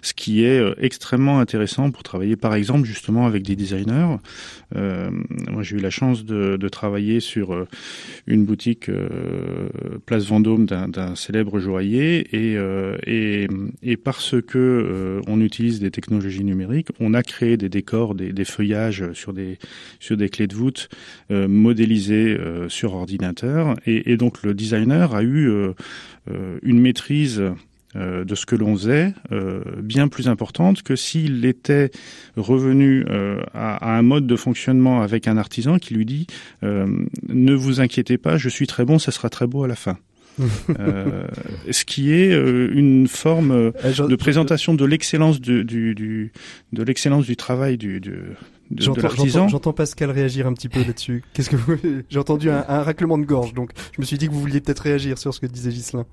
ce 0.03 0.15
qui 0.15 0.45
est 0.45 0.61
euh, 0.61 0.75
extrêmement 0.79 1.41
intéressant 1.41 1.91
pour 1.91 2.03
travailler, 2.03 2.37
par 2.37 2.55
exemple, 2.55 2.87
justement 2.87 3.27
avec 3.27 3.43
des 3.43 3.57
designers. 3.57 4.17
Euh, 4.77 5.11
moi, 5.51 5.63
j'ai 5.63 5.77
eu 5.77 5.81
la 5.81 5.91
chance 5.91 6.25
de, 6.25 6.57
de 6.57 6.69
travailler 6.69 7.21
sur 7.21 7.67
une 8.27 8.45
boutique 8.45 8.91
Place 10.07 10.27
Vendôme 10.27 10.67
d'un 10.67 11.15
célèbre 11.29 11.59
joaillier 11.59 12.27
et, 12.33 12.57
et 13.83 13.97
parce 13.99 14.35
que 14.41 14.57
euh, 14.59 15.21
on 15.27 15.43
utilise 15.43 15.79
des 15.79 15.91
technologies 15.91 16.43
numériques, 16.43 16.89
on 17.01 17.13
a 17.13 17.23
créé 17.23 17.59
des 17.59 17.69
décors, 17.69 18.15
des, 18.15 18.45
feuillages 18.45 19.13
sur 19.13 19.35
des 19.35 19.59
sur 20.01 20.17
des 20.17 20.31
clés 20.31 20.47
de 20.47 20.55
voûte 20.55 20.89
euh, 21.31 21.47
modélisées 21.47 22.35
euh, 22.39 22.71
sur 22.71 22.95
ordinateur, 22.95 23.75
et, 23.87 24.17
donc 24.17 24.43
le 24.43 24.55
designer 24.55 25.15
a 25.15 25.23
eu 25.23 25.51
une 26.63 26.81
maîtrise 26.81 27.43
de 27.95 28.35
ce 28.35 28.47
que 28.47 28.57
l'on 28.57 28.75
faisait 28.75 29.15
bien 29.83 30.09
plus 30.09 30.29
importante 30.29 30.83
que 30.83 30.97
s'il 30.97 31.45
était 31.45 31.91
revenu 32.37 33.05
à, 33.55 33.97
un 33.97 34.03
mode 34.03 34.27
de 34.27 34.37
fonctionnement 34.37 35.03
avec 35.03 35.29
un 35.29 35.37
artisan 35.37 35.79
qui 35.79 35.95
lui 35.95 36.05
dit 36.05 36.27
ne 36.63 37.55
vous 37.55 37.81
inquiétez 37.81 38.19
pas, 38.19 38.37
je 38.37 38.49
suis 38.49 38.67
très 38.67 38.85
bon, 38.85 38.99
ça 38.99 39.13
sera 39.13 39.31
très 39.31 39.47
beau 39.47 39.63
à 39.63 39.69
la 39.69 39.77
fin. 39.77 39.99
Euh, 40.79 41.27
ce 41.71 41.85
qui 41.85 42.13
est 42.13 42.33
euh, 42.33 42.71
une 42.73 43.09
forme 43.09 43.51
euh, 43.51 43.73
de 44.07 44.17
présentation 44.17 44.75
de 44.75 44.85
l'excellence 44.85 45.41
du, 45.41 45.65
du, 45.65 46.33
de 46.73 46.83
l'excellence 46.83 47.27
du 47.27 47.37
travail 47.37 47.77
du, 47.77 48.01
du 48.01 48.15
J'entends, 48.77 49.73
Pascal 49.73 50.11
réagir 50.11 50.47
un 50.47 50.53
petit 50.53 50.69
peu 50.69 50.81
là-dessus. 50.85 51.25
Qu'est-ce 51.33 51.51
que 51.51 51.57
vous... 51.57 51.77
J'ai 52.11 52.19
entendu 52.19 52.51
un, 52.51 52.65
un, 52.69 52.83
raclement 52.83 53.17
de 53.17 53.25
gorge, 53.25 53.55
donc 53.55 53.73
je 53.93 54.01
me 54.01 54.07
suis 54.07 54.19
dit 54.19 54.29
que 54.29 54.33
vous 54.33 54.41
vouliez 54.41 54.61
peut-être 54.61 54.81
réagir 54.81 55.19
sur 55.19 55.33
ce 55.33 55.41
que 55.41 55.47
disait 55.47 55.71
Gislin. 55.71 56.07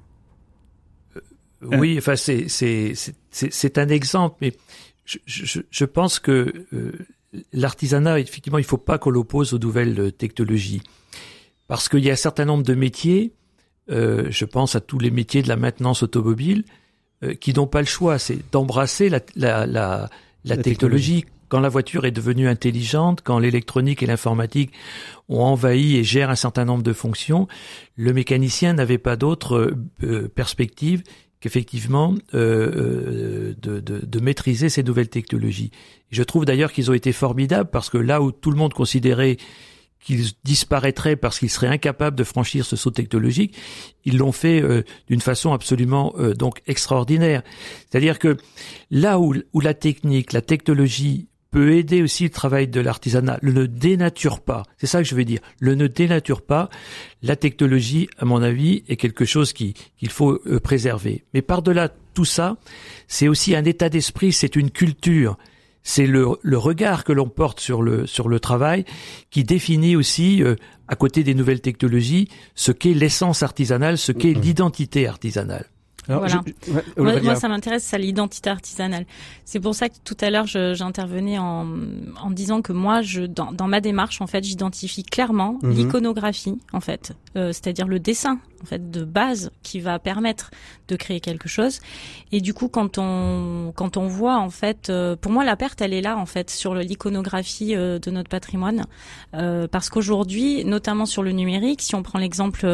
oui, 1.61 1.95
enfin 1.97 2.15
c'est 2.15 2.47
c'est 2.47 2.93
c'est 3.31 3.77
un 3.77 3.89
exemple, 3.89 4.37
mais 4.41 4.53
je, 5.03 5.17
je, 5.25 5.59
je 5.69 5.85
pense 5.85 6.19
que 6.19 6.53
l'artisanat, 7.51 8.19
effectivement, 8.19 8.59
il 8.59 8.63
faut 8.63 8.77
pas 8.77 8.97
qu'on 8.97 9.09
l'oppose 9.09 9.53
aux 9.53 9.59
nouvelles 9.59 10.13
technologies, 10.13 10.81
parce 11.67 11.89
qu'il 11.89 12.05
y 12.05 12.09
a 12.09 12.13
un 12.13 12.17
certain 12.17 12.45
nombre 12.45 12.63
de 12.63 12.73
métiers 12.73 13.33
euh, 13.89 14.27
je 14.29 14.45
pense 14.45 14.75
à 14.75 14.81
tous 14.81 14.99
les 14.99 15.11
métiers 15.11 15.41
de 15.41 15.47
la 15.47 15.55
maintenance 15.55 16.03
automobile, 16.03 16.63
euh, 17.23 17.33
qui 17.33 17.53
n'ont 17.53 17.67
pas 17.67 17.81
le 17.81 17.87
choix, 17.87 18.19
c'est 18.19 18.39
d'embrasser 18.51 19.09
la, 19.09 19.19
la, 19.35 19.65
la, 19.65 20.09
la 20.43 20.57
technologie. 20.57 21.25
Quand 21.47 21.59
la 21.59 21.69
voiture 21.69 22.05
est 22.05 22.11
devenue 22.11 22.47
intelligente, 22.47 23.21
quand 23.23 23.37
l'électronique 23.37 24.01
et 24.01 24.07
l'informatique 24.07 24.71
ont 25.29 25.41
envahi 25.41 25.95
et 25.95 26.03
gèrent 26.03 26.31
un 26.31 26.35
certain 26.35 26.65
nombre 26.65 26.83
de 26.83 26.93
fonctions, 26.93 27.47
le 27.95 28.13
mécanicien 28.13 28.73
n'avait 28.73 28.97
pas 28.97 29.15
d'autre 29.15 29.75
euh, 30.03 30.27
perspective 30.27 31.03
qu'effectivement 31.39 32.15
euh, 32.33 33.53
de, 33.61 33.79
de, 33.79 34.03
de, 34.03 34.19
maîtriser 34.19 34.69
ces 34.69 34.81
nouvelles 34.81 35.09
technologies. 35.09 35.69
Je 36.09 36.23
trouve 36.23 36.45
d'ailleurs 36.45 36.71
qu'ils 36.71 36.89
ont 36.89 36.95
été 36.95 37.11
formidables 37.11 37.69
parce 37.69 37.91
que 37.91 37.99
là 37.99 38.21
où 38.21 38.31
tout 38.31 38.49
le 38.49 38.57
monde 38.57 38.73
considérait 38.73 39.37
qu'ils 40.05 40.27
disparaîtraient 40.43 41.15
parce 41.15 41.39
qu'ils 41.39 41.49
seraient 41.49 41.67
incapables 41.67 42.15
de 42.15 42.23
franchir 42.23 42.65
ce 42.65 42.75
saut 42.75 42.91
technologique, 42.91 43.57
ils 44.05 44.17
l'ont 44.17 44.31
fait 44.31 44.61
euh, 44.61 44.83
d'une 45.07 45.19
façon 45.21 45.51
absolument 45.51 46.13
euh, 46.19 46.33
donc 46.33 46.61
extraordinaire. 46.67 47.41
C'est-à-dire 47.89 48.19
que 48.19 48.37
là 48.91 49.19
où, 49.19 49.33
où 49.51 49.59
la 49.59 49.73
technique, 49.73 50.31
la 50.31 50.41
technologie 50.41 51.27
peut 51.49 51.71
aider 51.71 52.03
aussi 52.03 52.25
le 52.25 52.29
travail 52.29 52.67
de 52.67 52.81
l'artisanat, 52.81 53.39
le 53.41 53.51
ne 53.53 53.65
dénature 53.65 54.41
pas. 54.41 54.63
C'est 54.77 54.87
ça 54.87 55.01
que 55.01 55.07
je 55.07 55.15
veux 55.15 55.25
dire. 55.25 55.39
Le 55.59 55.73
ne 55.73 55.87
dénature 55.87 56.41
pas. 56.41 56.69
La 57.23 57.35
technologie, 57.35 58.07
à 58.19 58.25
mon 58.25 58.43
avis, 58.43 58.83
est 58.87 58.97
quelque 58.97 59.25
chose 59.25 59.53
qu'il 59.53 59.73
faut 60.09 60.39
euh, 60.45 60.59
préserver. 60.59 61.23
Mais 61.33 61.41
par-delà 61.41 61.89
tout 62.13 62.25
ça, 62.25 62.57
c'est 63.07 63.27
aussi 63.27 63.55
un 63.55 63.65
état 63.65 63.89
d'esprit, 63.89 64.33
c'est 64.33 64.55
une 64.55 64.69
culture 64.69 65.37
c'est 65.85 66.07
le, 66.07 66.27
le, 66.41 66.57
regard 66.57 67.03
que 67.03 67.13
l'on 67.13 67.29
porte 67.29 67.61
sur 67.61 67.81
le, 67.81 68.05
sur 68.07 68.27
le 68.27 68.39
travail 68.41 68.83
qui 69.29 69.43
définit 69.43 69.95
aussi, 69.95 70.43
euh, 70.43 70.55
à 70.87 70.95
côté 70.95 71.23
des 71.23 71.35
nouvelles 71.35 71.61
technologies, 71.61 72.27
ce 72.55 72.73
qu'est 72.73 72.93
l'essence 72.93 73.43
artisanale, 73.43 73.97
ce 73.97 74.11
qu'est 74.11 74.33
mm-hmm. 74.33 74.41
l'identité 74.41 75.07
artisanale 75.07 75.67
voilà. 76.07 77.21
moi, 77.21 77.35
ça 77.35 77.47
m'intéresse, 77.47 77.83
ça 77.83 77.97
l'identité 77.97 78.49
artisanale. 78.49 79.05
C'est 79.43 79.59
pour 79.59 79.75
ça 79.75 79.89
que 79.89 79.95
tout 80.03 80.17
à 80.21 80.29
l'heure, 80.29 80.45
j'intervenais 80.45 81.39
en, 81.39 81.67
en 82.21 82.31
disant 82.31 82.61
que 82.61 82.73
moi, 82.73 83.01
je, 83.01 83.23
dans, 83.23 83.51
dans 83.51 83.67
ma 83.67 83.81
démarche, 83.81 84.21
en 84.21 84.27
fait, 84.27 84.43
j'identifie 84.43 85.03
clairement 85.03 85.59
mhm. 85.61 85.71
l'iconographie, 85.71 86.59
en 86.73 86.79
fait, 86.79 87.13
euh, 87.35 87.51
c'est-à-dire 87.51 87.87
le 87.87 87.99
dessin, 87.99 88.39
en 88.65 88.67
fait, 88.67 88.91
de 88.91 89.03
base 89.03 89.51
qui 89.63 89.79
va 89.79 89.99
permettre 89.99 90.51
de 90.87 90.95
créer 90.95 91.19
quelque 91.19 91.47
chose. 91.47 91.79
Et 92.31 92.41
du 92.41 92.53
coup, 92.53 92.67
quand 92.67 92.97
on 92.97 93.71
quand 93.75 93.97
on 93.97 94.07
voit, 94.07 94.37
en 94.37 94.49
fait, 94.49 94.89
euh, 94.89 95.15
pour 95.15 95.31
moi, 95.31 95.43
la 95.43 95.55
perte, 95.55 95.81
elle 95.81 95.93
est 95.93 96.01
là, 96.01 96.17
en 96.17 96.25
fait, 96.25 96.49
sur 96.49 96.73
l'iconographie 96.73 97.75
euh, 97.75 97.99
de 97.99 98.11
notre 98.11 98.29
patrimoine, 98.29 98.85
parce 99.71 99.89
qu'aujourd'hui, 99.89 100.65
notamment 100.65 101.05
sur 101.05 101.21
le 101.21 101.31
numérique, 101.31 101.81
si 101.81 101.93
on 101.95 102.03
prend 102.03 102.19
l'exemple 102.19 102.65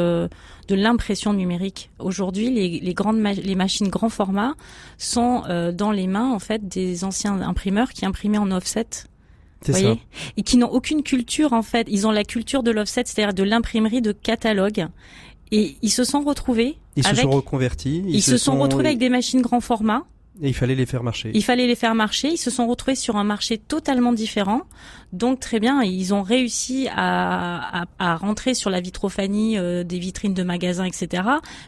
de 0.71 0.75
l'impression 0.75 1.33
numérique. 1.33 1.89
Aujourd'hui, 1.99 2.49
les, 2.49 2.79
les, 2.79 2.93
grandes 2.93 3.21
les 3.21 3.55
machines 3.55 3.89
grand 3.89 4.09
format 4.09 4.55
sont 4.97 5.43
euh, 5.49 5.71
dans 5.71 5.91
les 5.91 6.07
mains 6.07 6.31
en 6.31 6.39
fait 6.39 6.67
des 6.67 7.03
anciens 7.03 7.41
imprimeurs 7.41 7.89
qui 7.89 8.05
imprimaient 8.05 8.37
en 8.37 8.51
offset. 8.51 8.87
Vous 9.65 9.73
voyez? 9.73 10.01
Et 10.37 10.41
qui 10.41 10.57
n'ont 10.57 10.69
aucune 10.69 11.03
culture 11.03 11.53
en 11.53 11.61
fait. 11.61 11.87
Ils 11.89 12.07
ont 12.07 12.11
la 12.11 12.23
culture 12.23 12.63
de 12.63 12.71
l'offset, 12.71 13.03
c'est-à-dire 13.05 13.33
de 13.33 13.43
l'imprimerie 13.43 14.01
de 14.01 14.11
catalogue. 14.11 14.87
Et 15.51 15.77
ils 15.81 15.91
se 15.91 16.03
sont 16.03 16.21
retrouvés. 16.21 16.77
Ils 16.95 17.05
se 17.05 17.15
sont 17.15 17.29
reconvertis. 17.29 18.03
Ils, 18.07 18.21
se, 18.21 18.37
sont, 18.37 18.57
retrouvés 18.59 18.87
avec 18.87 18.99
des 18.99 19.09
machines 19.09 19.41
grand 19.41 19.61
format. 19.61 20.05
Et 20.41 20.47
il 20.47 20.53
fallait 20.53 20.75
les 20.75 20.85
faire 20.85 21.03
marcher. 21.03 21.31
Il 21.33 21.43
fallait 21.43 21.67
les 21.67 21.75
faire 21.75 21.93
marcher. 21.93 22.29
Ils 22.29 22.37
se 22.37 22.49
sont 22.49 22.65
retrouvés 22.67 22.95
sur 22.95 23.17
un 23.17 23.25
marché 23.25 23.57
totalement 23.57 24.13
différent. 24.13 24.61
Donc 25.11 25.41
très 25.41 25.59
bien, 25.59 25.83
ils 25.83 26.13
ont 26.13 26.23
réussi 26.23 26.87
à, 26.89 27.81
à, 27.81 27.85
à 27.99 28.15
rentrer 28.15 28.53
sur 28.53 28.69
la 28.69 28.79
vitrophanie 28.79 29.57
euh, 29.57 29.83
des 29.83 29.99
vitrines 29.99 30.33
de 30.33 30.43
magasins, 30.43 30.85
etc. 30.85 31.23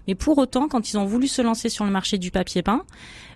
Mais 0.08 0.16
pour 0.16 0.38
autant, 0.38 0.70
quand 0.70 0.90
ils 0.90 0.98
ont 0.98 1.06
voulu 1.06 1.28
se 1.28 1.42
lancer 1.42 1.68
sur 1.68 1.84
le 1.84 1.92
marché 1.92 2.18
du 2.18 2.32
papier 2.32 2.64
peint, 2.64 2.86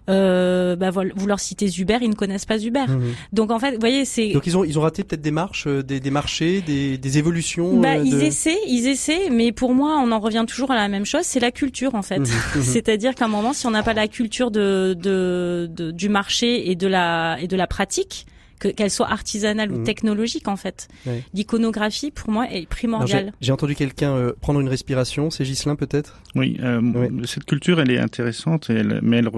euh, 0.10 0.76
bah, 0.76 0.90
vous 0.92 1.28
leur 1.28 1.40
citez 1.40 1.70
Uber, 1.80 1.98
ils 2.02 2.10
ne 2.10 2.16
connaissent 2.16 2.46
pas 2.46 2.58
Uber. 2.60 2.86
Mmh. 2.88 3.02
Donc 3.34 3.52
en 3.52 3.60
fait, 3.60 3.72
vous 3.72 3.80
voyez, 3.80 4.06
c'est 4.06 4.30
donc 4.30 4.48
ils 4.48 4.58
ont 4.58 4.64
ils 4.64 4.80
ont 4.80 4.82
raté 4.82 5.04
peut-être 5.04 5.22
des 5.22 5.32
marches, 5.32 5.68
euh, 5.68 5.84
des, 5.84 6.00
des 6.00 6.12
marchés, 6.12 6.62
des, 6.62 6.98
des 6.98 7.18
évolutions. 7.18 7.80
Bah, 7.80 7.98
ils 7.98 8.24
essaient, 8.24 8.60
ils 8.68 8.88
essaient, 8.88 9.30
mais 9.30 9.52
pour 9.52 9.74
moi, 9.74 10.00
on 10.04 10.12
en 10.12 10.20
revient 10.20 10.46
toujours 10.48 10.72
à 10.72 10.76
la 10.76 10.88
même 10.88 11.06
chose, 11.06 11.24
c'est 11.24 11.40
la 11.40 11.52
culture 11.52 11.96
en 11.96 12.02
fait. 12.02 12.20
Mmh. 12.20 12.28
Mmh. 12.58 12.62
C'est-à-dire 12.62 13.14
qu'à 13.14 13.26
un 13.26 13.28
moment, 13.28 13.52
si 13.54 13.68
on 13.68 13.72
n'a 13.72 13.84
pas 13.84 13.94
la 13.94 14.08
culture 14.08 14.52
de, 14.52 14.96
de, 14.98 15.70
de, 15.70 15.92
du 15.92 16.08
marché 16.10 16.72
et 16.72 16.76
de 16.76 16.88
la 16.88 17.38
et 17.42 17.48
de 17.48 17.56
la 17.56 17.68
pratique, 17.68 18.26
qu'elle 18.60 18.92
soit 18.92 19.10
artisanale 19.10 19.72
ou 19.72 19.78
mhm. 19.80 19.84
technologique 19.84 20.48
en 20.48 20.56
fait. 20.56 20.88
L'iconographie 21.34 22.12
pour 22.12 22.32
moi 22.32 22.52
est 22.52 22.68
primordiale. 22.68 23.34
J'ai 23.42 23.52
entendu 23.52 23.76
quelqu'un 23.76 24.16
euh, 24.16 24.34
prendre 24.40 24.60
une 24.60 24.70
respiration, 24.70 25.30
c'est 25.30 25.46
Gislin 25.46 25.76
peut-être? 25.76 26.20
Oui, 26.36 26.58
euh, 26.62 26.82
cette 27.26 27.46
culture 27.46 27.80
elle 27.80 27.92
est 27.92 28.00
intéressante, 28.00 28.70
elle, 28.70 29.00
mais 29.04 29.18
elle 29.18 29.30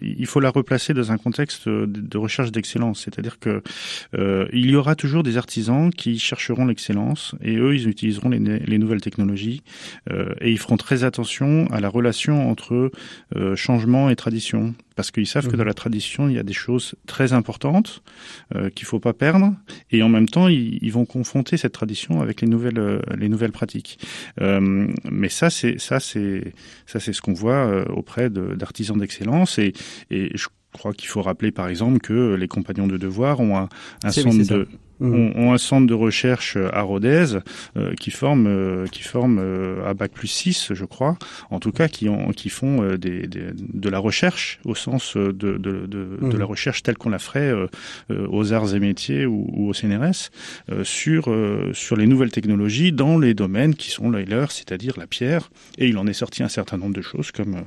il 0.00 0.26
faut 0.26 0.40
la 0.40 0.50
replacer 0.50 0.94
dans 0.94 1.12
un 1.12 1.18
contexte 1.18 1.68
de, 1.68 2.18
recherche 2.18 2.52
d'excellence, 2.52 3.02
c'est-à-dire 3.04 3.38
que 3.38 3.62
euh, 4.14 4.48
il 4.52 4.70
y 4.70 4.76
aura 4.76 4.94
toujours 4.94 5.22
des 5.22 5.36
artisans 5.36 5.90
qui 5.90 6.18
chercheront 6.18 6.66
l'excellence 6.66 7.34
et 7.42 7.56
eux 7.56 7.74
ils 7.74 7.88
utiliseront 7.88 8.28
les, 8.28 8.38
les 8.38 8.78
nouvelles 8.78 9.00
technologies 9.00 9.62
et 10.40 10.50
ils 10.50 10.58
feront 10.58 10.76
très 10.76 11.04
attention 11.04 11.66
à 11.70 11.80
la 11.80 11.88
relation 11.88 12.50
entre 12.50 12.90
changement 13.54 14.10
et 14.10 14.16
tradition 14.16 14.74
parce 14.96 15.10
qu'ils 15.10 15.26
savent 15.26 15.48
que 15.48 15.56
dans 15.56 15.62
mhm. 15.62 15.68
la 15.68 15.74
tradition, 15.74 16.28
il 16.28 16.34
y 16.34 16.38
a 16.38 16.42
des 16.42 16.52
choses 16.52 16.94
très 17.06 17.32
importantes 17.32 18.02
euh, 18.54 18.70
qu'il 18.70 18.86
faut 18.86 19.00
pas 19.00 19.12
perdre, 19.12 19.54
et 19.90 20.02
en 20.02 20.08
même 20.08 20.28
temps, 20.28 20.48
ils, 20.48 20.78
ils, 20.82 20.92
vont 20.92 21.04
confronter 21.04 21.56
cette 21.56 21.72
tradition 21.72 22.20
avec 22.20 22.40
les 22.40 22.48
nouvelles 22.48 22.78
euh, 22.78 23.00
les 23.16 23.28
nouvelles 23.28 23.52
pratiques. 23.52 23.98
Euh, 24.40 24.88
mais 25.10 25.28
ça, 25.28 25.50
c'est 25.50 25.78
ça, 25.78 26.00
c'est 26.00 26.52
ça, 26.86 27.00
c'est 27.00 27.12
ce 27.12 27.20
qu'on 27.20 27.32
voit 27.32 27.66
euh, 27.66 27.84
auprès 27.86 28.30
d'artisans 28.30 28.98
d'excellence, 28.98 29.58
et, 29.58 29.72
et 30.10 30.30
je 30.36 30.48
crois 30.72 30.92
qu'il 30.92 31.08
faut 31.08 31.22
rappeler 31.22 31.52
par 31.52 31.68
exemple 31.68 31.98
que 31.98 32.34
les 32.34 32.48
compagnons 32.48 32.86
de 32.86 32.96
devoir 32.96 33.40
ont 33.40 33.58
un, 33.58 33.68
un 34.04 34.10
centre 34.10 34.46
de 34.48 34.68
mmh. 35.02 35.32
ont, 35.36 35.52
un 35.52 35.58
centre 35.58 35.86
de 35.86 35.94
recherche 35.94 36.56
à 36.56 36.82
Rodez 36.82 37.38
qui 38.00 38.10
forme 38.10 38.88
qui 38.90 39.02
forme 39.02 39.38
à 39.86 39.94
bac 39.94 40.12
plus 40.12 40.28
6, 40.28 40.72
je 40.72 40.84
crois, 40.84 41.16
en 41.50 41.60
tout 41.60 41.72
cas 41.72 41.88
qui 41.88 42.08
ont 42.08 42.30
qui 42.30 42.48
font 42.48 42.96
des, 42.96 43.26
de 43.26 43.88
la 43.88 43.98
recherche 43.98 44.60
au 44.64 44.74
sens 44.74 45.16
de 45.16 45.32
de, 45.32 45.58
de, 45.58 46.18
de 46.20 46.36
la 46.36 46.44
recherche 46.44 46.82
telle 46.82 46.96
qu'on 46.96 47.10
la 47.10 47.18
ferait 47.18 47.52
aux 48.08 48.52
arts 48.52 48.74
et 48.74 48.80
métiers 48.80 49.26
ou, 49.26 49.46
ou 49.52 49.68
au 49.68 49.72
CNRS 49.72 50.30
sur 50.84 51.28
sur 51.72 51.96
les 51.96 52.06
nouvelles 52.06 52.30
technologies 52.30 52.92
dans 52.92 53.18
les 53.18 53.34
domaines 53.34 53.74
qui 53.74 53.90
sont 53.90 54.10
les 54.10 54.22
leurs, 54.24 54.52
c'est-à-dire 54.52 54.94
la 54.98 55.06
pierre. 55.06 55.50
Et 55.78 55.88
il 55.88 55.98
en 55.98 56.06
est 56.06 56.12
sorti 56.12 56.42
un 56.42 56.48
certain 56.48 56.78
nombre 56.78 56.94
de 56.94 57.02
choses 57.02 57.30
comme 57.30 57.64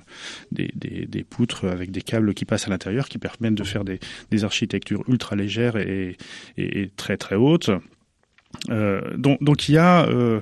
des, 0.52 0.71
des, 0.76 1.06
des 1.06 1.24
poutres 1.24 1.65
avec 1.65 1.91
des 1.91 2.02
câbles 2.02 2.34
qui 2.34 2.45
passent 2.45 2.67
à 2.67 2.69
l'intérieur 2.69 3.08
qui 3.08 3.17
permettent 3.17 3.56
de 3.56 3.63
faire 3.63 3.83
des, 3.83 4.00
des 4.31 4.44
architectures 4.44 5.04
ultra 5.08 5.36
légères 5.36 5.77
et, 5.77 6.17
et, 6.58 6.90
très 6.96 7.17
très 7.26 7.36
hautes. 7.36 7.71
Euh, 8.69 9.17
donc, 9.17 9.44
donc, 9.44 9.67
il 9.67 9.73
y 9.73 9.78
a 9.80 10.06
euh, 10.06 10.42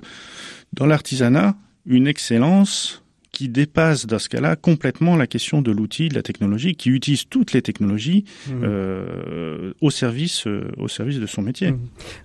dans 0.74 0.86
l'artisanat 0.86 1.56
une 1.86 2.08
excellence 2.08 3.03
qui 3.34 3.50
dépasse 3.50 4.06
dans 4.06 4.20
ce 4.20 4.30
cas-là 4.30 4.56
complètement 4.56 5.18
la 5.18 5.28
question 5.28 5.62
de 5.62 5.72
l'outil, 5.72 6.08
de 6.08 6.14
la 6.14 6.22
technologie, 6.22 6.76
qui 6.76 6.92
utilise 6.92 7.28
toutes 7.28 7.52
les 7.52 7.64
technologies 7.64 8.26
mmh. 8.48 8.52
euh, 8.64 9.74
au 9.82 9.90
service 9.90 10.46
euh, 10.46 10.72
au 10.78 10.88
service 10.88 11.20
de 11.20 11.26
son 11.26 11.42
métier. 11.42 11.72
Mmh. 11.72 11.80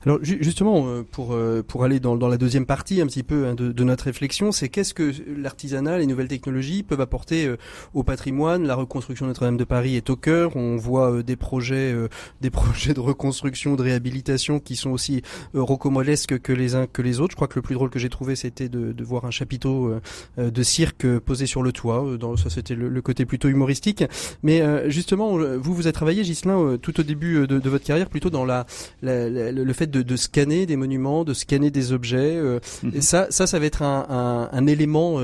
Alors 0.05 0.19
justement, 0.23 0.87
euh, 0.87 1.03
pour 1.11 1.33
euh, 1.33 1.63
pour 1.67 1.85
aller 1.85 1.99
dans, 1.99 2.17
dans 2.17 2.29
la 2.29 2.37
deuxième 2.37 2.67
partie 2.67 3.01
un 3.01 3.07
petit 3.07 3.23
peu 3.23 3.47
hein, 3.47 3.55
de, 3.55 3.73
de, 3.73 3.85
notre 3.85 4.05
réflexion, 4.05 4.53
c'est 4.53 4.69
qu'est-ce 4.69 4.93
que 4.93 5.13
l'artisanat, 5.37 5.99
les 5.99 6.07
nouvelles 6.07 6.29
technologies 6.29 6.83
peuvent 6.83 7.01
apporter 7.01 7.51
au 7.95 8.03
patrimoine? 8.03 8.67
La 8.67 8.75
reconstruction 8.75 9.25
de 9.25 9.31
Notre-Dame 9.31 9.57
de 9.57 9.65
Paris 9.65 9.97
est 9.97 10.11
au 10.11 10.17
cœur. 10.17 10.57
On 10.57 10.77
voit 10.77 11.23
des 11.23 11.37
projets 11.37 11.95
des 12.43 12.51
projets 12.51 12.93
de 12.93 13.01
reconstruction, 13.01 13.77
de 13.77 13.83
réhabilitation 13.83 14.61
qui 14.61 14.77
sont 14.77 14.91
aussi 14.91 15.23
rocambolesques 15.55 16.39
que 16.39 16.53
les 16.53 16.75
uns 16.75 16.87
que 16.87 17.01
les 17.01 17.21
autres. 17.21 17.31
Je 17.31 17.37
crois 17.37 17.49
que 17.49 17.57
le 17.57 17.63
plus 17.63 17.75
drôle 17.75 17.89
que 17.89 17.99
j'ai 17.99 18.11
trouvé, 18.11 18.37
c'était 18.37 18.69
de, 18.69 18.93
de 18.93 19.05
voir 19.05 19.25
un 19.25 19.31
chapiteau 19.31 19.95
de 20.37 20.63
cirque 20.63 20.98
posé 21.07 21.47
sur 21.47 21.63
le 21.63 21.73
toit. 21.73 22.05
Euh, 22.05 22.19
dans, 22.19 22.37
ça, 22.37 22.51
c'était 22.51 22.75
le, 22.75 23.03
côté 23.03 23.25
plutôt 23.25 23.49
humoristique. 23.49 24.05
Mais 24.43 24.61
euh, 24.61 24.91
justement, 24.91 25.39
euh, 25.39 25.57
vous, 25.57 25.75
vous 25.75 25.87
avez 25.87 25.93
travaillé, 25.93 26.25
Gislin, 26.25 26.79
tout 26.81 26.99
au 27.01 27.03
début 27.03 27.47
de, 27.47 27.69
votre 27.69 27.85
carrière, 27.85 28.09
plutôt 28.09 28.31
dans 28.31 28.45
la, 28.45 28.67
le 29.03 29.73
fait 29.73 29.91
de, 29.91 30.17
scanner 30.17 30.67
des 30.67 30.77
monuments, 30.77 31.25
de 31.25 31.35
scanner 31.35 31.71
des 31.71 31.93
objets. 31.93 32.41
Mhm. 32.83 32.93
et 32.95 33.01
ça, 33.01 33.27
ça, 33.31 33.47
ça 33.47 33.59
va 33.59 33.67
être 33.67 33.83
un, 33.83 34.49
un, 34.53 34.67
élément 34.67 35.21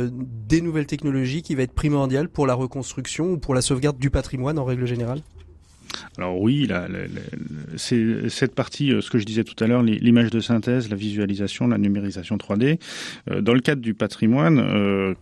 des 0.49 0.61
nouvelles 0.61 0.87
technologies 0.87 1.43
qui 1.43 1.55
va 1.55 1.63
être 1.63 1.73
primordial 1.73 2.29
pour 2.29 2.47
la 2.47 2.55
reconstruction 2.55 3.33
ou 3.33 3.39
pour 3.39 3.55
la 3.55 3.63
sauvegarde 3.63 3.99
du 3.99 4.11
patrimoine 4.11 4.59
en 4.59 4.65
règle 4.65 4.87
générale? 4.87 5.21
Alors 6.19 6.41
oui, 6.41 6.69
c'est 7.77 8.29
cette 8.29 8.55
partie, 8.55 8.93
ce 9.01 9.11
que 9.11 9.19
je 9.19 9.25
disais 9.25 9.45
tout 9.45 9.63
à 9.63 9.67
l'heure, 9.67 9.83
l'image 9.83 10.31
de 10.31 10.41
synthèse, 10.41 10.89
la 10.89 10.97
visualisation, 10.97 11.69
la 11.69 11.79
numérisation 11.79 12.37
3D. 12.37 12.79
dans 13.41 13.55
le 13.55 13.61
cadre 13.61 13.83
du 13.83 13.95
patrimoine, 13.95 15.17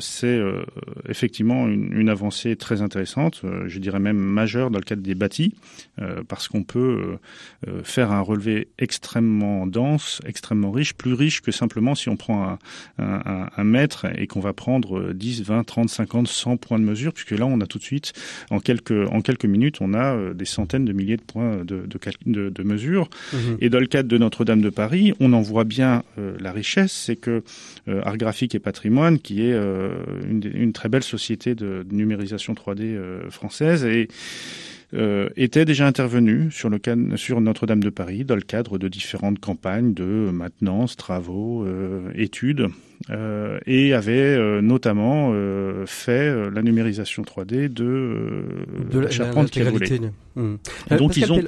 c'est 0.00 0.26
euh, 0.26 0.64
effectivement 1.08 1.68
une, 1.68 1.92
une, 1.92 2.08
avancée 2.08 2.56
très 2.56 2.82
intéressante, 2.82 3.42
euh, 3.44 3.68
je 3.68 3.78
dirais 3.78 3.98
même 3.98 4.18
majeure 4.18 4.70
dans 4.70 4.78
le 4.78 4.84
cadre 4.84 5.02
des 5.02 5.14
bâtis, 5.14 5.54
parce 6.28 6.46
qu'on 6.46 6.62
peut 6.62 7.18
faire 7.82 8.12
un 8.12 8.20
relevé 8.20 8.68
extrêmement 8.78 9.66
dense, 9.66 10.20
extrêmement 10.24 10.70
riche, 10.70 10.94
plus 10.94 11.12
riche 11.12 11.40
que 11.40 11.50
simplement 11.50 11.96
si 11.96 12.08
on 12.08 12.16
prend 12.16 12.50
un, 12.50 12.58
un, 12.98 13.48
un 13.56 13.64
mètre 13.64 14.06
et 14.16 14.28
qu'on 14.28 14.38
va 14.38 14.52
prendre 14.52 15.12
10, 15.12 15.42
20, 15.42 15.64
30, 15.64 15.88
50, 15.88 16.28
100 16.28 16.56
points 16.56 16.78
de 16.78 16.84
mesure, 16.84 17.12
puisque 17.12 17.32
là 17.32 17.46
on 17.46 17.60
a 17.60 17.66
tout 17.66 17.78
de 17.78 17.82
suite, 17.82 18.12
en 18.50 18.60
quelques, 18.60 19.08
en 19.10 19.22
quelques 19.22 19.44
minutes, 19.44 19.78
on 19.80 19.92
a 19.92 20.32
des 20.34 20.44
centaines 20.44 20.84
de 20.84 20.92
milliers 20.92 21.16
de 21.16 21.22
points 21.22 21.64
de, 21.64 21.84
de, 21.86 21.98
de, 22.26 22.48
de 22.48 22.62
mesure. 22.62 23.10
Mmh. 23.32 23.36
Et 23.60 23.68
dans 23.68 23.80
le 23.80 23.86
cadre 23.86 24.08
de 24.08 24.18
Notre-Dame 24.18 24.60
de 24.60 24.70
Paris, 24.70 25.14
on 25.18 25.32
en 25.32 25.42
voit 25.42 25.64
bien 25.64 26.04
la 26.16 26.52
richesse, 26.52 26.92
c'est 26.92 27.16
que 27.16 27.42
Art 27.88 28.18
Graphique 28.18 28.54
et 28.54 28.60
Patrimoine, 28.60 29.18
qui 29.28 29.42
est 29.42 29.52
euh, 29.52 29.90
une, 30.26 30.72
très 30.72 30.88
belle 30.88 31.02
société 31.02 31.54
de, 31.54 31.84
numérisation 31.90 32.54
3D 32.54 32.80
euh, 32.80 33.28
française 33.28 33.84
et 33.84 34.08
euh, 34.94 35.28
était 35.36 35.66
déjà 35.66 35.86
intervenu 35.86 36.50
sur, 36.50 36.70
le 36.70 36.80
sur 37.16 37.42
Notre-Dame 37.42 37.84
de 37.84 37.90
Paris 37.90 38.24
dans 38.24 38.36
le 38.36 38.40
cadre 38.40 38.78
de 38.78 38.88
différentes 38.88 39.38
campagnes 39.38 39.92
de 39.92 40.30
maintenance, 40.32 40.96
travaux, 40.96 41.66
études, 42.14 42.68
et 43.66 43.92
avait 43.92 44.62
notamment 44.62 45.34
fait 45.84 46.50
la 46.50 46.62
numérisation 46.62 47.22
3D 47.22 47.68
de, 47.70 48.44
de 48.90 48.98
la, 48.98 49.10
charpente 49.10 49.50
qui 49.50 49.60
mmh. 49.60 50.56
Donc 50.96 51.18
ils 51.18 51.30
ont... 51.30 51.42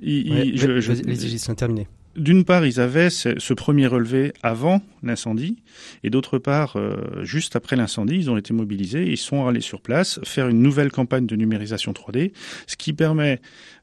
je, 0.00 1.52
terminé 1.52 1.86
d'une 2.16 2.44
part, 2.44 2.66
ils 2.66 2.80
avaient 2.80 3.10
ce, 3.10 3.52
premier 3.54 3.86
relevé 3.86 4.32
avant 4.42 4.82
l'incendie, 5.02 5.56
et 6.02 6.10
d'autre 6.10 6.38
part, 6.38 6.76
euh, 6.76 7.22
juste 7.22 7.56
après 7.56 7.76
l'incendie, 7.76 8.16
ils 8.16 8.30
ont 8.30 8.36
été 8.36 8.52
mobilisés, 8.52 9.04
ils 9.06 9.16
sont 9.16 9.46
allés 9.46 9.60
sur 9.60 9.80
place 9.80 10.18
faire 10.24 10.48
une 10.48 10.60
nouvelle 10.60 10.90
campagne 10.90 11.26
de 11.26 11.36
numérisation 11.36 11.92
3D, 11.92 12.32
ce 12.66 12.76
qui 12.76 12.92
permet 12.92 13.40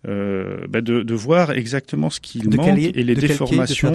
euh, 0.08 0.68
bah 0.70 0.82
de, 0.82 1.02
de, 1.02 1.14
voir 1.16 1.52
exactement 1.52 2.10
ce 2.10 2.20
qu'il 2.20 2.56
manque 2.56 2.78
et 2.78 3.04
les 3.04 3.16
déformations. 3.16 3.92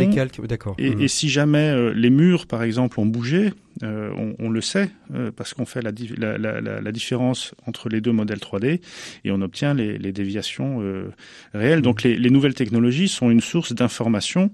Et, 0.78 0.90
mmh. 0.90 1.00
et, 1.00 1.08
si 1.08 1.28
jamais 1.28 1.70
euh, 1.70 1.92
les 1.94 2.10
murs, 2.10 2.46
par 2.46 2.62
exemple, 2.62 2.98
ont 2.98 3.06
bougé, 3.06 3.52
euh, 3.82 4.12
on, 4.16 4.34
on, 4.38 4.50
le 4.50 4.60
sait 4.60 4.90
euh, 5.14 5.30
parce 5.34 5.54
qu'on 5.54 5.64
fait 5.64 5.80
la, 5.82 5.90
la, 6.16 6.60
la, 6.60 6.80
la, 6.80 6.92
différence 6.92 7.54
entre 7.66 7.88
les 7.88 8.00
deux 8.00 8.12
modèles 8.12 8.38
3D 8.38 8.80
et 9.24 9.30
on 9.30 9.40
obtient 9.40 9.74
les, 9.74 9.96
les 9.98 10.12
déviations 10.12 10.80
euh, 10.82 11.10
réelles. 11.54 11.82
Donc 11.82 12.02
les, 12.02 12.16
les, 12.16 12.30
nouvelles 12.30 12.54
technologies 12.54 13.08
sont 13.08 13.30
une 13.30 13.40
source 13.40 13.72
d'information 13.72 14.50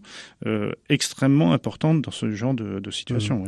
extrêmement 0.88 1.52
importante 1.52 2.02
dans 2.02 2.10
ce 2.10 2.30
genre 2.30 2.54
de, 2.54 2.78
de 2.78 2.90
situation. 2.90 3.44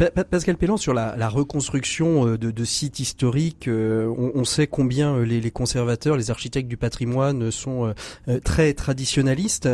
Mmh. 0.00 0.22
Pascal 0.30 0.56
Pellan, 0.56 0.76
sur 0.76 0.94
la, 0.94 1.28
reconstruction 1.28 2.36
de, 2.36 2.50
de, 2.50 2.64
sites 2.64 2.98
historiques, 2.98 3.68
on, 3.68 4.32
on, 4.34 4.44
sait 4.44 4.66
combien 4.66 5.22
les, 5.22 5.40
les 5.40 5.50
conservateurs, 5.50 6.16
les 6.16 6.30
architectes 6.30 6.68
du 6.68 6.76
patrimoine 6.76 7.50
sont 7.50 7.94
euh, 8.28 8.40
très 8.40 8.72
traditionnalistes, 8.74 9.68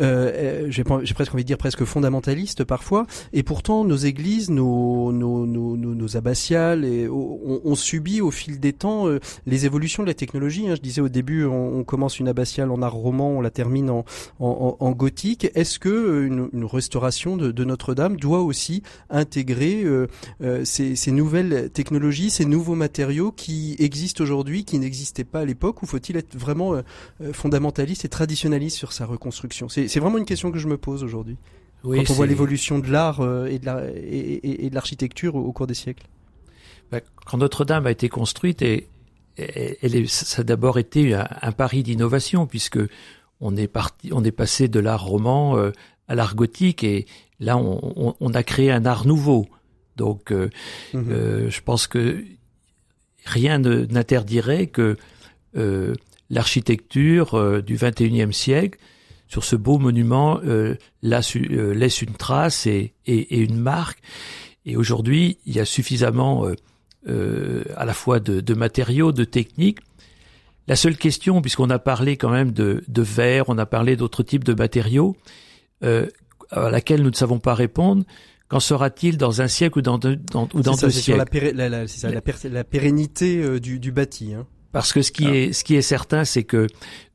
euh, 0.00 0.66
j'ai 0.68 0.84
presque 0.84 1.34
envie 1.34 1.44
de 1.44 1.46
dire 1.46 1.58
presque 1.58 1.84
fondamentalistes 1.84 2.64
parfois, 2.64 3.06
et 3.32 3.42
pourtant 3.42 3.84
nos 3.84 3.96
églises, 3.96 4.50
nos, 4.50 4.75
nos, 5.12 5.46
nos, 5.46 5.76
nos 5.76 6.16
abbatiales 6.16 6.84
et, 6.84 7.08
ont, 7.08 7.74
subi 7.74 8.20
au 8.20 8.30
fil 8.30 8.58
des 8.58 8.72
temps 8.72 9.06
euh, 9.06 9.20
les 9.46 9.66
évolutions 9.66 10.02
de 10.02 10.08
la 10.08 10.14
technologie. 10.14 10.68
Hein. 10.68 10.74
Je 10.76 10.80
disais 10.80 11.00
au 11.00 11.08
début, 11.08 11.44
on, 11.44 11.84
commence 11.84 12.18
une 12.18 12.28
abbatiale 12.28 12.70
en 12.70 12.82
art 12.82 12.94
roman, 12.94 13.30
on 13.30 13.40
la 13.40 13.50
termine 13.50 13.90
en, 13.90 14.04
en, 14.40 14.76
en 14.80 14.90
gothique. 14.92 15.48
Est-ce 15.54 15.78
que 15.78 16.26
une, 16.26 16.48
une 16.52 16.64
restauration 16.64 17.36
de, 17.36 17.52
de 17.52 17.64
Notre-Dame 17.64 18.16
doit 18.16 18.42
aussi 18.42 18.82
intégrer 19.10 19.84
ces, 20.64 20.96
ces 20.96 21.12
nouvelles 21.12 21.70
technologies, 21.70 22.30
ces 22.30 22.44
nouveaux 22.44 22.74
matériaux 22.74 23.32
qui 23.32 23.76
existent 23.78 24.22
aujourd'hui, 24.22 24.64
qui 24.64 24.78
n'existaient 24.78 25.24
pas 25.24 25.40
à 25.40 25.44
l'époque, 25.44 25.82
ou 25.82 25.86
faut-il 25.86 26.16
être 26.16 26.36
vraiment 26.36 26.74
euh, 26.74 26.82
fondamentaliste 27.32 28.04
et 28.04 28.08
traditionnaliste 28.08 28.76
sur 28.76 28.92
sa 28.92 29.06
reconstruction? 29.06 29.68
C'est 29.68 29.98
vraiment 29.98 30.18
une 30.18 30.24
question 30.24 30.50
que 30.50 30.58
je 30.58 30.68
me 30.68 30.76
pose 30.76 31.04
aujourd'hui. 31.04 31.36
Oui, 31.84 31.98
quand 32.04 32.12
on 32.12 32.16
voit 32.16 32.26
l'évolution 32.26 32.78
de 32.78 32.90
l'art 32.90 33.20
euh, 33.20 33.46
et 33.46 33.58
de 33.58 34.74
l'architecture 34.74 35.36
au, 35.36 35.52
cours 35.52 35.66
des 35.66 35.74
siècles. 35.74 36.06
Bah, 36.90 37.00
quand 37.26 37.38
Notre-Dame 37.38 37.86
a 37.86 37.90
été 37.90 38.08
construite, 38.08 38.62
et, 38.62 38.88
elle 39.36 40.08
ça 40.08 40.40
a 40.40 40.44
d'abord 40.44 40.78
été 40.78 41.14
un, 41.14 41.52
pari 41.52 41.82
d'innovation 41.82 42.46
puisque 42.46 42.78
on 43.40 43.54
est 43.54 43.68
parti, 43.68 44.10
on 44.12 44.24
est 44.24 44.32
passé 44.32 44.66
de 44.68 44.80
l'art 44.80 45.04
roman 45.04 45.58
euh, 45.58 45.72
à 46.08 46.14
l'art 46.14 46.34
gothique 46.34 46.82
et 46.82 47.06
là 47.38 47.58
on, 47.58 48.32
a 48.32 48.42
créé 48.42 48.70
un 48.70 48.86
art 48.86 49.06
nouveau. 49.06 49.46
Donc, 49.96 50.30
mmh 50.30 51.48
je 51.48 51.60
pense 51.60 51.86
que 51.86 52.24
rien 53.26 53.58
n'interdirait 53.58 54.68
que 54.68 54.96
l'architecture 56.30 57.34
euh, 57.34 57.60
du 57.62 57.76
21e 57.76 58.32
siècle 58.32 58.78
sur 59.28 59.44
ce 59.44 59.56
beau 59.56 59.78
monument 59.78 60.40
euh, 60.44 60.74
euh, 61.04 61.74
laisse 61.74 62.02
une 62.02 62.14
trace 62.14 62.66
et, 62.66 62.94
et, 63.06 63.38
une 63.40 63.58
marque. 63.58 63.98
Et 64.64 64.76
aujourd'hui, 64.76 65.38
il 65.46 65.54
y 65.54 65.60
a 65.60 65.64
suffisamment 65.64 66.46
à 67.06 67.84
la 67.84 67.94
fois 67.94 68.18
de, 68.18 68.40
de, 68.40 68.54
matériaux, 68.54 69.12
de 69.12 69.24
techniques. 69.24 69.78
La 70.66 70.74
seule 70.74 70.96
question, 70.96 71.40
puisqu'on 71.40 71.70
a 71.70 71.78
parlé 71.78 72.16
quand 72.16 72.30
même 72.30 72.50
de, 72.50 72.82
de 72.88 73.02
verre, 73.02 73.44
on 73.48 73.58
a 73.58 73.66
parlé 73.66 73.94
d'autres 73.94 74.24
types 74.24 74.42
de 74.42 74.54
matériaux, 74.54 75.16
à 75.82 76.70
laquelle 76.70 77.02
nous 77.02 77.10
ne 77.10 77.14
savons 77.14 77.38
pas 77.38 77.54
répondre, 77.54 78.04
Qu'en 78.48 78.60
sera-t-il 78.60 79.18
dans 79.18 79.42
un 79.42 79.48
siècle 79.48 79.80
ou 79.80 79.82
dans 79.82 79.98
deux, 79.98 80.14
dans, 80.14 80.48
ou 80.54 80.62
dans 80.62 80.76
deux 80.76 80.88
siècles 80.88 81.24
la, 81.56 81.68
la, 81.68 81.88
ça, 81.88 82.10
la, 82.10 82.22
la, 82.44 82.62
pérennité 82.62 83.58
du, 83.58 83.80
du 83.80 83.90
bâti. 83.90 84.34
Hein. 84.34 84.46
Parce 84.76 84.92
que 84.92 85.00
ce 85.00 85.10
qui 85.10 85.26
ah. 85.26 85.34
est 85.34 85.52
ce 85.54 85.64
qui 85.64 85.74
est 85.74 85.80
certain, 85.80 86.26
c'est 86.26 86.44
que 86.44 86.66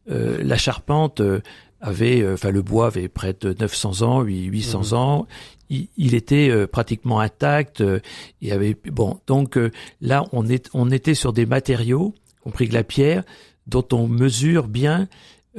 euh, 0.09 0.41
la 0.43 0.57
charpente 0.57 1.21
euh, 1.21 1.41
avait, 1.81 2.21
euh, 2.21 2.33
enfin 2.35 2.51
le 2.51 2.61
bois 2.61 2.87
avait 2.87 3.07
près 3.07 3.35
de 3.39 3.55
900 3.59 4.01
ans, 4.01 4.21
800 4.21 4.79
mhm. 4.79 4.93
ans. 4.93 5.27
Il, 5.69 6.15
était 6.15 6.67
pratiquement 6.67 7.21
intact. 7.21 7.81
il 8.41 8.47
y 8.47 8.51
avait 8.51 8.75
bon, 8.91 9.21
donc 9.25 9.57
là 10.01 10.25
on 10.33 10.49
est 10.49 10.69
on 10.73 10.91
était 10.91 11.13
sur 11.13 11.31
des 11.31 11.45
matériaux, 11.45 12.13
compris 12.43 12.67
que 12.67 12.73
la 12.73 12.83
pierre, 12.83 13.23
dont 13.67 13.87
on 13.93 14.09
mesure 14.09 14.67
bien 14.67 15.07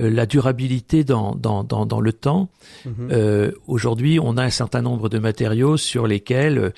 euh, 0.00 0.08
la 0.08 0.24
durabilité 0.24 1.04
dans, 1.04 1.34
dans, 1.34 1.64
dans, 1.64 1.84
dans 1.84 2.00
le 2.00 2.14
temps. 2.14 2.48
Mhm. 2.86 3.08
Euh, 3.12 3.52
Aujourd'hui, 3.66 4.18
on 4.18 4.38
a 4.38 4.42
un 4.42 4.48
certain 4.48 4.80
nombre 4.80 5.10
de 5.10 5.18
matériaux 5.18 5.76
sur 5.76 6.06
lesquels 6.06 6.56
euh, 6.56 6.70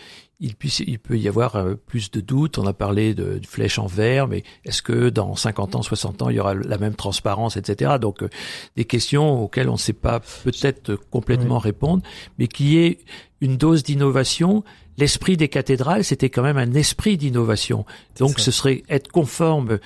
il, 0.44 0.54
puisse, 0.54 0.80
il 0.80 0.98
peut 0.98 1.18
y 1.18 1.26
avoir 1.26 1.56
euh, 1.56 1.74
plus 1.74 2.10
de 2.10 2.20
doutes. 2.20 2.58
On 2.58 2.66
a 2.66 2.72
parlé 2.72 3.14
de, 3.14 3.38
de 3.38 3.46
flèches 3.46 3.78
en 3.78 3.86
verre, 3.86 4.28
mais 4.28 4.44
est-ce 4.64 4.82
que 4.82 5.08
dans 5.08 5.34
50 5.34 5.74
ans, 5.74 5.82
60 5.82 6.22
ans, 6.22 6.28
il 6.28 6.36
y 6.36 6.40
aura 6.40 6.54
la 6.54 6.78
même 6.78 6.94
transparence, 6.94 7.56
etc. 7.56 7.94
Donc, 8.00 8.22
euh, 8.22 8.28
des 8.76 8.84
questions 8.84 9.42
auxquelles 9.42 9.68
on 9.68 9.74
ne 9.74 9.78
sait 9.78 9.94
pas 9.94 10.20
peut-être 10.20 10.96
complètement 11.10 11.58
répondre, 11.58 12.02
mais 12.38 12.46
qui 12.46 12.78
est 12.78 12.98
une 13.40 13.56
dose 13.56 13.82
d'innovation. 13.82 14.62
L'esprit 14.98 15.36
des 15.36 15.48
cathédrales, 15.48 16.04
c'était 16.04 16.30
quand 16.30 16.42
même 16.42 16.58
un 16.58 16.74
esprit 16.74 17.16
d'innovation. 17.16 17.84
Donc, 18.18 18.38
ce 18.38 18.50
serait 18.50 18.84
être 18.88 19.10
conforme 19.10 19.78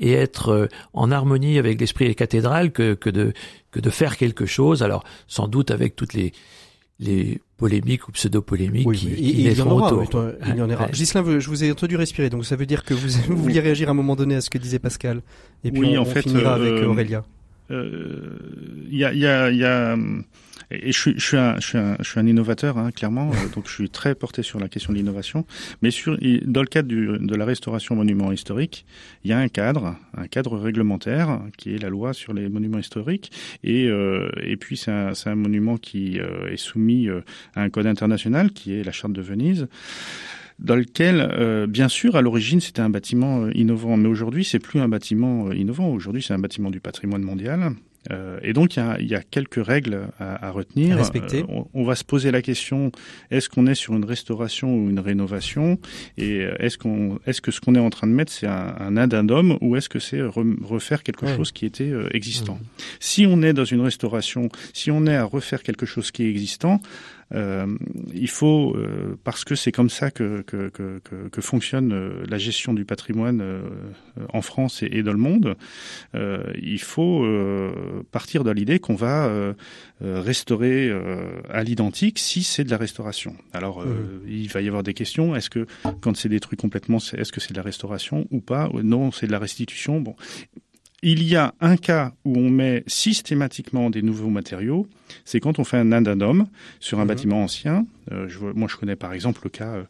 et 0.00 0.12
être 0.12 0.48
euh, 0.48 0.66
en 0.92 1.12
harmonie 1.12 1.58
avec 1.58 1.80
l'esprit 1.80 2.06
des 2.06 2.14
cathédrales 2.14 2.72
que, 2.72 2.94
que 2.94 3.10
de 3.10 3.32
que 3.70 3.78
de 3.78 3.90
faire 3.90 4.16
quelque 4.16 4.46
chose. 4.46 4.82
Alors 4.82 5.04
sans 5.28 5.46
doute 5.46 5.70
avec 5.70 5.94
toutes 5.94 6.14
les 6.14 6.32
les 7.00 7.40
polémiques 7.56 8.06
ou 8.08 8.12
pseudo-polémiques 8.12 8.86
Oui, 8.86 8.96
qui, 8.98 9.06
il, 9.08 9.40
il 9.40 9.58
y 9.58 9.62
en 9.62 9.70
aura. 9.70 9.86
autour. 9.86 10.00
oui, 10.00 10.08
toi, 10.08 10.32
il 10.46 10.56
y 10.56 10.62
en 10.62 10.70
aura. 10.70 10.84
Ouais. 10.86 10.90
Vous- 11.22 11.40
je 11.40 11.48
vous 11.48 11.64
ai 11.64 11.70
entendu 11.72 11.96
respirer, 11.96 12.28
donc 12.30 12.44
ça 12.44 12.54
veut 12.56 12.66
dire 12.66 12.84
que 12.84 12.94
vous, 12.94 13.08
vous 13.28 13.36
vouliez 13.36 13.60
réagir 13.60 13.88
à 13.88 13.90
un 13.92 13.94
moment 13.94 14.14
donné 14.16 14.34
à 14.36 14.40
ce 14.42 14.50
que 14.50 14.58
disait 14.58 14.78
Pascal. 14.78 15.22
Et 15.64 15.70
puis 15.72 15.80
Oui, 15.80 15.96
on, 15.98 16.00
en 16.00 16.02
on 16.02 16.04
fait, 16.04 16.22
finira 16.22 16.54
avec 16.54 16.72
euh, 16.72 16.86
Aurélia. 16.86 17.24
Euh, 17.70 18.38
Il 18.90 18.98
y 18.98 19.04
a, 19.04 19.12
il 19.12 19.18
y 19.18 19.26
a, 19.26 19.50
il 19.50 19.58
y 19.58 19.64
a, 19.64 19.96
et 20.70 20.92
je 20.92 21.10
je 21.16 21.24
suis 21.24 21.36
un, 21.36 21.56
je 21.58 21.66
suis 21.66 21.78
un, 21.78 21.96
je 22.00 22.08
suis 22.08 22.20
un 22.20 22.26
innovateur, 22.26 22.78
hein, 22.78 22.90
clairement. 22.92 23.30
euh, 23.30 23.48
donc, 23.54 23.66
je 23.68 23.72
suis 23.72 23.90
très 23.90 24.14
porté 24.14 24.42
sur 24.42 24.60
la 24.60 24.68
question 24.68 24.92
de 24.92 24.98
l'innovation. 24.98 25.44
Mais 25.82 25.90
sur, 25.90 26.16
dans 26.44 26.60
le 26.60 26.66
cadre 26.66 26.88
du, 26.88 27.08
de 27.18 27.34
la 27.34 27.44
restauration 27.44 27.96
monument 27.96 28.32
historique, 28.32 28.84
il 29.24 29.30
y 29.30 29.32
a 29.32 29.38
un 29.38 29.48
cadre, 29.48 29.96
un 30.16 30.26
cadre 30.26 30.56
réglementaire 30.58 31.40
qui 31.56 31.74
est 31.74 31.78
la 31.78 31.88
loi 31.88 32.12
sur 32.12 32.32
les 32.32 32.48
monuments 32.48 32.78
historiques. 32.78 33.32
Et, 33.64 33.86
euh, 33.88 34.30
et 34.42 34.56
puis, 34.56 34.76
c'est 34.76 34.92
un, 34.92 35.12
un 35.26 35.34
monument 35.34 35.76
qui 35.76 36.18
euh, 36.18 36.50
est 36.50 36.56
soumis 36.56 37.08
euh, 37.08 37.20
à 37.54 37.62
un 37.62 37.70
code 37.70 37.86
international 37.86 38.52
qui 38.52 38.74
est 38.74 38.84
la 38.84 38.92
Charte 38.92 39.12
de 39.12 39.22
Venise 39.22 39.68
dans 40.58 40.76
lequel, 40.76 41.20
euh, 41.20 41.66
bien 41.66 41.88
sûr, 41.88 42.16
à 42.16 42.20
l'origine, 42.20 42.60
c'était 42.60 42.82
un 42.82 42.90
bâtiment 42.90 43.48
innovant, 43.50 43.96
mais 43.96 44.08
aujourd'hui, 44.08 44.44
c'est 44.44 44.58
plus 44.58 44.78
un 44.78 44.88
bâtiment 44.88 45.50
innovant. 45.52 45.88
Aujourd'hui, 45.88 46.22
c'est 46.22 46.34
un 46.34 46.38
bâtiment 46.38 46.70
du 46.70 46.80
patrimoine 46.80 47.22
mondial. 47.22 47.72
Euh, 48.10 48.38
et 48.42 48.54
donc, 48.54 48.76
il 48.76 48.78
y 48.78 48.82
a, 48.82 49.00
y 49.00 49.14
a 49.14 49.22
quelques 49.22 49.64
règles 49.64 50.08
à, 50.18 50.46
à 50.46 50.50
retenir. 50.50 50.96
Respecter. 50.96 51.40
Euh, 51.40 51.46
on, 51.50 51.66
on 51.74 51.84
va 51.84 51.94
se 51.94 52.04
poser 52.04 52.30
la 52.30 52.40
question 52.40 52.90
est-ce 53.30 53.48
qu'on 53.50 53.66
est 53.66 53.74
sur 53.74 53.94
une 53.94 54.06
restauration 54.06 54.74
ou 54.74 54.88
une 54.88 55.00
rénovation? 55.00 55.78
Et 56.16 56.40
euh, 56.40 56.54
est-ce 56.60 56.78
qu'on, 56.78 57.18
est-ce 57.26 57.42
que 57.42 57.50
ce 57.50 57.60
qu'on 57.60 57.74
est 57.74 57.78
en 57.80 57.90
train 57.90 58.06
de 58.06 58.12
mettre, 58.12 58.32
c'est 58.32 58.46
un, 58.46 58.74
un 58.78 58.96
addendum 58.96 59.58
ou 59.60 59.76
est-ce 59.76 59.88
que 59.90 59.98
c'est 59.98 60.20
re- 60.20 60.62
refaire 60.64 61.02
quelque 61.02 61.26
Ouais. 61.26 61.36
chose 61.36 61.52
qui 61.52 61.66
était 61.66 61.90
euh, 61.90 62.08
existant? 62.14 62.58
Si 63.00 63.26
on 63.26 63.42
est 63.42 63.52
dans 63.52 63.66
une 63.66 63.82
restauration, 63.82 64.48
si 64.72 64.90
on 64.90 65.06
est 65.06 65.16
à 65.16 65.24
refaire 65.24 65.62
quelque 65.62 65.84
chose 65.84 66.10
qui 66.10 66.22
est 66.24 66.30
existant, 66.30 66.80
il 67.32 68.28
faut, 68.28 68.74
euh, 68.76 69.16
parce 69.22 69.44
que 69.44 69.54
c'est 69.54 69.72
comme 69.72 69.90
ça 69.90 70.10
que, 70.10 70.42
que, 70.42 70.68
que, 70.68 71.40
fonctionne 71.40 71.92
euh, 71.92 72.24
la 72.28 72.38
gestion 72.38 72.74
du 72.74 72.84
patrimoine 72.84 73.40
euh, 73.40 73.62
en 74.32 74.42
France 74.42 74.82
et, 74.82 75.02
dans 75.02 75.12
le 75.12 75.18
monde, 75.18 75.56
euh, 76.14 76.42
il 76.60 76.80
faut 76.80 77.24
euh, 77.24 78.02
partir 78.10 78.44
de 78.44 78.50
l'idée 78.50 78.78
qu'on 78.78 78.94
va 78.94 79.26
euh, 79.26 79.54
euh, 80.02 80.20
restaurer 80.20 80.88
euh, 80.88 81.40
à 81.48 81.62
l'identique 81.62 82.18
si 82.18 82.42
c'est 82.42 82.64
de 82.64 82.70
la 82.70 82.76
restauration. 82.76 83.36
Alors, 83.52 83.82
euh, 83.82 84.22
il 84.28 84.48
va 84.48 84.60
y 84.60 84.68
avoir 84.68 84.82
des 84.82 84.94
questions. 84.94 85.34
Est-ce 85.36 85.50
que 85.50 85.66
quand 86.00 86.16
c'est 86.16 86.28
détruit 86.28 86.56
complètement, 86.56 86.98
est-ce 86.98 87.32
que 87.32 87.40
c'est 87.40 87.52
de 87.52 87.58
la 87.58 87.62
restauration 87.62 88.26
ou 88.30 88.40
pas? 88.40 88.68
Non, 88.82 89.12
c'est 89.12 89.26
de 89.26 89.32
la 89.32 89.38
restitution. 89.38 90.00
Bon. 90.00 90.16
Il 91.02 91.22
y 91.22 91.34
a 91.34 91.54
un 91.60 91.76
cas 91.78 92.12
où 92.26 92.36
on 92.36 92.50
met 92.50 92.84
systématiquement 92.86 93.88
des 93.88 94.02
nouveaux 94.02 94.28
matériaux, 94.28 94.86
c'est 95.24 95.40
quand 95.40 95.58
on 95.58 95.64
fait 95.64 95.78
un 95.78 95.92
addendum 95.92 96.46
sur 96.78 96.98
un 96.98 97.02
Mhm. 97.02 97.08
bâtiment 97.08 97.42
ancien. 97.42 97.86
Euh, 98.12 98.28
je, 98.28 98.38
moi, 98.40 98.68
je 98.70 98.76
connais 98.76 98.96
par 98.96 99.12
exemple 99.14 99.40
le 99.44 99.50
cas 99.50 99.68
euh, 99.76 99.84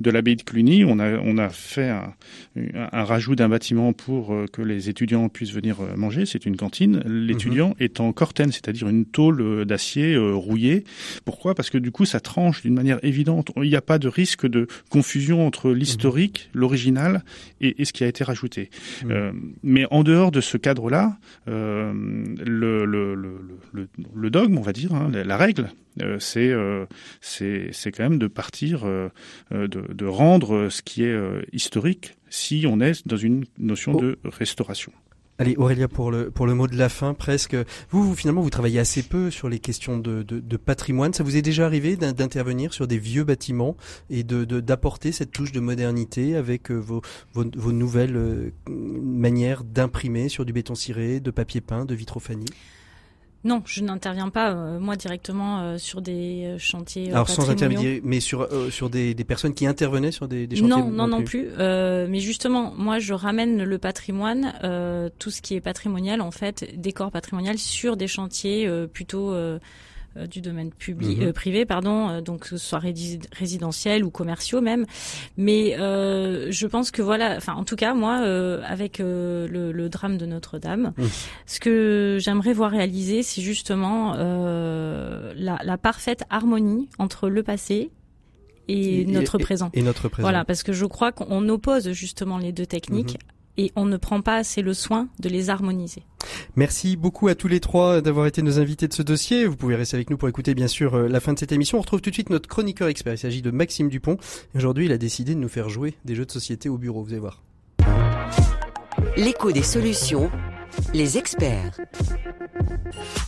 de 0.00 0.10
l'abbaye 0.10 0.36
de 0.36 0.42
Cluny. 0.42 0.84
On 0.84 0.98
a, 0.98 1.18
on 1.18 1.38
a 1.38 1.48
fait 1.48 1.88
un, 1.88 3.04
rajout 3.04 3.34
d'un 3.34 3.48
bâtiment 3.48 3.92
pour 3.92 4.32
euh, 4.32 4.46
que 4.52 4.62
les 4.62 4.88
étudiants 4.88 5.28
puissent 5.28 5.52
venir 5.52 5.80
euh, 5.80 5.96
manger. 5.96 6.26
C'est 6.26 6.46
une 6.46 6.56
cantine. 6.56 7.02
L'étudiant 7.06 7.74
est 7.80 8.00
en 8.00 8.12
cortène, 8.12 8.52
c'est-à-dire 8.52 8.88
une 8.88 9.04
tôle 9.06 9.40
euh, 9.40 9.64
d'acier 9.64 10.14
euh, 10.14 10.32
rouillée. 10.34 10.84
Pourquoi? 11.24 11.54
Parce 11.54 11.70
que 11.70 11.78
du 11.78 11.90
coup, 11.90 12.04
ça 12.04 12.20
tranche 12.20 12.62
d'une 12.62 12.74
manière 12.74 12.98
évidente. 13.04 13.52
Il 13.56 13.68
n'y 13.68 13.76
a 13.76 13.82
pas 13.82 13.98
de 13.98 14.08
risque 14.08 14.46
de 14.46 14.66
confusion 14.90 15.46
entre 15.46 15.70
l'historique, 15.70 16.50
l'original 16.54 17.22
et, 17.60 17.80
et 17.80 17.84
ce 17.84 17.92
qui 17.92 18.04
a 18.04 18.06
été 18.06 18.24
rajouté. 18.24 18.70
Mhm. 19.04 19.10
Euh, 19.10 19.32
mais 19.62 19.86
en 19.90 20.02
dehors 20.02 20.30
de 20.30 20.40
ce 20.40 20.56
cadre-là, 20.56 21.16
le, 21.46 22.34
le, 22.44 23.14
le, 23.14 23.14
le, 23.72 23.88
le 24.14 24.30
dogme, 24.30 24.58
on 24.58 24.62
va 24.62 24.72
dire, 24.72 24.94
hein, 24.94 25.10
la, 25.12 25.24
la 25.24 25.36
règle, 25.36 25.70
c'est 26.18 26.48
euh, 26.50 26.86
c'est 27.20 27.68
c'est 27.72 27.92
quand 27.92 28.02
même 28.04 28.18
de 28.18 28.26
partir, 28.26 28.84
euh, 28.84 29.08
euh, 29.52 29.68
de, 29.68 29.82
de 29.92 30.06
rendre 30.06 30.68
ce 30.68 30.82
qui 30.82 31.02
est 31.04 31.06
euh, 31.12 31.42
historique 31.52 32.16
si 32.28 32.66
on 32.68 32.80
est 32.80 33.06
dans 33.06 33.16
une 33.16 33.44
notion 33.58 33.92
Oh. 33.94 34.00
de 34.00 34.18
restauration. 34.24 34.92
Allez, 35.38 35.54
Aurélia, 35.58 35.86
pour 35.86 36.10
le, 36.10 36.30
pour 36.30 36.46
le 36.46 36.54
mot 36.54 36.66
de 36.66 36.76
la 36.78 36.88
fin, 36.88 37.12
presque. 37.12 37.54
Vous, 37.90 38.02
vous, 38.02 38.14
finalement, 38.14 38.40
vous 38.40 38.48
travaillez 38.48 38.78
assez 38.78 39.02
peu 39.02 39.30
sur 39.30 39.50
les 39.50 39.58
questions 39.58 39.98
de, 39.98 40.22
de, 40.22 40.40
de 40.40 40.56
patrimoine. 40.56 41.12
Ça 41.12 41.22
vous 41.24 41.36
est 41.36 41.42
déjà 41.42 41.66
arrivé 41.66 41.96
d'in- 41.96 42.14
d'intervenir 42.14 42.72
sur 42.72 42.86
des 42.86 42.96
vieux 42.96 43.22
bâtiments 43.24 43.76
et 44.08 44.22
de 44.24 44.46
de- 44.46 44.60
d'apporter 44.60 45.12
cette 45.12 45.32
touche 45.32 45.52
de 45.52 45.60
modernité 45.60 46.36
avec 46.36 46.70
euh, 46.70 46.76
vos, 46.76 47.02
vos, 47.34 47.44
vos 47.54 47.72
nouvelles 47.72 48.16
euh, 48.16 48.50
manières 48.66 49.62
d'imprimer 49.62 50.30
sur 50.30 50.46
du 50.46 50.54
béton 50.54 50.74
ciré, 50.74 51.20
de 51.20 51.30
papier 51.30 51.60
peint, 51.60 51.84
de 51.84 51.94
vitrophanie? 51.94 52.46
Non, 53.46 53.62
je 53.64 53.80
n'interviens 53.82 54.28
pas 54.28 54.50
euh, 54.52 54.80
moi 54.80 54.96
directement 54.96 55.60
euh, 55.60 55.78
sur 55.78 56.02
des 56.02 56.44
euh, 56.46 56.58
chantiers. 56.58 57.10
euh, 57.10 57.14
Alors, 57.14 57.28
sans 57.28 57.46
patrimoniaux. 57.46 57.78
intermédiaire, 57.78 58.00
mais 58.04 58.18
sur, 58.18 58.42
euh, 58.42 58.70
sur 58.70 58.90
des, 58.90 59.14
des 59.14 59.24
personnes 59.24 59.54
qui 59.54 59.66
intervenaient 59.66 60.10
sur 60.10 60.26
des, 60.26 60.48
des 60.48 60.56
chantiers 60.56 60.68
Non, 60.76 60.90
non, 60.90 61.06
non 61.06 61.22
plus. 61.22 61.46
Euh, 61.58 62.08
mais 62.10 62.18
justement, 62.18 62.74
moi, 62.76 62.98
je 62.98 63.14
ramène 63.14 63.62
le 63.62 63.78
patrimoine, 63.78 64.52
euh, 64.64 65.08
tout 65.20 65.30
ce 65.30 65.40
qui 65.42 65.54
est 65.54 65.60
patrimonial, 65.60 66.20
en 66.20 66.32
fait, 66.32 66.68
décor 66.76 67.12
patrimonial, 67.12 67.56
sur 67.56 67.96
des 67.96 68.08
chantiers 68.08 68.66
euh, 68.66 68.88
plutôt 68.88 69.32
euh, 69.32 69.36
euh, 69.36 69.58
du 70.26 70.40
domaine 70.40 70.70
public, 70.70 71.18
Mhm. 71.18 71.26
euh, 71.28 71.32
privé, 71.32 71.66
pardon, 71.66 72.08
euh, 72.08 72.20
donc 72.20 72.40
que 72.42 72.48
ce 72.50 72.56
soit 72.58 72.78
rési- 72.78 73.20
résidentiel 73.32 74.04
ou 74.04 74.10
commerciaux 74.10 74.60
même. 74.60 74.86
Mais 75.36 75.76
euh, 75.78 76.50
je 76.50 76.66
pense 76.66 76.90
que 76.90 77.02
voilà, 77.02 77.36
enfin, 77.36 77.54
en 77.54 77.64
tout 77.64 77.76
cas, 77.76 77.92
moi, 77.94 78.20
euh, 78.22 78.62
avec 78.64 79.00
euh, 79.00 79.46
le, 79.48 79.72
le 79.72 79.88
drame 79.88 80.16
de 80.16 80.26
Notre-Dame, 80.26 80.92
Mhm. 80.96 81.08
ce 81.46 81.60
que 81.60 82.18
j'aimerais 82.20 82.52
voir 82.52 82.70
réaliser, 82.70 83.22
c'est 83.22 83.42
justement 83.42 84.14
euh, 84.16 85.32
la, 85.36 85.58
la 85.64 85.76
parfaite 85.76 86.22
harmonie 86.30 86.88
entre 86.98 87.28
le 87.28 87.42
passé 87.42 87.90
et, 88.68 89.04
notre 89.04 89.38
présent. 89.38 89.70
Et 89.74 89.82
notre 89.82 90.08
présent. 90.08 90.26
Voilà, 90.28 90.44
parce 90.44 90.62
que 90.62 90.72
je 90.72 90.86
crois 90.86 91.12
qu'on 91.12 91.48
oppose 91.48 91.92
justement 91.92 92.38
les 92.38 92.52
deux 92.52 92.66
techniques 92.66 93.18
et 93.56 93.72
on 93.76 93.84
ne 93.84 93.96
prend 93.96 94.20
pas 94.20 94.36
assez 94.36 94.62
le 94.62 94.74
soin 94.74 95.08
de 95.20 95.28
les 95.28 95.50
harmoniser. 95.50 96.02
Merci 96.56 96.96
beaucoup 96.96 97.28
à 97.28 97.34
tous 97.34 97.48
les 97.48 97.60
trois 97.60 98.00
d'avoir 98.00 98.26
été 98.26 98.42
nos 98.42 98.58
invités 98.58 98.88
de 98.88 98.92
ce 98.92 99.02
dossier. 99.02 99.46
Vous 99.46 99.56
pouvez 99.56 99.76
rester 99.76 99.96
avec 99.96 100.10
nous 100.10 100.16
pour 100.16 100.28
écouter 100.28 100.54
bien 100.54 100.68
sûr 100.68 100.94
euh, 100.94 101.08
la 101.08 101.20
fin 101.20 101.32
de 101.32 101.38
cette 101.38 101.52
émission. 101.52 101.78
On 101.78 101.82
retrouve 101.82 102.00
tout 102.00 102.10
de 102.10 102.14
suite 102.14 102.30
notre 102.30 102.48
chroniqueur 102.48 102.88
expert. 102.88 103.14
Il 103.14 103.18
s'agit 103.18 103.42
de 103.42 103.50
Maxime 103.50 103.88
Dupont. 103.88 104.16
Et 104.54 104.58
Aujourd'hui, 104.58 104.86
il 104.86 104.92
a 104.92 104.98
décidé 104.98 105.34
de 105.34 105.40
nous 105.40 105.48
faire 105.48 105.68
jouer 105.68 105.94
des 106.04 106.14
jeux 106.14 106.26
de 106.26 106.32
société 106.32 106.68
au 106.68 106.78
bureau. 106.78 107.02
Vous 107.02 107.10
allez 107.10 107.20
voir. 107.20 107.42
L'écho 109.16 109.52
des 109.52 109.62
solutions, 109.62 110.30
les 110.92 111.18
experts. 111.18 111.78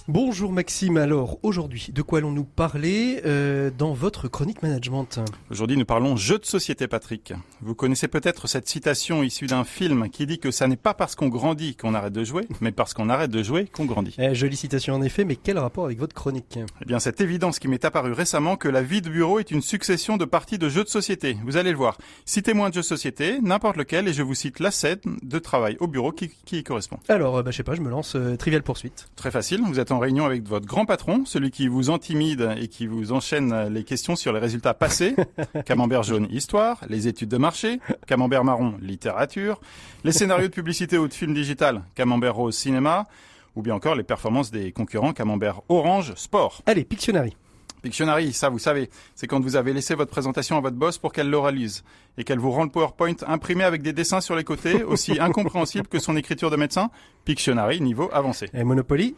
Bonjour 0.08 0.52
Maxime. 0.52 0.96
Alors 0.96 1.38
aujourd'hui, 1.42 1.88
de 1.92 2.02
quoi 2.02 2.18
allons-nous 2.18 2.44
parler 2.44 3.20
euh, 3.26 3.70
dans 3.76 3.92
votre 3.92 4.26
chronique 4.28 4.62
management? 4.62 5.20
Aujourd'hui, 5.50 5.76
nous 5.76 5.84
parlons 5.84 6.16
jeux 6.16 6.38
de 6.38 6.46
société, 6.46 6.88
Patrick. 6.88 7.34
Vous 7.60 7.74
connaissez 7.74 8.08
peut-être 8.08 8.46
cette 8.46 8.68
citation 8.68 9.22
issue 9.22 9.46
d'un 9.46 9.64
film 9.64 10.08
qui 10.08 10.26
dit 10.26 10.38
que 10.38 10.50
ça 10.50 10.66
n'est 10.66 10.76
pas 10.76 10.94
parce 10.94 11.14
qu'on 11.14 11.28
grandit 11.28 11.76
qu'on 11.76 11.94
arrête 11.94 12.12
de 12.12 12.24
jouer, 12.24 12.46
mais 12.60 12.72
parce 12.72 12.94
qu'on 12.94 13.08
arrête 13.10 13.30
de 13.30 13.42
jouer 13.42 13.66
qu'on 13.66 13.84
grandit. 13.84 14.14
eh, 14.18 14.34
Jolie 14.34 14.56
citation 14.56 14.94
en 14.94 15.02
effet, 15.02 15.24
mais 15.24 15.36
quel 15.36 15.58
rapport 15.58 15.84
avec 15.84 15.98
votre 15.98 16.14
chronique? 16.14 16.58
Eh 16.80 16.84
bien, 16.86 16.98
cette 16.98 17.20
évidence 17.20 17.58
qui 17.58 17.68
m'est 17.68 17.84
apparue 17.84 18.12
récemment 18.12 18.56
que 18.56 18.68
la 18.68 18.82
vie 18.82 19.02
de 19.02 19.10
bureau 19.10 19.38
est 19.38 19.50
une 19.50 19.62
succession 19.62 20.16
de 20.16 20.24
parties 20.24 20.58
de 20.58 20.68
jeux 20.68 20.84
de 20.84 20.88
société. 20.88 21.36
Vous 21.44 21.56
allez 21.56 21.70
le 21.72 21.76
voir. 21.76 21.98
Citez-moi 22.24 22.68
un 22.68 22.72
jeu 22.72 22.80
de 22.80 22.86
société, 22.86 23.40
n'importe 23.42 23.76
lequel, 23.76 24.08
et 24.08 24.12
je 24.12 24.22
vous 24.22 24.34
cite 24.34 24.58
la 24.60 24.70
scène 24.70 24.98
de 25.22 25.38
travail 25.38 25.76
au 25.80 25.86
bureau 25.86 26.12
qui, 26.12 26.30
qui 26.46 26.58
y 26.58 26.64
correspond. 26.64 26.98
Alors, 27.08 27.36
euh, 27.38 27.42
bah, 27.42 27.50
je 27.50 27.56
sais 27.58 27.62
pas, 27.62 27.74
je 27.74 27.82
me 27.82 27.90
lance. 27.90 28.14
euh, 28.16 28.36
trivial 28.36 28.62
poursuite. 28.62 29.08
Très 29.16 29.27
facile, 29.30 29.60
vous 29.62 29.80
êtes 29.80 29.92
en 29.92 29.98
réunion 29.98 30.24
avec 30.24 30.46
votre 30.46 30.66
grand 30.66 30.84
patron, 30.84 31.24
celui 31.24 31.50
qui 31.50 31.68
vous 31.68 31.90
intimide 31.90 32.54
et 32.60 32.68
qui 32.68 32.86
vous 32.86 33.12
enchaîne 33.12 33.68
les 33.68 33.84
questions 33.84 34.16
sur 34.16 34.32
les 34.32 34.38
résultats 34.38 34.74
passés. 34.74 35.14
Camembert 35.66 36.02
jaune, 36.02 36.26
histoire, 36.30 36.80
les 36.88 37.08
études 37.08 37.28
de 37.28 37.36
marché, 37.36 37.80
camembert 38.06 38.44
marron, 38.44 38.74
littérature, 38.80 39.60
les 40.04 40.12
scénarios 40.12 40.48
de 40.48 40.52
publicité 40.52 40.98
ou 40.98 41.08
de 41.08 41.14
films 41.14 41.34
digital, 41.34 41.82
camembert 41.94 42.34
rose, 42.34 42.56
cinéma, 42.56 43.06
ou 43.56 43.62
bien 43.62 43.74
encore 43.74 43.94
les 43.94 44.04
performances 44.04 44.50
des 44.50 44.72
concurrents 44.72 45.12
camembert 45.12 45.62
orange, 45.68 46.14
sport. 46.16 46.62
Allez, 46.66 46.84
Pictionary. 46.84 47.34
Pictionary, 47.82 48.32
ça 48.32 48.48
vous 48.48 48.58
savez, 48.58 48.90
c'est 49.14 49.26
quand 49.26 49.40
vous 49.40 49.56
avez 49.56 49.72
laissé 49.72 49.94
votre 49.94 50.10
présentation 50.10 50.56
à 50.56 50.60
votre 50.60 50.76
boss 50.76 50.98
pour 50.98 51.12
qu'elle 51.12 51.30
l'oralise 51.30 51.84
et 52.16 52.24
qu'elle 52.24 52.38
vous 52.38 52.50
rend 52.50 52.64
le 52.64 52.70
PowerPoint 52.70 53.14
imprimé 53.26 53.64
avec 53.64 53.82
des 53.82 53.92
dessins 53.92 54.20
sur 54.20 54.36
les 54.36 54.44
côtés, 54.44 54.82
aussi 54.84 55.18
incompréhensible 55.20 55.86
que 55.88 55.98
son 55.98 56.16
écriture 56.16 56.50
de 56.50 56.56
médecin. 56.56 56.90
Pictionary, 57.24 57.80
niveau 57.80 58.10
avancé. 58.12 58.48
Et 58.54 58.64
Monopoly? 58.64 59.14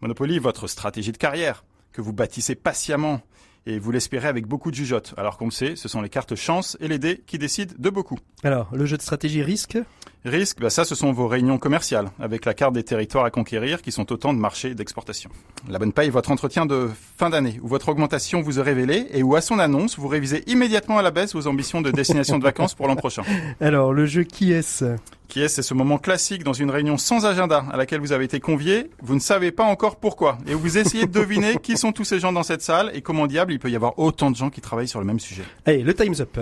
Monopoly, 0.00 0.38
votre 0.38 0.66
stratégie 0.66 1.12
de 1.12 1.16
carrière 1.16 1.64
que 1.92 2.02
vous 2.02 2.12
bâtissez 2.12 2.54
patiemment 2.54 3.20
et 3.66 3.78
vous 3.78 3.90
l'espérez 3.90 4.28
avec 4.28 4.46
beaucoup 4.46 4.70
de 4.70 4.76
jugeote. 4.76 5.14
Alors 5.16 5.38
qu'on 5.38 5.46
le 5.46 5.50
sait, 5.50 5.76
ce 5.76 5.88
sont 5.88 6.02
les 6.02 6.08
cartes 6.08 6.34
chance 6.34 6.76
et 6.80 6.88
les 6.88 6.98
dés 6.98 7.22
qui 7.26 7.38
décident 7.38 7.74
de 7.78 7.90
beaucoup. 7.90 8.18
Alors, 8.42 8.68
le 8.74 8.84
jeu 8.84 8.96
de 8.96 9.02
stratégie 9.02 9.42
risque? 9.42 9.78
Risque, 10.26 10.58
bah 10.58 10.70
ça, 10.70 10.86
ce 10.86 10.94
sont 10.94 11.12
vos 11.12 11.28
réunions 11.28 11.58
commerciales 11.58 12.08
avec 12.18 12.46
la 12.46 12.54
carte 12.54 12.72
des 12.72 12.82
territoires 12.82 13.26
à 13.26 13.30
conquérir 13.30 13.82
qui 13.82 13.92
sont 13.92 14.10
autant 14.10 14.32
de 14.32 14.38
marchés 14.38 14.74
d'exportation. 14.74 15.28
La 15.68 15.78
bonne 15.78 15.92
paye, 15.92 16.08
votre 16.08 16.30
entretien 16.30 16.64
de 16.64 16.88
fin 17.18 17.28
d'année 17.28 17.60
où 17.62 17.68
votre 17.68 17.90
augmentation 17.90 18.40
vous 18.40 18.58
est 18.58 18.62
révélée 18.62 19.06
et 19.12 19.22
où 19.22 19.36
à 19.36 19.42
son 19.42 19.58
annonce, 19.58 19.98
vous 19.98 20.08
révisez 20.08 20.42
immédiatement 20.46 20.96
à 20.96 21.02
la 21.02 21.10
baisse 21.10 21.34
vos 21.34 21.46
ambitions 21.46 21.82
de 21.82 21.90
destination 21.90 22.38
de 22.38 22.42
vacances 22.42 22.74
pour 22.74 22.88
l'an 22.88 22.96
prochain. 22.96 23.22
Alors, 23.60 23.92
le 23.92 24.06
jeu 24.06 24.22
qui 24.22 24.50
est-ce? 24.50 24.96
Qui 25.28 25.42
est, 25.42 25.48
c'est 25.48 25.60
ce 25.60 25.74
moment 25.74 25.98
classique 25.98 26.42
dans 26.42 26.54
une 26.54 26.70
réunion 26.70 26.96
sans 26.96 27.26
agenda 27.26 27.66
à 27.70 27.76
laquelle 27.76 28.00
vous 28.00 28.12
avez 28.12 28.24
été 28.24 28.40
convié, 28.40 28.90
vous 29.02 29.14
ne 29.14 29.20
savez 29.20 29.52
pas 29.52 29.64
encore 29.64 29.96
pourquoi 29.96 30.38
et 30.46 30.54
où 30.54 30.58
vous 30.58 30.78
essayez 30.78 31.04
de 31.04 31.12
deviner 31.12 31.56
qui 31.62 31.76
sont 31.76 31.92
tous 31.92 32.04
ces 32.04 32.18
gens 32.18 32.32
dans 32.32 32.42
cette 32.42 32.62
salle 32.62 32.90
et 32.94 33.02
comment 33.02 33.26
diable 33.26 33.52
il 33.52 33.58
peut 33.58 33.70
y 33.70 33.76
avoir 33.76 33.98
autant 33.98 34.30
de 34.30 34.36
gens 34.36 34.48
qui 34.48 34.62
travaillent 34.62 34.88
sur 34.88 35.00
le 35.00 35.06
même 35.06 35.20
sujet. 35.20 35.44
Allez, 35.66 35.82
le 35.82 35.92
time's 35.92 36.20
up. 36.20 36.38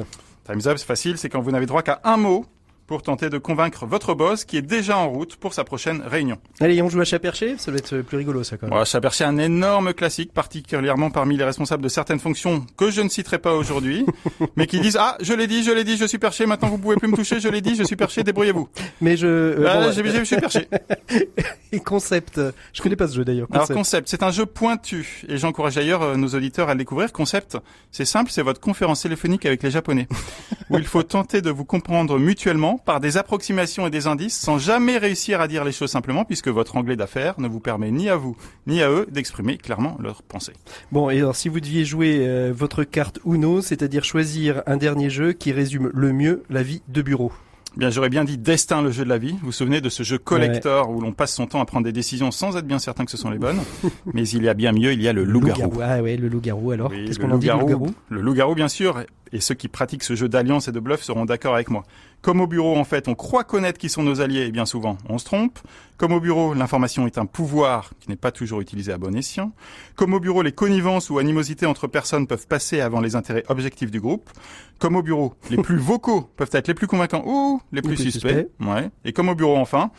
Time's 0.46 0.68
up, 0.68 0.78
c'est 0.78 0.86
facile, 0.86 1.18
c'est 1.18 1.28
quand 1.28 1.40
vous 1.40 1.50
n'avez 1.50 1.66
droit 1.66 1.82
qu'à 1.82 2.00
un 2.04 2.16
mot 2.16 2.46
pour 2.92 3.02
tenter 3.02 3.30
de 3.30 3.38
convaincre 3.38 3.86
votre 3.86 4.12
boss 4.12 4.44
qui 4.44 4.58
est 4.58 4.62
déjà 4.62 4.98
en 4.98 5.08
route 5.08 5.36
pour 5.36 5.54
sa 5.54 5.64
prochaine 5.64 6.02
réunion. 6.06 6.36
Allez, 6.60 6.82
on 6.82 6.90
joue 6.90 7.00
à 7.00 7.04
chat 7.06 7.18
perché 7.18 7.56
Ça 7.56 7.70
doit 7.70 7.78
être 7.78 8.02
plus 8.02 8.18
rigolo, 8.18 8.42
ça, 8.44 8.58
quand 8.58 8.66
même. 8.66 8.72
Voilà, 8.72 8.84
chat 8.84 9.00
perché, 9.00 9.24
un 9.24 9.38
énorme 9.38 9.94
classique, 9.94 10.34
particulièrement 10.34 11.10
parmi 11.10 11.38
les 11.38 11.44
responsables 11.44 11.82
de 11.82 11.88
certaines 11.88 12.18
fonctions 12.18 12.66
que 12.76 12.90
je 12.90 13.00
ne 13.00 13.08
citerai 13.08 13.38
pas 13.38 13.54
aujourd'hui, 13.54 14.04
mais 14.56 14.66
qui 14.66 14.78
disent 14.80 14.98
ah 15.00 15.16
je 15.22 15.32
l'ai 15.32 15.46
dit, 15.46 15.62
je 15.62 15.70
l'ai 15.70 15.84
dit, 15.84 15.96
je 15.96 16.04
suis 16.04 16.18
perché, 16.18 16.44
maintenant 16.44 16.68
vous 16.68 16.76
pouvez 16.76 16.96
plus 16.96 17.08
me 17.08 17.16
toucher, 17.16 17.40
je 17.40 17.48
l'ai 17.48 17.62
dit, 17.62 17.76
je 17.76 17.82
suis 17.84 17.96
perché, 17.96 18.22
débrouillez-vous. 18.24 18.68
Mais 19.00 19.16
je. 19.16 19.26
euh, 19.26 19.66
Ah, 19.66 19.80
bon, 19.86 19.92
j'ai- 19.92 20.04
je 20.06 20.24
suis 20.24 20.36
perché. 20.36 20.68
Et 21.72 21.80
concept. 21.80 22.38
Je 22.74 22.82
connais 22.82 22.96
pas 22.96 23.08
ce 23.08 23.14
jeu 23.16 23.24
d'ailleurs. 23.24 23.48
Alors 23.50 23.62
Concept. 23.62 23.78
concept, 23.78 24.08
c'est 24.10 24.22
un 24.22 24.30
jeu 24.30 24.44
pointu 24.44 25.22
et 25.28 25.38
j'encourage 25.38 25.76
d'ailleurs 25.76 26.02
euh, 26.02 26.16
nos 26.16 26.28
auditeurs 26.28 26.68
à 26.68 26.74
le 26.74 26.78
découvrir. 26.78 27.10
Concept, 27.12 27.56
c'est 27.90 28.04
simple, 28.04 28.30
c'est 28.30 28.42
votre 28.42 28.60
conférence 28.60 29.00
téléphonique 29.02 29.46
avec 29.46 29.62
les 29.62 29.70
Japonais, 29.70 30.06
où 30.70 30.76
il 30.76 30.84
faut 30.84 31.02
tenter 31.02 31.40
de 31.40 31.50
vous 31.50 31.64
comprendre 31.64 32.18
mutuellement 32.18 32.81
par 32.84 33.00
des 33.00 33.16
approximations 33.16 33.86
et 33.86 33.90
des 33.90 34.06
indices, 34.06 34.38
sans 34.38 34.58
jamais 34.58 34.98
réussir 34.98 35.40
à 35.40 35.48
dire 35.48 35.64
les 35.64 35.72
choses 35.72 35.90
simplement, 35.90 36.24
puisque 36.24 36.48
votre 36.48 36.76
anglais 36.76 36.96
d'affaires 36.96 37.38
ne 37.38 37.48
vous 37.48 37.60
permet 37.60 37.90
ni 37.90 38.08
à 38.08 38.16
vous 38.16 38.36
ni 38.66 38.82
à 38.82 38.90
eux 38.90 39.06
d'exprimer 39.10 39.58
clairement 39.58 39.96
leurs 40.00 40.22
pensées. 40.22 40.54
Bon, 40.90 41.10
et 41.10 41.18
alors 41.18 41.36
si 41.36 41.48
vous 41.48 41.60
deviez 41.60 41.84
jouer 41.84 42.26
euh, 42.26 42.52
votre 42.54 42.84
carte 42.84 43.18
Uno, 43.24 43.60
c'est-à-dire 43.60 44.04
choisir 44.04 44.62
un 44.66 44.76
dernier 44.76 45.10
jeu 45.10 45.32
qui 45.32 45.52
résume 45.52 45.90
le 45.92 46.12
mieux 46.12 46.42
la 46.50 46.62
vie 46.62 46.82
de 46.88 47.02
bureau. 47.02 47.32
Bien, 47.76 47.88
j'aurais 47.88 48.10
bien 48.10 48.24
dit 48.24 48.36
Destin, 48.36 48.82
le 48.82 48.90
jeu 48.90 49.02
de 49.04 49.08
la 49.08 49.16
vie. 49.16 49.32
Vous 49.32 49.46
vous 49.46 49.52
souvenez 49.52 49.80
de 49.80 49.88
ce 49.88 50.02
jeu 50.02 50.18
collector 50.18 50.90
où 50.90 51.00
l'on 51.00 51.12
passe 51.12 51.32
son 51.34 51.46
temps 51.46 51.60
à 51.60 51.64
prendre 51.64 51.84
des 51.84 51.92
décisions 51.92 52.30
sans 52.30 52.56
être 52.58 52.66
bien 52.66 52.78
certain 52.78 53.06
que 53.06 53.10
ce 53.10 53.16
sont 53.16 53.30
les 53.30 53.38
bonnes. 53.38 53.60
Mais 54.12 54.28
il 54.28 54.42
y 54.42 54.48
a 54.48 54.54
bien 54.54 54.72
mieux, 54.72 54.92
il 54.92 55.00
y 55.00 55.08
a 55.08 55.14
le 55.14 55.24
loup-garou. 55.24 55.80
Ah 55.82 56.02
ouais, 56.02 56.18
le 56.18 56.28
loup-garou 56.28 56.72
alors. 56.72 56.90
Oui, 56.90 57.06
Qu'est-ce 57.06 57.18
qu'on 57.18 57.30
en 57.30 57.38
dit 57.38 57.46
le 57.46 57.54
loup-garou? 57.54 57.86
Le 58.10 58.20
loup-garou, 58.20 58.54
bien 58.54 58.68
sûr, 58.68 59.02
et 59.32 59.40
ceux 59.40 59.54
qui 59.54 59.68
pratiquent 59.68 60.02
ce 60.02 60.14
jeu 60.14 60.28
d'alliance 60.28 60.68
et 60.68 60.72
de 60.72 60.80
bluff 60.80 61.02
seront 61.02 61.24
d'accord 61.24 61.54
avec 61.54 61.70
moi. 61.70 61.84
Comme 62.20 62.40
au 62.40 62.46
bureau, 62.46 62.76
en 62.76 62.84
fait, 62.84 63.08
on 63.08 63.14
croit 63.14 63.42
connaître 63.42 63.78
qui 63.78 63.88
sont 63.88 64.02
nos 64.02 64.20
alliés, 64.20 64.46
et 64.46 64.52
bien 64.52 64.66
souvent, 64.66 64.96
on 65.08 65.18
se 65.18 65.24
trompe. 65.24 65.58
Comme 65.96 66.12
au 66.12 66.20
bureau, 66.20 66.54
l'information 66.54 67.06
est 67.06 67.18
un 67.18 67.26
pouvoir 67.26 67.90
qui 68.00 68.08
n'est 68.08 68.16
pas 68.16 68.30
toujours 68.30 68.60
utilisé 68.60 68.92
à 68.92 68.98
bon 68.98 69.16
escient. 69.16 69.52
Comme 69.96 70.14
au 70.14 70.20
bureau, 70.20 70.42
les 70.42 70.52
connivences 70.52 71.10
ou 71.10 71.18
animosités 71.18 71.66
entre 71.66 71.88
personnes 71.88 72.26
peuvent 72.26 72.46
passer 72.46 72.80
avant 72.80 73.00
les 73.00 73.16
intérêts 73.16 73.44
objectifs 73.48 73.90
du 73.90 74.00
groupe. 74.00 74.30
Comme 74.78 74.96
au 74.96 75.02
bureau, 75.02 75.34
les 75.50 75.56
plus 75.62 75.78
vocaux 75.78 76.30
peuvent 76.36 76.50
être 76.52 76.68
les 76.68 76.74
plus 76.74 76.86
convaincants 76.86 77.24
ou 77.26 77.60
les 77.72 77.82
plus 77.82 77.94
plus 77.94 78.10
suspects. 78.10 78.48
Ouais. 78.60 78.90
Et 79.04 79.12
comme 79.12 79.28
au 79.28 79.34
bureau, 79.34 79.56
enfin, 79.56 79.90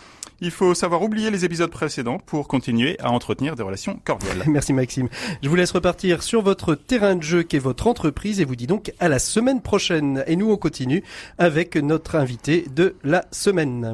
il 0.44 0.52
faut 0.52 0.74
savoir 0.74 1.02
oublier 1.02 1.32
les 1.32 1.46
épisodes 1.46 1.72
précédents 1.72 2.18
pour 2.20 2.48
continuer 2.48 2.98
à 3.00 3.12
entretenir 3.12 3.56
des 3.56 3.64
relations 3.64 4.00
cordiales. 4.04 4.44
Merci 4.48 4.74
Maxime. 4.74 5.08
Je 5.42 5.50
vous 5.50 5.56
laisse 5.56 5.72
repartir 5.72 6.22
sur 6.22 6.42
votre 6.42 6.76
terrain 6.76 7.16
de 7.16 7.24
jeu 7.24 7.44
qui 7.44 7.56
est 7.56 7.60
votre 7.60 7.88
entreprise 7.88 8.42
et 8.42 8.46
vous 8.46 8.56
dis 8.56 8.68
donc 8.68 8.92
à 9.00 9.08
la 9.08 9.20
semaine 9.20 9.62
prochaine. 9.62 10.24
Et 10.28 10.36
nous 10.36 10.52
on 10.52 10.58
continue 10.58 11.04
avec 11.38 11.78
notre 11.78 12.16
invité 12.16 12.66
de 12.76 12.96
la 13.04 13.26
semaine. 13.32 13.94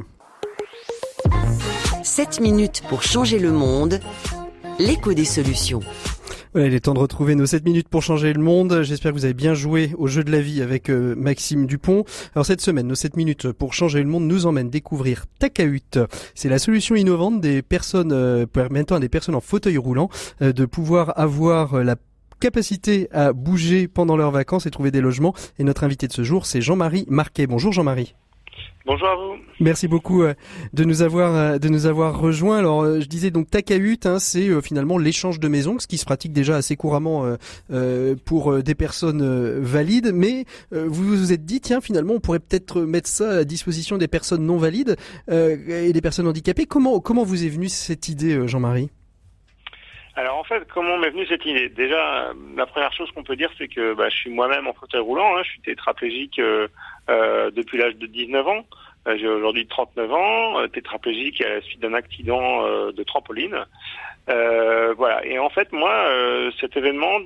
7 2.03 2.39
minutes 2.41 2.81
pour 2.89 3.03
changer 3.03 3.37
le 3.37 3.51
monde. 3.51 3.99
L'écho 4.79 5.13
des 5.13 5.25
solutions. 5.25 5.81
Voilà, 6.53 6.67
il 6.67 6.73
est 6.73 6.79
temps 6.79 6.95
de 6.95 6.99
retrouver 6.99 7.35
nos 7.35 7.45
7 7.45 7.63
minutes 7.63 7.89
pour 7.89 8.01
changer 8.01 8.33
le 8.33 8.41
monde. 8.41 8.81
J'espère 8.81 9.11
que 9.11 9.17
vous 9.17 9.25
avez 9.25 9.35
bien 9.35 9.53
joué 9.53 9.93
au 9.99 10.07
jeu 10.07 10.23
de 10.23 10.31
la 10.31 10.41
vie 10.41 10.63
avec 10.63 10.89
euh, 10.89 11.13
Maxime 11.15 11.67
Dupont. 11.67 12.05
Alors 12.33 12.43
cette 12.43 12.61
semaine, 12.61 12.87
nos 12.87 12.95
7 12.95 13.17
minutes 13.17 13.51
pour 13.51 13.75
changer 13.75 14.01
le 14.01 14.09
monde 14.09 14.23
nous 14.23 14.47
emmènent 14.47 14.71
découvrir 14.71 15.25
Takahut. 15.37 15.99
C'est 16.33 16.49
la 16.49 16.57
solution 16.57 16.95
innovante 16.95 17.39
des 17.39 17.61
personnes 17.61 18.11
euh, 18.13 18.47
permettant 18.47 18.95
à 18.95 18.99
des 18.99 19.09
personnes 19.09 19.35
en 19.35 19.41
fauteuil 19.41 19.77
roulant 19.77 20.09
euh, 20.41 20.51
de 20.51 20.65
pouvoir 20.65 21.13
avoir 21.19 21.75
euh, 21.75 21.83
la 21.83 21.97
capacité 22.39 23.09
à 23.11 23.31
bouger 23.31 23.87
pendant 23.87 24.17
leurs 24.17 24.31
vacances 24.31 24.65
et 24.65 24.71
trouver 24.71 24.89
des 24.89 25.01
logements. 25.01 25.35
Et 25.59 25.63
notre 25.63 25.83
invité 25.83 26.07
de 26.07 26.13
ce 26.13 26.23
jour, 26.23 26.47
c'est 26.47 26.61
Jean-Marie 26.61 27.05
Marquet. 27.09 27.45
Bonjour 27.45 27.71
Jean-Marie. 27.73 28.15
Bonjour 28.89 29.07
à 29.07 29.15
vous. 29.15 29.35
Merci 29.59 29.87
beaucoup 29.87 30.23
euh, 30.23 30.33
de 30.73 30.83
nous 30.83 31.03
avoir 31.03 31.35
euh, 31.35 31.59
de 31.59 31.69
nous 31.69 31.85
avoir 31.85 32.19
rejoints. 32.19 32.57
Alors 32.57 32.81
euh, 32.81 32.99
je 32.99 33.05
disais 33.05 33.29
donc 33.29 33.47
Takahut, 33.47 33.99
hein, 34.05 34.17
c'est 34.17 34.59
finalement 34.63 34.97
l'échange 34.97 35.39
de 35.39 35.47
maisons, 35.47 35.77
ce 35.77 35.85
qui 35.85 35.99
se 35.99 36.05
pratique 36.05 36.33
déjà 36.33 36.55
assez 36.55 36.75
couramment 36.75 37.37
pour 38.25 38.63
des 38.63 38.73
personnes 38.73 39.59
valides. 39.59 40.11
Mais 40.11 40.45
vous 40.71 41.03
vous 41.03 41.31
êtes 41.31 41.45
dit 41.45 41.61
tiens 41.61 41.81
finalement 41.81 42.13
on 42.15 42.19
pourrait 42.19 42.39
peut-être 42.39 42.81
mettre 42.81 43.09
ça 43.09 43.29
à 43.29 43.43
disposition 43.43 43.99
des 43.99 44.07
personnes 44.07 44.43
non 44.43 44.57
valides 44.57 44.95
et 45.29 45.93
des 45.93 46.01
personnes 46.01 46.27
handicapées. 46.27 46.65
Comment 46.65 46.99
comment 46.99 47.23
vous 47.23 47.45
est 47.45 47.49
venue 47.49 47.69
cette 47.69 48.09
idée, 48.09 48.47
Jean-Marie? 48.47 48.89
Alors 50.19 50.37
en 50.37 50.43
fait, 50.43 50.67
comment 50.73 50.97
m'est 50.97 51.11
venue 51.11 51.25
cette 51.27 51.45
idée? 51.45 51.69
Déjà, 51.69 52.33
la 52.57 52.65
première 52.65 52.91
chose 52.91 53.09
qu'on 53.11 53.23
peut 53.23 53.37
dire, 53.37 53.49
c'est 53.57 53.69
que 53.69 53.93
bah, 53.93 54.09
je 54.09 54.17
suis 54.17 54.29
moi-même 54.29 54.67
en 54.67 54.73
fauteuil 54.73 54.99
roulant. 54.99 55.37
Hein, 55.37 55.43
je 55.45 55.51
suis 55.51 55.61
tétraplégique 55.61 56.39
euh, 56.39 56.67
euh, 57.09 57.49
depuis 57.51 57.77
l'âge 57.77 57.95
de 57.95 58.05
19 58.05 58.45
ans. 58.45 58.65
Euh, 59.07 59.17
J'ai 59.17 59.29
aujourd'hui 59.29 59.65
39 59.65 60.11
ans, 60.11 60.59
euh, 60.59 60.67
tétraplégique 60.67 61.39
à 61.41 61.47
la 61.47 61.61
suite 61.61 61.79
d'un 61.79 61.93
accident 61.93 62.65
euh, 62.65 62.91
de 62.91 63.01
trampoline. 63.03 63.63
Voilà. 64.27 65.25
Et 65.25 65.39
en 65.39 65.49
fait, 65.49 65.71
moi, 65.71 65.91
cet 66.59 66.75
événement 66.75 67.19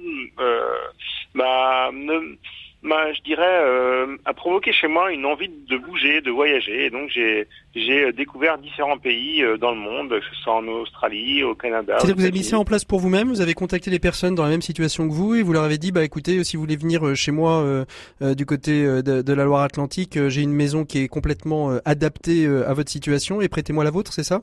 ne- 1.33 2.35
m'a, 2.83 3.13
je 3.13 3.21
dirais, 3.21 3.61
euh, 3.61 4.17
a 4.25 4.33
provoqué 4.33 4.71
chez 4.71 4.87
moi 4.87 5.11
une 5.11 5.25
envie 5.25 5.49
de 5.49 5.77
bouger, 5.77 6.21
de 6.21 6.31
voyager. 6.31 6.85
Et 6.85 6.89
donc, 6.89 7.09
j'ai, 7.09 7.47
j'ai 7.75 8.11
découvert 8.11 8.57
différents 8.57 8.97
pays 8.97 9.41
euh, 9.43 9.57
dans 9.57 9.71
le 9.71 9.77
monde, 9.77 10.09
que 10.09 10.25
ce 10.35 10.41
soit 10.43 10.55
en 10.55 10.67
Australie, 10.67 11.43
au 11.43 11.55
Canada. 11.55 11.95
C'est-à-dire 11.97 12.15
que 12.15 12.19
vous 12.21 12.27
avez 12.27 12.37
mis 12.37 12.43
ça 12.43 12.59
en 12.59 12.65
place 12.65 12.85
pour 12.85 12.99
vous-même, 12.99 13.29
vous 13.29 13.41
avez 13.41 13.53
contacté 13.53 13.89
les 13.89 13.99
personnes 13.99 14.35
dans 14.35 14.43
la 14.43 14.49
même 14.49 14.61
situation 14.61 15.07
que 15.07 15.13
vous 15.13 15.35
et 15.35 15.43
vous 15.43 15.53
leur 15.53 15.63
avez 15.63 15.77
dit 15.77 15.91
bah 15.91 16.03
écoutez 16.03 16.37
euh, 16.37 16.43
si 16.43 16.55
vous 16.55 16.63
voulez 16.63 16.75
venir 16.75 17.05
euh, 17.05 17.15
chez 17.15 17.31
moi 17.31 17.61
euh, 17.61 17.85
euh, 18.21 18.35
du 18.35 18.45
côté 18.45 18.85
euh, 18.85 19.01
de, 19.01 19.21
de 19.21 19.33
la 19.33 19.45
Loire-Atlantique, 19.45 20.17
euh, 20.17 20.29
j'ai 20.29 20.41
une 20.41 20.53
maison 20.53 20.85
qui 20.85 20.99
est 20.99 21.07
complètement 21.07 21.71
euh, 21.71 21.79
adaptée 21.85 22.45
euh, 22.45 22.69
à 22.69 22.73
votre 22.73 22.91
situation 22.91 23.41
et 23.41 23.49
prêtez-moi 23.49 23.83
la 23.83 23.91
vôtre, 23.91 24.13
c'est 24.13 24.23
ça? 24.23 24.41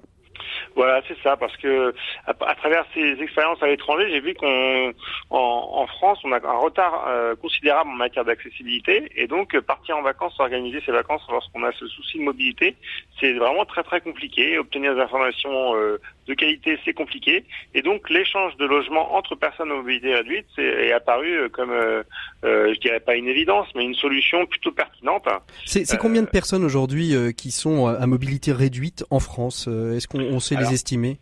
Voilà, 0.77 1.03
c'est 1.09 1.17
ça, 1.23 1.37
parce 1.37 1.57
que 1.57 1.95
à, 2.27 2.55
travers 2.55 2.85
ces 2.95 3.21
expériences 3.21 3.63
à 3.63 3.67
l'étranger, 3.67 4.09
j'ai 4.11 4.21
vu 4.21 4.35
qu'on 4.35 4.93
en, 5.31 5.71
en 5.75 5.87
France, 5.87 6.19
on 6.25 6.33
a 6.33 6.37
un 6.37 6.59
retard 6.59 7.07
euh, 7.09 7.37
considérable 7.37 7.91
en 7.91 7.95
matière 7.95 8.25
d'accessibilité, 8.25 9.11
et 9.17 9.27
donc 9.27 9.55
euh, 9.55 9.61
partir 9.61 9.97
en 9.97 10.03
vacances, 10.03 10.39
organiser 10.39 10.81
ses 10.85 10.93
vacances 10.93 11.23
lorsqu'on 11.31 11.63
a 11.65 11.73
ce 11.73 11.87
souci 11.87 12.19
de 12.19 12.25
mobilité, 12.25 12.77
c'est 13.19 13.33
vraiment 13.35 13.65
très 13.65 13.83
très 13.83 14.01
compliqué. 14.01 14.59
Obtenir 14.59 14.95
des 14.95 15.01
informations 15.01 15.75
euh, 15.75 16.01
de 16.31 16.35
qualité, 16.35 16.79
c'est 16.85 16.95
compliqué, 16.95 17.45
et 17.75 17.83
donc 17.83 18.09
l'échange 18.09 18.57
de 18.57 18.65
logements 18.65 19.15
entre 19.17 19.35
personnes 19.35 19.71
à 19.71 19.75
mobilité 19.75 20.15
réduite 20.15 20.47
est 20.59 20.93
apparu 20.93 21.29
euh, 21.33 21.49
comme, 21.49 21.71
euh, 21.71 22.03
euh, 22.45 22.73
je 22.75 22.81
dirais 22.81 23.01
pas 23.01 23.17
une 23.17 23.27
évidence, 23.29 23.67
mais 23.75 23.85
une 23.85 23.95
solution 23.95 24.47
plutôt 24.47 24.73
pertinente. 24.73 25.27
C'est 25.67 25.93
Euh, 25.93 25.97
combien 25.97 26.23
de 26.23 26.29
personnes 26.29 26.65
aujourd'hui 26.65 27.15
euh, 27.15 27.33
qui 27.33 27.51
sont 27.51 27.87
à 27.89 28.07
mobilité 28.07 28.53
réduite 28.53 29.05
en 29.11 29.21
France 29.21 29.67
Euh, 29.69 29.97
Est-ce 29.97 30.07
qu'on 30.09 30.21
on 30.21 30.41
sait 30.41 30.57
Alors, 30.57 30.71
les 30.71 30.75
estimer? 30.75 31.19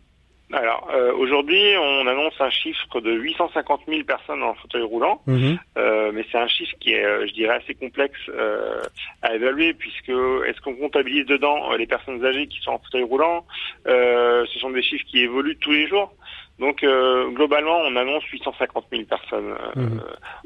Alors 0.51 0.89
euh, 0.91 1.13
aujourd'hui, 1.13 1.61
on 1.77 2.07
annonce 2.07 2.33
un 2.39 2.49
chiffre 2.49 3.01
de 3.01 3.11
850 3.11 3.81
000 3.87 4.03
personnes 4.03 4.41
en 4.41 4.55
fauteuil 4.55 4.81
roulant. 4.81 5.21
Mhm. 5.27 5.59
Euh, 5.77 6.11
mais 6.11 6.25
c'est 6.31 6.39
un 6.39 6.47
chiffre 6.47 6.73
qui 6.79 6.93
est, 6.93 7.05
euh, 7.05 7.27
je 7.27 7.33
dirais, 7.33 7.55
assez 7.55 7.75
complexe 7.75 8.19
euh, 8.29 8.81
à 9.21 9.35
évaluer 9.35 9.73
puisque 9.73 10.09
est-ce 10.09 10.59
qu'on 10.61 10.75
comptabilise 10.75 11.25
dedans 11.27 11.71
euh, 11.71 11.77
les 11.77 11.85
personnes 11.85 12.25
âgées 12.25 12.47
qui 12.47 12.59
sont 12.61 12.71
en 12.71 12.79
fauteuil 12.79 13.03
roulant? 13.03 13.45
Euh, 13.87 14.45
Ce 14.51 14.59
sont 14.59 14.71
des 14.71 14.81
chiffres 14.81 15.05
qui 15.05 15.19
évoluent 15.19 15.57
tous 15.57 15.71
les 15.71 15.87
jours. 15.87 16.13
Donc 16.59 16.83
euh, 16.83 17.29
globalement, 17.31 17.77
on 17.87 17.95
annonce 17.95 18.23
850 18.25 18.85
000 18.91 19.03
personnes 19.05 19.53
euh, 19.77 19.81
Mhm. 19.81 20.01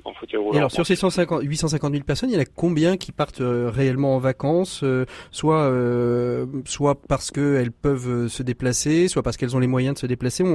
en 0.05 0.13
fauteuil 0.13 0.39
roulant. 0.39 0.53
Et 0.53 0.57
alors 0.57 0.71
sur 0.71 0.85
ces 0.85 0.95
150, 0.95 1.41
850 1.43 1.91
000 1.91 2.03
personnes, 2.05 2.29
il 2.29 2.33
y 2.35 2.37
en 2.37 2.41
a 2.41 2.45
combien 2.45 2.97
qui 2.97 3.11
partent 3.11 3.41
euh, 3.41 3.69
réellement 3.73 4.15
en 4.15 4.19
vacances, 4.19 4.81
euh, 4.83 5.05
soit 5.31 5.61
euh, 5.63 6.45
soit 6.65 6.95
parce 7.07 7.31
qu'elles 7.31 7.71
peuvent 7.71 8.09
euh, 8.09 8.27
se 8.27 8.43
déplacer, 8.43 9.07
soit 9.07 9.23
parce 9.23 9.37
qu'elles 9.37 9.55
ont 9.55 9.59
les 9.59 9.67
moyens 9.67 9.95
de 9.95 9.99
se 9.99 10.05
déplacer? 10.05 10.43
On, 10.43 10.47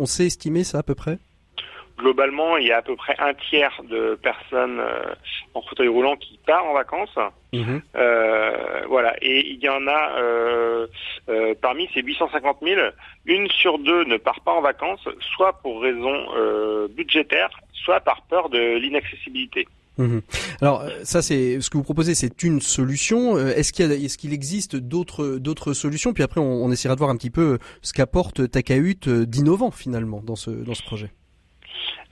on 0.00 0.06
sait 0.06 0.26
estimer 0.26 0.64
ça 0.64 0.78
à 0.80 0.82
peu 0.82 0.94
près? 0.94 1.18
Globalement, 1.96 2.56
il 2.56 2.66
y 2.66 2.72
a 2.72 2.78
à 2.78 2.82
peu 2.82 2.96
près 2.96 3.16
un 3.18 3.34
tiers 3.34 3.80
de 3.88 4.18
personnes 4.22 4.82
en 5.54 5.62
fauteuil 5.62 5.88
roulant 5.88 6.16
qui 6.16 6.38
partent 6.46 6.66
en 6.66 6.74
vacances. 6.74 7.18
Mhm. 7.52 7.80
voilà, 8.88 9.16
et 9.22 9.48
il 9.48 9.62
y 9.62 9.68
en 9.68 9.86
a 9.86 10.12
parmi 11.60 11.88
ces 11.94 12.02
850 12.02 12.58
000, 12.62 12.80
une 13.24 13.48
sur 13.50 13.78
deux 13.78 14.04
ne 14.04 14.16
part 14.16 14.40
pas 14.40 14.52
en 14.52 14.60
vacances, 14.60 15.08
soit 15.36 15.54
pour 15.54 15.82
raison 15.82 16.26
budgétaire, 16.90 17.50
soit 17.72 18.00
par 18.00 18.22
peur 18.22 18.48
de 18.50 18.76
l'inaccessibilité. 18.76 19.66
Mhm. 19.98 20.20
Alors 20.60 20.82
euh, 20.82 20.90
ça 21.04 21.22
c'est 21.22 21.60
ce 21.60 21.70
que 21.70 21.78
vous 21.78 21.82
proposez, 21.82 22.14
c'est 22.14 22.42
une 22.42 22.60
solution. 22.60 23.36
Euh, 23.36 23.54
est-ce 23.54 23.72
qu'il 23.72 24.32
existe 24.32 24.76
d'autres 24.76 25.38
d'autres 25.38 25.72
solutions? 25.72 26.12
Puis 26.12 26.22
après 26.22 26.40
on, 26.40 26.70
essaiera 26.70 26.94
de 26.94 26.98
voir 26.98 27.10
un 27.10 27.16
petit 27.16 27.30
peu 27.30 27.54
euh, 27.54 27.58
ce 27.82 27.92
qu'apporte 27.92 28.50
Takahut 28.50 29.08
d'innovant 29.08 29.70
finalement 29.70 30.22
dans 30.22 30.36
ce 30.36 30.50
dans 30.50 30.74
ce 30.74 30.82
projet. 30.82 31.10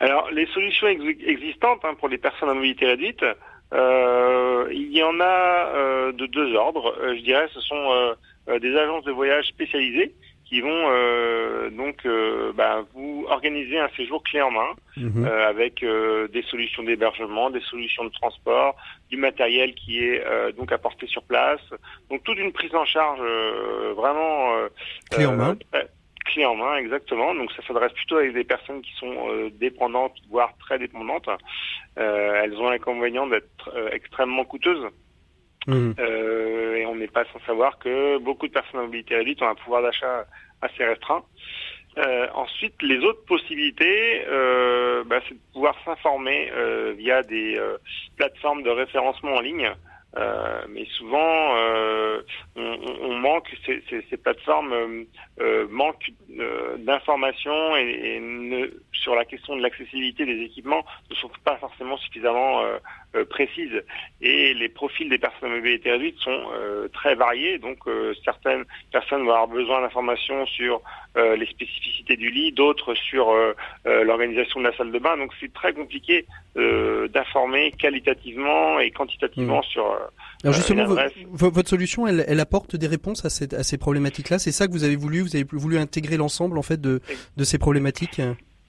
Alors 0.00 0.30
les 0.30 0.46
solutions 0.46 0.86
existantes 0.88 1.84
hein, 1.84 1.94
pour 1.98 2.08
les 2.08 2.18
personnes 2.18 2.48
à 2.48 2.54
mobilité 2.54 2.86
réduite, 2.86 3.24
il 3.72 4.90
y 4.92 5.02
en 5.02 5.20
a 5.20 6.12
de 6.12 6.26
deux 6.26 6.54
ordres. 6.54 6.94
je 7.16 7.22
dirais, 7.22 7.48
ce 7.52 7.60
sont 7.60 8.14
des 8.60 8.76
agences 8.76 9.04
de 9.04 9.12
voyage 9.12 9.46
spécialisées 9.46 10.14
qui 10.44 10.60
vont 10.60 10.70
euh, 10.70 11.70
donc 11.70 12.04
euh, 12.04 12.52
bah, 12.52 12.84
vous 12.94 13.26
organiser 13.28 13.78
un 13.78 13.88
séjour 13.96 14.22
clé 14.22 14.40
en 14.42 14.50
main 14.50 14.68
mhm. 14.96 15.24
euh, 15.26 15.48
avec 15.48 15.84
des 15.84 16.42
solutions 16.42 16.82
d'hébergement, 16.82 17.50
des 17.50 17.60
solutions 17.60 18.04
de 18.04 18.10
transport, 18.10 18.76
du 19.10 19.16
matériel 19.16 19.74
qui 19.74 19.98
est 19.98 20.24
donc 20.56 20.72
apporté 20.72 21.06
sur 21.06 21.22
place. 21.22 21.60
Donc 22.10 22.22
toute 22.24 22.38
une 22.38 22.52
prise 22.52 22.74
en 22.74 22.84
charge 22.84 23.20
vraiment 23.96 24.52
clé 25.10 25.26
en 25.26 25.36
main. 25.36 25.56
Clé 26.24 26.44
en 26.44 26.56
main, 26.56 26.76
exactement. 26.76 27.34
Donc 27.34 27.52
ça 27.52 27.62
s'adresse 27.66 27.92
plutôt 27.92 28.16
à 28.16 28.26
des 28.26 28.44
personnes 28.44 28.82
qui 28.82 28.92
sont 28.94 29.50
dépendantes, 29.52 30.14
voire 30.30 30.56
très 30.58 30.78
dépendantes. 30.78 31.28
elles 31.96 32.56
ont 32.56 32.70
l'inconvénient 32.70 33.26
d'être 33.26 33.70
extrêmement 33.92 34.44
coûteuses. 34.44 34.90
Mhm. 35.66 35.94
Euh, 35.98 36.76
et 36.76 36.86
on 36.86 36.94
n'est 36.94 37.08
pas 37.08 37.24
sans 37.32 37.40
savoir 37.46 37.78
que 37.78 38.18
beaucoup 38.18 38.46
de 38.46 38.52
personnes 38.52 38.80
à 38.80 38.82
mobilité 38.82 39.16
réduite 39.16 39.42
ont 39.42 39.48
un 39.48 39.54
pouvoir 39.54 39.82
d'achat 39.82 40.26
assez 40.60 40.84
restreint. 40.84 41.24
Euh, 41.96 42.26
ensuite, 42.34 42.74
les 42.82 42.98
autres 42.98 43.24
possibilités, 43.24 44.24
euh, 44.28 45.04
bah, 45.04 45.20
c'est 45.28 45.34
de 45.34 45.40
pouvoir 45.52 45.76
s'informer 45.84 46.50
euh, 46.52 46.92
via 46.96 47.22
des 47.22 47.56
euh, 47.56 47.76
plateformes 48.16 48.62
de 48.62 48.70
référencement 48.70 49.34
en 49.34 49.40
ligne. 49.40 49.70
Mais 50.68 50.84
souvent, 50.96 51.56
on, 52.56 52.78
on, 53.02 53.14
manque 53.18 53.48
ces, 53.66 53.82
ces, 53.88 54.04
ces 54.08 54.16
plateformes 54.16 55.06
manquent 55.70 56.10
d'informations 56.78 57.76
et, 57.76 58.16
et 58.16 58.20
ne, 58.20 58.68
sur 58.92 59.14
la 59.14 59.24
question 59.24 59.56
de 59.56 59.62
l'accessibilité 59.62 60.24
des 60.26 60.40
équipements 60.42 60.84
ne 61.10 61.14
sont 61.16 61.30
pas 61.44 61.56
forcément 61.56 61.96
suffisamment 61.96 62.62
euh, 63.14 63.24
précises 63.24 63.82
et 64.20 64.54
les 64.54 64.68
profils 64.68 65.08
des 65.08 65.18
personnes 65.18 65.52
à 65.52 65.56
mobilité 65.56 65.92
réduite 65.92 66.18
sont 66.18 66.42
euh, 66.52 66.88
très 66.88 67.14
variés. 67.14 67.58
Donc 67.58 67.78
euh, 67.86 68.12
certaines 68.24 68.64
personnes 68.92 69.24
vont 69.24 69.30
avoir 69.30 69.48
besoin 69.48 69.82
d'informations 69.82 70.46
sur 70.46 70.80
les 71.16 71.46
spécificités 71.46 72.16
du 72.16 72.28
lit, 72.28 72.50
d'autres 72.50 72.92
sur 72.94 73.32
l'organisation 73.84 74.58
de 74.58 74.66
la 74.66 74.76
salle 74.76 74.90
de 74.90 74.98
bain. 74.98 75.16
Donc 75.16 75.30
c'est 75.38 75.52
très 75.52 75.72
compliqué 75.72 76.26
d'informer 76.56 77.70
qualitativement 77.70 78.80
et 78.80 78.90
quantitativement 78.90 79.60
mmh. 79.60 79.70
sur. 79.70 79.84
Alors 80.42 80.54
justement, 80.54 80.86
votre 81.30 81.68
solution, 81.68 82.08
elle, 82.08 82.24
elle, 82.26 82.40
apporte 82.40 82.74
des 82.74 82.88
réponses 82.88 83.24
à, 83.24 83.30
cette, 83.30 83.54
à 83.54 83.62
ces 83.62 83.78
problématiques-là? 83.78 84.40
C'est 84.40 84.50
ça 84.50 84.66
que 84.66 84.72
vous 84.72 84.82
avez 84.82 84.96
voulu 84.96 85.20
Vous 85.20 85.36
avez 85.36 85.46
voulu 85.52 85.78
intégrer 85.78 86.16
l'ensemble 86.16 86.58
en 86.58 86.62
fait 86.62 86.80
de, 86.80 87.00
de 87.36 87.44
ces 87.44 87.58
problématiques? 87.58 88.20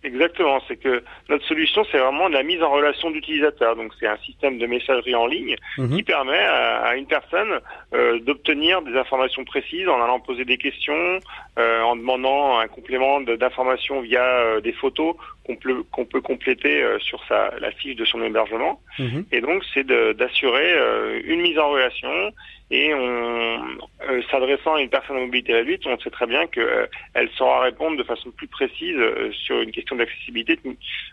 Exactement, 0.05 0.61
c'est 0.67 0.75
que 0.77 1.03
notre 1.29 1.45
solution, 1.45 1.83
c'est 1.91 1.97
vraiment 1.97 2.29
de 2.29 2.35
la 2.35 2.43
mise 2.43 2.61
en 2.61 2.69
relation 2.69 3.09
d'utilisateurs. 3.09 3.75
Donc, 3.75 3.91
c'est 3.99 4.05
un 4.05 4.17
système 4.17 4.59
de 4.59 4.67
messagerie 4.67 5.15
en 5.15 5.25
ligne 5.25 5.55
Mhm. 5.79 5.95
qui 5.95 6.03
permet 6.03 6.37
à, 6.37 6.95
une 6.95 7.07
personne 7.07 7.59
euh, 7.93 8.19
d'obtenir 8.19 8.83
des 8.83 8.95
informations 8.95 9.43
précises 9.45 9.87
en 9.87 9.99
allant 10.03 10.19
poser 10.19 10.45
des 10.45 10.57
questions, 10.57 11.19
euh, 11.57 11.81
en 11.81 11.95
demandant 11.95 12.59
un 12.59 12.67
complément 12.67 13.19
d'informations 13.21 14.01
via 14.01 14.23
euh, 14.23 14.61
des 14.61 14.73
photos 14.73 15.15
qu'on 15.43 15.55
peut, 15.55 15.83
qu'on 15.91 16.05
peut 16.05 16.21
compléter 16.21 16.83
sur 16.99 17.23
sa, 17.27 17.51
la 17.59 17.71
fiche 17.71 17.95
de 17.95 18.05
son 18.05 18.21
hébergement. 18.21 18.79
Mhm. 18.99 19.25
Et 19.31 19.41
donc, 19.41 19.63
c'est 19.73 19.85
d'assurer 19.87 20.75
une 21.23 21.41
mise 21.41 21.57
en 21.57 21.69
relation 21.69 22.31
et 22.71 22.93
on, 22.93 22.97
euh, 22.97 24.21
s'adressant 24.31 24.75
à 24.75 24.81
une 24.81 24.89
personne 24.89 25.17
à 25.17 25.19
mobilité 25.19 25.53
réduite, 25.53 25.81
on 25.85 25.97
sait 25.99 26.09
très 26.09 26.27
bien 26.27 26.47
qu'elle 26.47 27.29
saura 27.37 27.61
répondre 27.61 27.97
de 27.97 28.03
façon 28.03 28.31
plus 28.31 28.47
précise 28.47 28.97
sur 29.45 29.61
une 29.61 29.71
question 29.71 29.95
d'accessibilité 29.95 30.59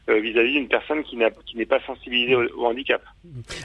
vis-à-vis 0.09 0.53
d'une 0.53 0.69
personne 0.69 1.03
qui 1.05 1.17
n'est 1.17 1.67
pas 1.67 1.81
sensibilisée 1.87 2.35
au, 2.35 2.67
handicap. 2.67 3.03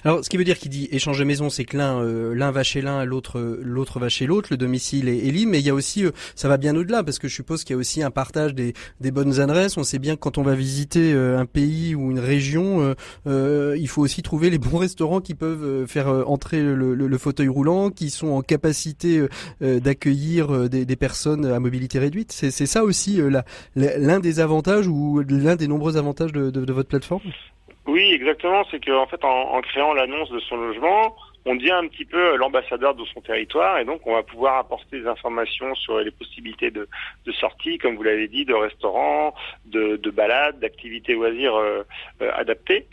Alors, 0.03 0.23
ce 0.23 0.29
qui 0.29 0.37
veut 0.37 0.43
dire 0.43 0.57
qu'il 0.57 0.69
dit 0.69 0.87
échanger 0.91 1.25
maison, 1.25 1.49
c'est 1.49 1.65
que 1.65 1.77
l'un 1.77 2.01
euh, 2.01 2.33
l'un 2.33 2.51
va 2.51 2.63
chez 2.63 2.81
l'un, 2.81 3.05
l'autre 3.05 3.39
l'autre 3.61 3.99
va 3.99 4.09
chez 4.09 4.25
l'autre, 4.25 4.49
le 4.51 4.57
domicile 4.57 5.09
est, 5.09 5.27
est, 5.27 5.31
libre, 5.31 5.51
mais 5.51 5.59
il 5.59 5.65
y 5.65 5.69
a 5.69 5.73
aussi, 5.73 6.05
euh, 6.05 6.11
ça 6.35 6.47
va 6.47 6.57
bien 6.57 6.75
au-delà, 6.75 7.03
parce 7.03 7.19
que 7.19 7.27
je 7.27 7.35
suppose 7.35 7.63
qu'il 7.63 7.75
y 7.75 7.77
a 7.77 7.79
aussi 7.79 8.01
un 8.01 8.11
partage 8.11 8.55
des, 8.55 8.73
bonnes 9.11 9.39
adresses. 9.39 9.77
On 9.77 9.83
sait 9.83 9.99
bien 9.99 10.15
que 10.15 10.19
quand 10.19 10.37
on 10.37 10.43
va 10.43 10.55
visiter 10.55 11.13
euh, 11.13 11.37
un 11.37 11.45
pays 11.45 11.95
ou 11.95 12.11
une 12.11 12.19
région, 12.19 12.95
il 13.25 13.87
faut 13.87 14.01
aussi 14.01 14.23
trouver 14.23 14.49
les 14.49 14.57
bons 14.57 14.77
restaurants 14.77 15.21
qui 15.21 15.35
peuvent 15.35 15.85
faire 15.87 16.07
entrer 16.07 16.61
le, 16.61 16.95
le, 16.95 17.17
fauteuil 17.17 17.47
roulant, 17.47 17.76
qui 17.89 18.09
sont 18.09 18.29
en 18.29 18.41
capacité 18.41 19.25
d'accueillir 19.61 20.69
des, 20.69 20.85
des, 20.85 20.95
personnes 20.95 21.45
à 21.45 21.59
mobilité 21.59 21.99
réduite. 21.99 22.31
C'est 22.31 22.65
ça 22.65 22.83
aussi 22.83 23.21
l'un 23.75 24.19
des 24.19 24.39
avantages 24.39 24.87
ou 24.87 25.23
l'un 25.29 25.55
des 25.55 25.67
nombreux 25.67 25.97
avantages 25.97 26.31
de, 26.31 26.71
votre 26.71 26.89
plateforme? 26.89 27.21
Oui, 27.87 28.11
exactement. 28.11 28.63
C'est 28.69 28.83
qu'en 28.83 29.03
en 29.03 29.07
fait, 29.07 29.23
en, 29.23 29.61
créant 29.61 29.93
l'annonce 29.93 30.29
de 30.29 30.39
son 30.39 30.57
logement, 30.57 31.15
on 31.45 31.55
devient 31.55 31.71
un 31.71 31.87
petit 31.87 32.03
peu 32.03 32.35
l'ambassadeur 32.35 32.93
de 32.93 33.05
son 33.05 33.21
territoire 33.21 33.79
et 33.79 33.85
donc 33.85 34.05
on 34.05 34.13
va 34.13 34.23
pouvoir 34.23 34.57
apporter 34.57 34.99
des 34.99 35.07
informations 35.07 35.73
sur 35.75 35.97
les 35.99 36.11
possibilités 36.11 36.71
de, 36.71 36.87
sortie, 37.39 37.77
comme 37.77 37.95
vous 37.95 38.03
l'avez 38.03 38.27
dit, 38.27 38.43
de 38.43 38.53
restaurants, 38.53 39.33
de, 39.65 39.95
de 39.95 40.09
balades, 40.09 40.59
d'activités 40.59 41.13
loisirs 41.13 41.55
euh, 41.55 41.83
euh, 42.21 42.31
adaptées. 42.35 42.85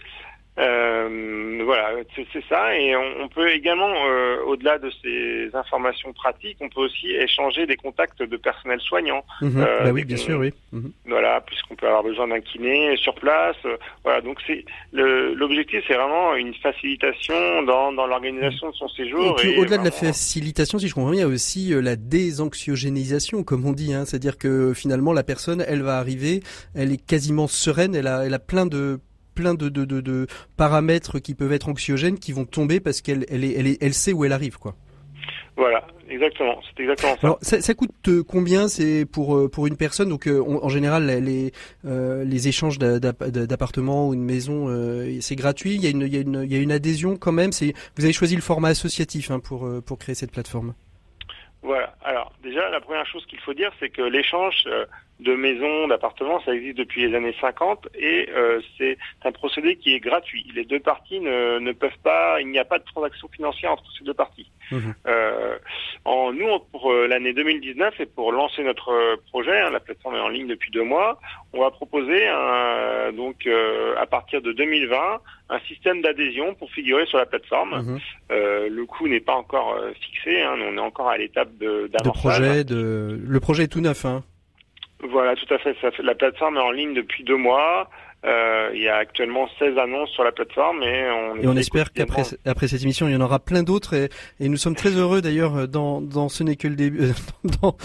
Euh, 0.56 1.62
voilà, 1.64 1.90
c'est 2.14 2.44
ça. 2.48 2.78
Et 2.78 2.94
on, 2.94 3.24
on 3.24 3.28
peut 3.28 3.50
également, 3.50 3.92
euh, 4.06 4.36
au-delà 4.46 4.78
de 4.78 4.90
ces 5.02 5.50
informations 5.54 6.12
pratiques, 6.12 6.58
on 6.60 6.68
peut 6.68 6.82
aussi 6.82 7.10
échanger 7.10 7.66
des 7.66 7.76
contacts 7.76 8.22
de 8.22 8.36
personnel 8.36 8.80
soignant. 8.80 9.24
Mmh, 9.40 9.60
euh, 9.60 9.84
bah 9.84 9.90
oui, 9.92 10.04
bien 10.04 10.16
sûr, 10.16 10.38
oui. 10.38 10.52
Mmh. 10.72 10.88
Voilà, 11.06 11.40
puisqu'on 11.40 11.74
peut 11.74 11.86
avoir 11.86 12.04
besoin 12.04 12.28
d'un 12.28 12.40
kiné 12.40 12.96
sur 12.96 13.14
place. 13.14 13.56
Euh, 13.64 13.76
voilà, 14.04 14.20
donc 14.20 14.38
c'est 14.46 14.64
l'objectif, 14.92 15.82
c'est 15.88 15.94
vraiment 15.94 16.34
une 16.36 16.54
facilitation 16.54 17.62
dans, 17.62 17.92
dans 17.92 18.06
l'organisation 18.06 18.70
de 18.70 18.74
son 18.74 18.88
séjour. 18.88 19.36
Et, 19.42 19.56
au-delà 19.56 19.78
de 19.78 19.84
la 19.84 19.90
facilitation, 19.90 20.78
si 20.78 20.88
je 20.88 20.94
comprends 20.94 21.10
bien, 21.10 21.20
il 21.20 21.22
y 21.22 21.30
a 21.30 21.34
aussi 21.34 21.74
euh, 21.74 21.80
la 21.80 21.96
désanxiogénisation, 21.96 23.42
comme 23.42 23.66
on 23.66 23.72
dit. 23.72 23.92
Hein, 23.92 24.04
C'est-à-dire 24.04 24.38
que 24.38 24.72
finalement, 24.72 25.12
la 25.12 25.24
personne, 25.24 25.64
elle 25.66 25.82
va 25.82 25.98
arriver, 25.98 26.42
elle 26.74 26.92
est 26.92 27.04
quasiment 27.04 27.48
sereine, 27.48 27.94
elle 27.94 28.06
a, 28.06 28.24
elle 28.24 28.34
a 28.34 28.38
plein 28.38 28.66
de 28.66 29.00
plein 29.34 29.54
de, 29.54 29.68
de, 29.68 29.84
de, 29.84 30.00
de, 30.00 30.26
paramètres 30.56 31.18
qui 31.18 31.34
peuvent 31.34 31.52
être 31.52 31.68
anxiogènes 31.68 32.18
qui 32.18 32.32
vont 32.32 32.44
tomber 32.44 32.80
parce 32.80 33.00
qu'elle 33.00 33.26
elle, 33.28 33.44
est, 33.44 33.52
elle, 33.52 33.66
est, 33.66 33.82
elle 33.82 33.94
sait 33.94 34.12
où 34.12 34.24
elle 34.24 34.32
arrive 34.32 34.58
quoi. 34.58 34.74
Voilà, 35.56 35.86
exactement, 36.08 36.56
c'est 36.62 36.82
exactement 36.82 37.14
ça. 37.14 37.20
Alors 37.22 37.38
ça, 37.40 37.60
ça 37.60 37.74
coûte 37.74 38.24
combien 38.26 38.66
c'est 38.66 39.06
pour 39.06 39.50
pour 39.50 39.66
une 39.66 39.76
personne? 39.76 40.08
Donc 40.08 40.28
on, 40.28 40.64
en 40.64 40.68
général 40.68 41.06
les 41.06 41.52
euh, 41.84 42.24
les 42.24 42.48
échanges 42.48 42.78
d'appartements 42.78 44.08
ou 44.08 44.14
une 44.14 44.24
maison 44.24 44.66
euh, 44.68 45.18
c'est 45.20 45.36
gratuit, 45.36 45.76
il 45.76 45.82
y 45.82 45.86
a 45.86 45.90
une 45.90 46.02
il 46.02 46.14
y 46.14 46.18
a 46.18 46.20
une 46.20 46.42
il 46.44 46.52
y 46.52 46.56
a 46.56 46.58
une 46.58 46.72
adhésion 46.72 47.16
quand 47.16 47.32
même, 47.32 47.52
c'est 47.52 47.72
vous 47.96 48.04
avez 48.04 48.12
choisi 48.12 48.34
le 48.34 48.42
format 48.42 48.68
associatif 48.68 49.30
hein, 49.30 49.38
pour 49.38 49.68
pour 49.86 49.98
créer 49.98 50.16
cette 50.16 50.32
plateforme. 50.32 50.74
Voilà. 51.64 51.94
Alors 52.04 52.30
déjà 52.42 52.68
la 52.68 52.80
première 52.80 53.06
chose 53.06 53.24
qu'il 53.26 53.40
faut 53.40 53.54
dire 53.54 53.72
c'est 53.80 53.88
que 53.88 54.02
l'échange 54.02 54.68
de 55.20 55.34
maisons, 55.34 55.88
d'appartements, 55.88 56.42
ça 56.44 56.52
existe 56.52 56.76
depuis 56.76 57.06
les 57.08 57.16
années 57.16 57.34
50 57.40 57.88
et 57.94 58.28
euh, 58.34 58.60
c'est 58.76 58.98
un 59.24 59.32
procédé 59.32 59.76
qui 59.76 59.94
est 59.94 60.00
gratuit. 60.00 60.44
Les 60.54 60.64
deux 60.64 60.80
parties 60.80 61.20
ne, 61.20 61.58
ne 61.58 61.72
peuvent 61.72 61.98
pas, 62.02 62.40
il 62.40 62.48
n'y 62.48 62.58
a 62.58 62.64
pas 62.66 62.78
de 62.78 62.84
transaction 62.84 63.28
financière 63.28 63.72
entre 63.72 63.84
ces 63.96 64.04
deux 64.04 64.12
parties. 64.12 64.50
Mmh. 64.70 64.78
Euh, 65.06 65.56
en 66.04 66.32
nous, 66.32 66.58
pour 66.70 66.92
l'année 66.92 67.32
2019 67.32 68.00
et 68.00 68.06
pour 68.06 68.32
lancer 68.32 68.62
notre 68.62 69.16
projet, 69.30 69.58
hein, 69.58 69.70
la 69.70 69.80
plateforme 69.80 70.16
est 70.16 70.20
en 70.20 70.28
ligne 70.28 70.48
depuis 70.48 70.70
deux 70.70 70.82
mois, 70.82 71.18
on 71.54 71.60
va 71.60 71.70
proposer 71.70 72.28
un, 72.28 73.12
donc 73.12 73.46
euh, 73.46 73.94
à 73.96 74.06
partir 74.06 74.42
de 74.42 74.52
2020 74.52 75.20
un 75.54 75.60
système 75.60 76.02
d'adhésion 76.02 76.54
pour 76.54 76.70
figurer 76.70 77.06
sur 77.06 77.18
la 77.18 77.26
plateforme. 77.26 77.82
Mmh. 77.82 77.98
Euh, 78.32 78.68
le 78.68 78.86
coût 78.86 79.08
n'est 79.08 79.20
pas 79.20 79.34
encore 79.34 79.78
fixé, 80.00 80.42
hein, 80.42 80.56
on 80.60 80.76
est 80.76 80.80
encore 80.80 81.08
à 81.08 81.16
l'étape 81.16 81.56
de, 81.58 81.90
de 81.92 82.10
projet. 82.10 82.64
De... 82.64 83.20
Le 83.26 83.40
projet 83.40 83.64
est 83.64 83.68
tout 83.68 83.80
neuf. 83.80 84.04
Hein. 84.04 84.22
Voilà, 85.10 85.36
tout 85.36 85.52
à 85.52 85.58
fait. 85.58 85.76
Ça 85.80 85.90
fait. 85.90 86.02
La 86.02 86.14
plateforme 86.14 86.56
est 86.56 86.60
en 86.60 86.70
ligne 86.70 86.94
depuis 86.94 87.24
deux 87.24 87.36
mois. 87.36 87.90
Euh, 88.24 88.70
il 88.74 88.80
y 88.80 88.88
a 88.88 88.96
actuellement 88.96 89.48
16 89.58 89.76
annonces 89.76 90.08
sur 90.10 90.24
la 90.24 90.32
plateforme 90.32 90.82
et 90.82 91.10
on, 91.10 91.36
et 91.36 91.46
on 91.46 91.56
espère 91.56 91.92
qu'après 91.92 92.22
après 92.46 92.68
cette 92.68 92.82
émission, 92.82 93.06
il 93.06 93.12
y 93.12 93.16
en 93.16 93.20
aura 93.20 93.38
plein 93.38 93.62
d'autres 93.62 93.92
et, 93.92 94.08
et, 94.40 94.48
nous 94.48 94.56
sommes 94.56 94.74
très 94.74 94.90
heureux 94.90 95.20
d'ailleurs 95.20 95.68
dans, 95.68 96.00
dans 96.00 96.30
ce 96.30 96.42
n'est 96.42 96.56
que 96.56 96.66
le 96.66 96.74
début, 96.74 97.12
dans, 97.62 97.76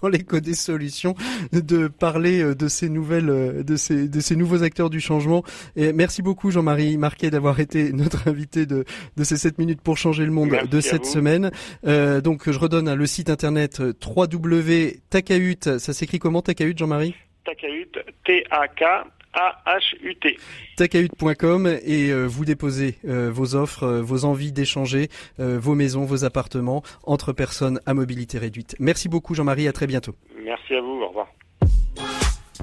dans 0.00 0.08
l'écho 0.08 0.38
des 0.38 0.54
solutions, 0.54 1.14
de 1.52 1.88
parler 1.88 2.54
de 2.54 2.68
ces 2.68 2.88
nouvelles, 2.88 3.64
de 3.64 3.76
ces, 3.76 4.08
de 4.08 4.20
ces 4.20 4.36
nouveaux 4.36 4.62
acteurs 4.62 4.90
du 4.90 5.00
changement. 5.00 5.42
Et 5.74 5.92
merci 5.92 6.22
beaucoup 6.22 6.52
Jean-Marie 6.52 6.96
Marquet 6.96 7.30
d'avoir 7.30 7.58
été 7.58 7.92
notre 7.92 8.28
invité 8.28 8.64
de, 8.64 8.84
de 9.16 9.24
ces 9.24 9.36
7 9.36 9.58
minutes 9.58 9.80
pour 9.82 9.96
changer 9.96 10.24
le 10.24 10.30
monde 10.30 10.56
de 10.70 10.80
cette 10.80 11.04
semaine. 11.04 11.50
Euh, 11.84 12.20
donc 12.20 12.48
je 12.48 12.58
redonne 12.58 12.94
le 12.94 13.06
site 13.06 13.28
internet 13.28 13.82
www.takahut, 14.06 15.78
ça 15.78 15.92
s'écrit 15.92 16.20
comment 16.20 16.42
Takahut 16.42 16.74
Jean-Marie? 16.76 17.16
Takahut, 17.44 17.90
T-A-K 18.24 19.08
a-H-U-T. 19.32 20.38
Takahut.com 20.76 21.66
et 21.66 22.10
euh, 22.10 22.26
vous 22.26 22.44
déposez 22.44 22.96
euh, 23.06 23.30
vos 23.32 23.54
offres, 23.54 23.84
euh, 23.84 24.02
vos 24.02 24.24
envies 24.24 24.52
d'échanger 24.52 25.08
vos 25.38 25.74
maisons, 25.74 26.04
vos 26.04 26.24
appartements 26.24 26.82
entre 27.04 27.32
personnes 27.32 27.80
à 27.86 27.94
mobilité 27.94 28.38
réduite. 28.38 28.76
Merci 28.78 29.08
beaucoup 29.08 29.34
Jean-Marie, 29.34 29.68
à 29.68 29.72
très 29.72 29.86
bientôt. 29.86 30.14
Merci 30.42 30.74
à 30.74 30.80
vous, 30.80 31.02
au 31.02 31.08
revoir. 31.08 31.28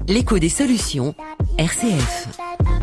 L'écho 0.08 0.38
des 0.38 0.48
solutions, 0.48 1.14
RCF. 1.58 2.75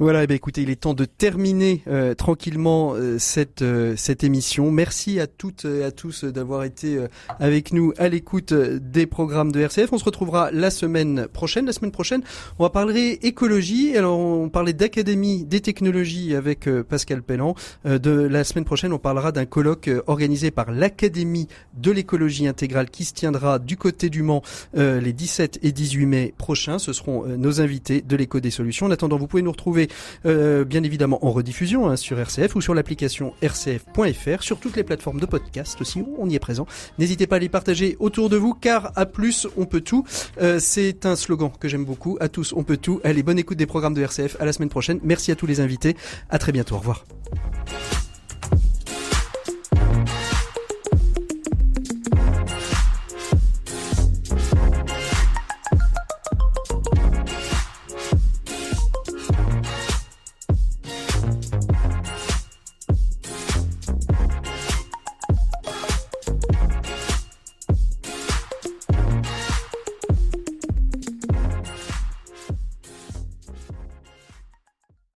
Voilà, 0.00 0.22
eh 0.22 0.26
bien, 0.26 0.36
écoutez, 0.36 0.62
il 0.62 0.70
est 0.70 0.80
temps 0.80 0.94
de 0.94 1.04
terminer 1.04 1.82
euh, 1.86 2.14
tranquillement 2.14 2.94
euh, 2.94 3.18
cette 3.18 3.60
euh, 3.60 3.92
cette 3.98 4.24
émission. 4.24 4.70
Merci 4.70 5.20
à 5.20 5.26
toutes 5.26 5.66
et 5.66 5.84
à 5.84 5.90
tous 5.90 6.24
d'avoir 6.24 6.64
été 6.64 6.98
avec 7.38 7.74
nous 7.74 7.92
à 7.98 8.08
l'écoute 8.08 8.54
des 8.54 9.04
programmes 9.04 9.52
de 9.52 9.60
RCF. 9.60 9.92
On 9.92 9.98
se 9.98 10.04
retrouvera 10.04 10.50
la 10.52 10.70
semaine 10.70 11.28
prochaine. 11.30 11.66
La 11.66 11.74
semaine 11.74 11.90
prochaine, 11.90 12.22
on 12.58 12.62
va 12.62 12.70
parler 12.70 13.18
écologie. 13.22 13.94
Alors, 13.94 14.18
on 14.18 14.48
parlait 14.48 14.72
d'académie 14.72 15.44
des 15.44 15.60
technologies 15.60 16.34
avec 16.34 16.66
Pascal 16.88 17.22
Pellan. 17.22 17.54
de 17.84 18.10
la 18.10 18.44
semaine 18.44 18.64
prochaine, 18.64 18.94
on 18.94 18.98
parlera 18.98 19.32
d'un 19.32 19.44
colloque 19.44 19.90
organisé 20.06 20.50
par 20.50 20.70
l'Académie 20.70 21.46
de 21.76 21.90
l'écologie 21.90 22.46
intégrale 22.46 22.88
qui 22.88 23.04
se 23.04 23.12
tiendra 23.12 23.58
du 23.58 23.76
côté 23.76 24.08
du 24.08 24.22
Mans 24.22 24.42
les 24.74 25.12
17 25.12 25.58
et 25.62 25.72
18 25.72 26.06
mai 26.06 26.34
prochains. 26.38 26.78
Ce 26.78 26.94
seront 26.94 27.26
nos 27.26 27.60
invités 27.60 28.00
de 28.00 28.16
l'éco 28.16 28.40
des 28.40 28.50
solutions. 28.50 28.86
En 28.86 28.90
attendant, 28.90 29.18
vous 29.18 29.26
pouvez 29.26 29.42
nous 29.42 29.52
retrouver 29.52 29.89
euh, 30.26 30.64
bien 30.64 30.82
évidemment 30.82 31.24
en 31.24 31.30
rediffusion 31.30 31.88
hein, 31.88 31.96
sur 31.96 32.18
RCF 32.18 32.54
ou 32.56 32.60
sur 32.60 32.74
l'application 32.74 33.32
rcf.fr, 33.42 34.42
sur 34.42 34.58
toutes 34.58 34.76
les 34.76 34.84
plateformes 34.84 35.20
de 35.20 35.26
podcast 35.26 35.80
aussi, 35.80 36.02
on 36.18 36.28
y 36.28 36.34
est 36.34 36.40
présent. 36.40 36.66
N'hésitez 36.98 37.26
pas 37.26 37.36
à 37.36 37.38
les 37.38 37.48
partager 37.48 37.96
autour 38.00 38.28
de 38.28 38.36
vous, 38.36 38.54
car 38.54 38.92
à 38.96 39.06
plus, 39.06 39.46
on 39.56 39.66
peut 39.66 39.80
tout. 39.80 40.04
Euh, 40.40 40.58
c'est 40.58 41.06
un 41.06 41.16
slogan 41.16 41.50
que 41.58 41.68
j'aime 41.68 41.84
beaucoup. 41.84 42.16
À 42.20 42.28
tous, 42.28 42.52
on 42.52 42.62
peut 42.62 42.76
tout. 42.76 43.00
Allez, 43.04 43.22
bonne 43.22 43.38
écoute 43.38 43.58
des 43.58 43.66
programmes 43.66 43.94
de 43.94 44.02
RCF. 44.02 44.36
À 44.40 44.44
la 44.44 44.52
semaine 44.52 44.68
prochaine. 44.68 45.00
Merci 45.02 45.32
à 45.32 45.36
tous 45.36 45.46
les 45.46 45.60
invités. 45.60 45.96
À 46.28 46.38
très 46.38 46.52
bientôt. 46.52 46.76
Au 46.76 46.78
revoir. 46.78 47.04